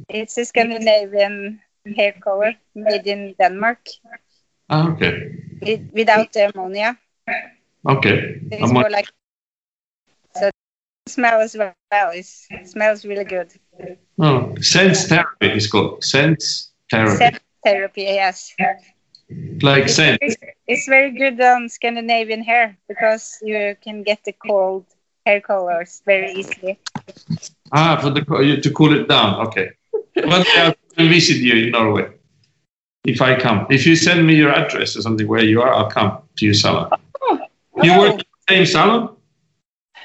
It's 0.09 0.39
a 0.39 0.45
Scandinavian 0.45 1.61
hair 1.93 2.12
color 2.20 2.55
made 2.74 3.07
in 3.07 3.35
Denmark. 3.39 3.87
Ah, 4.70 4.89
okay. 4.93 5.37
It, 5.61 5.93
without 5.93 6.32
the 6.32 6.51
ammonia. 6.51 6.97
Okay. 7.87 8.41
It's 8.51 8.72
more 8.72 8.89
like 8.89 9.07
so 10.35 10.51
smell 11.07 11.41
as 11.41 11.57
well. 11.57 11.74
It 12.12 12.26
smells 12.66 13.05
really 13.05 13.24
good. 13.24 13.53
Oh, 14.18 14.55
sense 14.61 15.07
therapy 15.07 15.53
is 15.53 15.66
called 15.66 16.03
sense 16.03 16.72
therapy. 16.91 17.16
Sense 17.16 17.39
therapy, 17.62 18.03
yes. 18.03 18.55
Like 19.62 19.85
it's 19.85 19.95
sense. 19.95 20.18
Very, 20.20 20.37
it's 20.66 20.89
very 20.89 21.11
good 21.11 21.41
on 21.41 21.68
Scandinavian 21.68 22.43
hair 22.43 22.76
because 22.89 23.39
you 23.43 23.76
can 23.82 24.03
get 24.03 24.24
the 24.24 24.32
cold 24.32 24.87
hair 25.26 25.41
colors 25.41 26.03
very 26.07 26.32
easily. 26.32 26.78
Ah, 27.72 27.99
for 28.01 28.11
the 28.11 28.24
to 28.62 28.70
cool 28.70 28.95
it 28.99 29.09
down. 29.09 29.47
Okay. 29.47 29.70
One 30.24 30.45
day 30.97 31.05
I'll 31.05 31.09
visit 31.09 31.37
you 31.37 31.67
in 31.67 31.71
Norway. 31.71 32.11
If 33.05 33.21
I 33.21 33.39
come, 33.39 33.67
if 33.71 33.87
you 33.87 33.97
send 33.97 34.27
me 34.27 34.35
your 34.35 34.51
address 34.51 34.97
or 34.97 35.03
something 35.03 35.29
where 35.29 35.45
you 35.45 35.61
are, 35.61 35.73
I'll 35.73 35.91
come 35.91 36.23
to 36.37 36.45
your 36.45 36.55
salon. 36.55 36.91
Oh, 37.21 37.39
you 37.83 37.99
work 37.99 38.15
in 38.15 38.19
the 38.19 38.55
same 38.55 38.67
salon? 38.67 39.17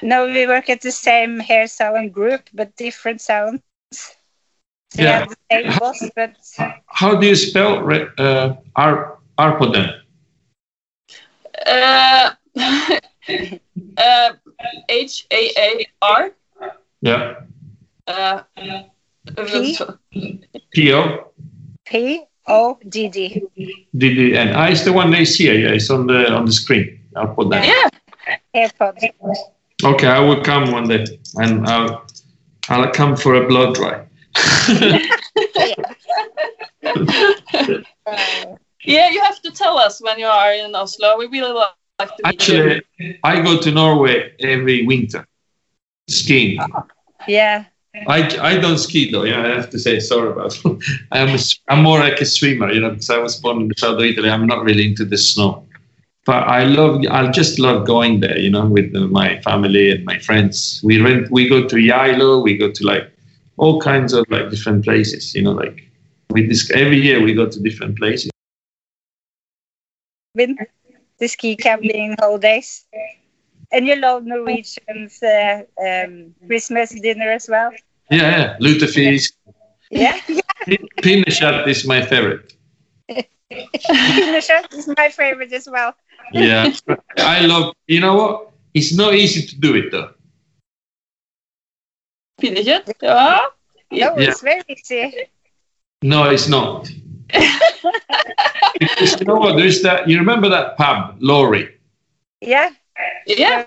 No, 0.02 0.26
we 0.26 0.46
work 0.46 0.68
at 0.68 0.80
the 0.80 0.92
same 0.92 1.38
hair 1.38 1.66
salon 1.66 2.10
group, 2.10 2.42
but 2.52 2.76
different 2.76 3.20
salons. 3.20 3.60
So 3.92 5.02
yeah. 5.02 5.26
the 5.26 5.36
same 5.50 5.78
boss, 5.78 6.02
but 6.16 6.36
how 6.86 7.16
do 7.16 7.26
you 7.26 7.36
spell 7.36 7.88
uh, 8.18 8.56
Ar 8.74 9.18
Arpoden? 9.38 10.00
Uh, 11.64 12.30
uh, 12.56 14.32
H 14.88 15.26
A 15.30 15.50
A 15.56 15.86
R. 16.02 16.30
Yeah. 17.02 17.34
Uh, 18.06 18.42
P 19.36 19.78
P 20.72 20.92
O 20.92 21.32
P 21.84 22.22
O 22.46 22.78
D 22.88 23.08
D 23.08 23.42
D 23.96 24.14
D 24.14 24.36
N. 24.36 24.52
Ah, 24.54 24.68
it's 24.68 24.84
the 24.84 24.92
one 24.92 25.10
they 25.10 25.24
see. 25.24 25.46
Yeah, 25.46 25.70
it's 25.70 25.90
on 25.90 26.06
the 26.06 26.32
on 26.32 26.46
the 26.46 26.52
screen. 26.52 27.00
I'll 27.16 27.34
put 27.34 27.50
that. 27.50 27.66
Yeah. 27.66 27.88
AirPods. 28.54 29.04
Okay, 29.82 30.06
I 30.06 30.20
will 30.20 30.42
come 30.42 30.72
one 30.72 30.88
day, 30.88 31.04
and 31.36 31.66
I'll 31.66 32.06
I'll 32.68 32.90
come 32.90 33.16
for 33.16 33.34
a 33.34 33.46
blood 33.46 33.74
dry. 33.74 34.06
yeah, 38.84 39.10
you 39.10 39.20
have 39.20 39.40
to 39.42 39.50
tell 39.50 39.78
us 39.78 40.00
when 40.00 40.18
you 40.18 40.26
are 40.26 40.52
in 40.52 40.74
Oslo. 40.74 41.18
We 41.18 41.26
really 41.26 41.52
like 41.52 41.70
to 41.98 42.06
meet 42.08 42.34
Actually, 42.34 42.82
you. 42.98 43.14
I 43.24 43.42
go 43.42 43.60
to 43.60 43.70
Norway 43.70 44.32
every 44.40 44.86
winter 44.86 45.26
skiing. 46.08 46.60
Yeah. 47.26 47.64
I, 47.94 48.38
I 48.40 48.58
don't 48.58 48.78
ski 48.78 49.10
though. 49.10 49.24
Yeah, 49.24 49.42
I 49.42 49.48
have 49.48 49.70
to 49.70 49.78
say 49.78 49.98
sorry 50.00 50.30
about. 50.30 50.56
I'm 51.12 51.28
a, 51.28 51.38
I'm 51.68 51.82
more 51.82 51.98
like 51.98 52.20
a 52.20 52.24
swimmer, 52.24 52.72
you 52.72 52.80
know, 52.80 52.90
because 52.90 53.10
I 53.10 53.18
was 53.18 53.36
born 53.36 53.62
in 53.62 53.68
the 53.68 53.74
south 53.76 53.98
of 53.98 54.04
Italy. 54.04 54.30
I'm 54.30 54.46
not 54.46 54.64
really 54.64 54.86
into 54.86 55.04
the 55.04 55.18
snow, 55.18 55.66
but 56.24 56.46
I 56.46 56.64
love. 56.64 57.04
I 57.10 57.30
just 57.30 57.58
love 57.58 57.86
going 57.86 58.20
there, 58.20 58.38
you 58.38 58.50
know, 58.50 58.66
with 58.66 58.94
uh, 58.94 59.00
my 59.08 59.40
family 59.40 59.90
and 59.90 60.04
my 60.04 60.18
friends. 60.20 60.80
We 60.84 61.00
rent. 61.00 61.30
We 61.30 61.48
go 61.48 61.66
to 61.66 61.76
Geilo. 61.76 62.42
We 62.42 62.56
go 62.56 62.70
to 62.70 62.86
like 62.86 63.10
all 63.56 63.80
kinds 63.80 64.12
of 64.12 64.24
like 64.30 64.50
different 64.50 64.84
places. 64.84 65.34
You 65.34 65.42
know, 65.42 65.52
like 65.52 65.90
we 66.30 66.46
this 66.46 66.70
every 66.70 67.00
year 67.00 67.20
we 67.20 67.34
go 67.34 67.48
to 67.48 67.60
different 67.60 67.98
places. 67.98 68.30
Been 70.36 70.56
the 71.18 71.26
ski 71.26 71.56
camping 71.56 72.14
holidays. 72.20 72.86
And 73.72 73.86
you 73.86 73.96
love 73.96 74.24
Norwegian's 74.24 75.22
uh, 75.22 75.62
um, 75.80 76.34
Christmas 76.46 76.90
dinner 76.90 77.30
as 77.30 77.48
well? 77.48 77.70
Yeah, 78.10 78.18
yeah. 78.18 78.56
lutefisk. 78.60 79.32
Yeah. 79.90 80.18
Yeah. 80.66 80.76
Pinnekjøtt 81.02 81.66
is 81.68 81.86
my 81.86 82.02
favorite. 82.02 82.52
Pinnekjøtt 83.08 84.74
is 84.76 84.86
my 84.86 85.08
favorite 85.08 85.52
as 85.52 85.66
well. 85.70 85.94
yeah, 86.32 86.70
I 87.16 87.46
love. 87.46 87.72
You 87.86 88.00
know 88.00 88.14
what? 88.14 88.50
It's 88.74 88.92
not 88.92 89.14
easy 89.14 89.46
to 89.46 89.56
do 89.58 89.74
it 89.74 89.90
though. 89.90 90.10
Pinnekjøtt? 92.42 92.92
Yeah. 93.02 93.40
No, 93.90 94.14
it's 94.16 94.42
very 94.42 94.62
easy. 94.68 95.28
No, 96.02 96.30
it's 96.30 96.48
not. 96.48 96.90
because 98.78 99.18
you 99.20 99.26
know 99.26 99.36
what? 99.36 99.56
There's 99.56 99.82
that. 99.82 100.08
You 100.08 100.18
remember 100.18 100.48
that 100.48 100.76
pub, 100.76 101.16
Laurie? 101.20 101.68
Yeah. 102.40 102.70
Yeah. 103.26 103.66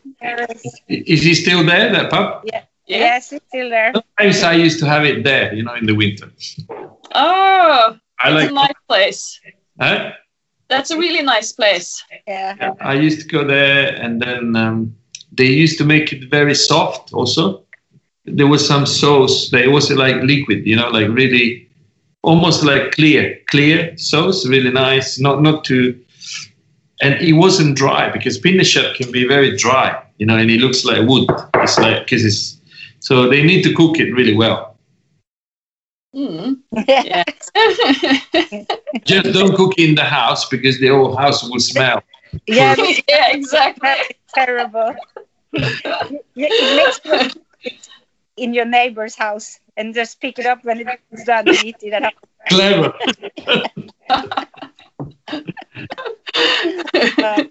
Is 0.88 1.24
he 1.24 1.34
still 1.34 1.66
there, 1.66 1.92
that 1.92 2.10
pub? 2.10 2.44
Yeah. 2.46 2.64
Yes, 2.86 3.30
he's 3.30 3.42
still 3.48 3.70
there. 3.70 3.94
Sometimes 3.94 4.44
I 4.44 4.54
used 4.54 4.80
to 4.80 4.86
have 4.86 5.06
it 5.06 5.24
there, 5.24 5.54
you 5.54 5.64
know, 5.64 5.74
in 5.76 5.86
the 5.86 5.96
winter. 5.96 6.30
Oh, 7.16 7.98
I 8.20 8.30
like 8.30 8.50
a 8.50 8.54
nice 8.54 8.74
place. 8.88 9.40
Huh? 9.80 10.12
That's 10.68 10.92
a 10.92 10.98
really 10.98 11.22
nice 11.22 11.52
place. 11.54 12.04
Yeah. 12.28 12.56
Yeah, 12.60 12.74
I 12.82 12.94
used 12.96 13.22
to 13.22 13.28
go 13.28 13.46
there, 13.46 13.96
and 13.96 14.22
then 14.22 14.56
um, 14.56 14.96
they 15.32 15.46
used 15.46 15.78
to 15.78 15.86
make 15.86 16.12
it 16.12 16.30
very 16.30 16.56
soft. 16.56 17.14
Also, 17.14 17.64
there 18.26 18.48
was 18.48 18.68
some 18.68 18.86
sauce. 18.86 19.50
They 19.50 19.68
was 19.68 19.92
like 19.92 20.22
liquid, 20.24 20.66
you 20.66 20.76
know, 20.76 20.90
like 20.90 21.10
really, 21.10 21.70
almost 22.22 22.64
like 22.64 22.92
clear, 22.92 23.40
clear 23.50 23.96
sauce. 23.98 24.46
Really 24.46 24.72
nice. 24.72 25.20
Not 25.20 25.42
not 25.42 25.64
too, 25.64 26.00
and 27.04 27.22
it 27.22 27.34
wasn't 27.34 27.76
dry 27.76 28.10
because 28.10 28.40
pinnekjøtt 28.40 28.96
can 28.96 29.12
be 29.12 29.28
very 29.28 29.56
dry, 29.58 30.02
you 30.18 30.26
know, 30.26 30.38
and 30.38 30.50
it 30.50 30.60
looks 30.62 30.86
like 30.86 31.08
wood. 31.08 31.28
It's 31.56 31.78
like 31.78 32.06
because 32.06 32.24
it's 32.26 32.62
so 33.00 33.28
they 33.30 33.44
need 33.44 33.64
to 33.64 33.74
cook 33.74 34.00
it 34.00 34.14
really 34.14 34.36
well. 34.36 34.78
Mm. 36.16 36.60
Yeah. 36.88 37.24
Yeah. 38.34 38.64
Just 39.04 39.34
don't 39.34 39.56
cook 39.56 39.74
in 39.78 39.96
the 39.96 40.04
house 40.04 40.48
because 40.48 40.80
the 40.80 40.88
whole 40.88 41.16
house 41.16 41.44
will 41.44 41.60
smell. 41.60 42.02
Yeah, 42.48 42.76
yeah, 43.08 43.32
exactly. 43.32 43.90
terrible. 44.34 44.96
It 45.54 47.00
makes 47.14 47.36
in 48.38 48.56
your 48.56 48.66
neighbor's 48.66 49.16
house 49.16 49.60
and 49.78 49.94
just 49.94 50.20
pick 50.20 50.40
it 50.40 50.48
up 50.48 50.66
when 50.66 50.80
it's 51.12 51.26
done 51.26 51.48
and 51.48 51.64
eat 51.64 51.78
it 51.84 51.94
at 51.94 52.04
home. 52.04 52.14
Clever. 52.50 52.94
Uh, 56.36 57.44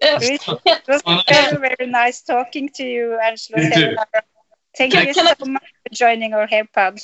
it 0.00 0.88
was 0.88 1.02
very, 1.28 1.56
very 1.56 1.86
nice 1.90 2.22
talking 2.22 2.68
to 2.74 2.84
you, 2.84 3.18
Angelo. 3.18 3.60
You. 3.62 3.96
Thank 4.76 4.92
Can- 4.92 5.06
you 5.08 5.14
can 5.14 5.26
I- 5.26 5.34
so 5.38 5.46
much 5.46 5.62
for 5.82 5.94
joining 5.94 6.34
our 6.34 6.46
hair 6.46 6.64
pod. 6.74 7.00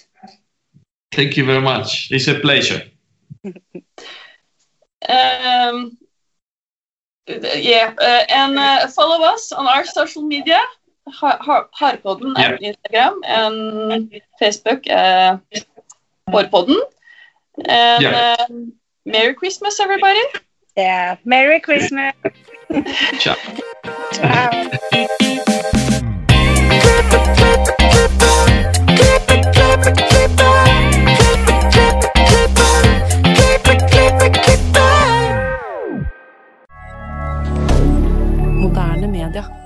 Thank 1.13 1.37
you 1.37 1.45
very 1.47 1.61
much. 1.61 2.09
It's 2.11 2.29
a 2.29 2.35
pleasure. 2.41 2.83
Um, 5.09 5.97
yeah, 7.27 7.93
uh, 7.99 8.25
and 8.29 8.59
uh, 8.59 8.89
follow 8.89 9.25
us 9.25 9.53
on 9.53 9.67
our 9.67 9.85
social 9.85 10.23
media. 10.23 10.61
Har- 11.09 11.39
Har- 11.41 11.69
Harpodden 11.81 12.35
Yeah. 12.39 12.57
på 12.57 12.65
Instagram 12.65 13.15
and 13.25 14.11
Facebook. 14.41 14.87
Uh, 14.91 15.39
Hårpodden. 16.33 16.81
And 17.69 18.03
Yeah. 18.03 18.37
um, 18.51 18.73
Merry 19.05 19.35
Christmas, 19.35 19.81
everybody. 19.81 20.21
Yeah. 20.77 21.17
Merry 21.25 21.59
Christmas. 21.61 22.13
Ciao. 23.19 23.37
Ciao. 24.13 24.51
Moderne 38.61 39.07
media. 39.09 39.66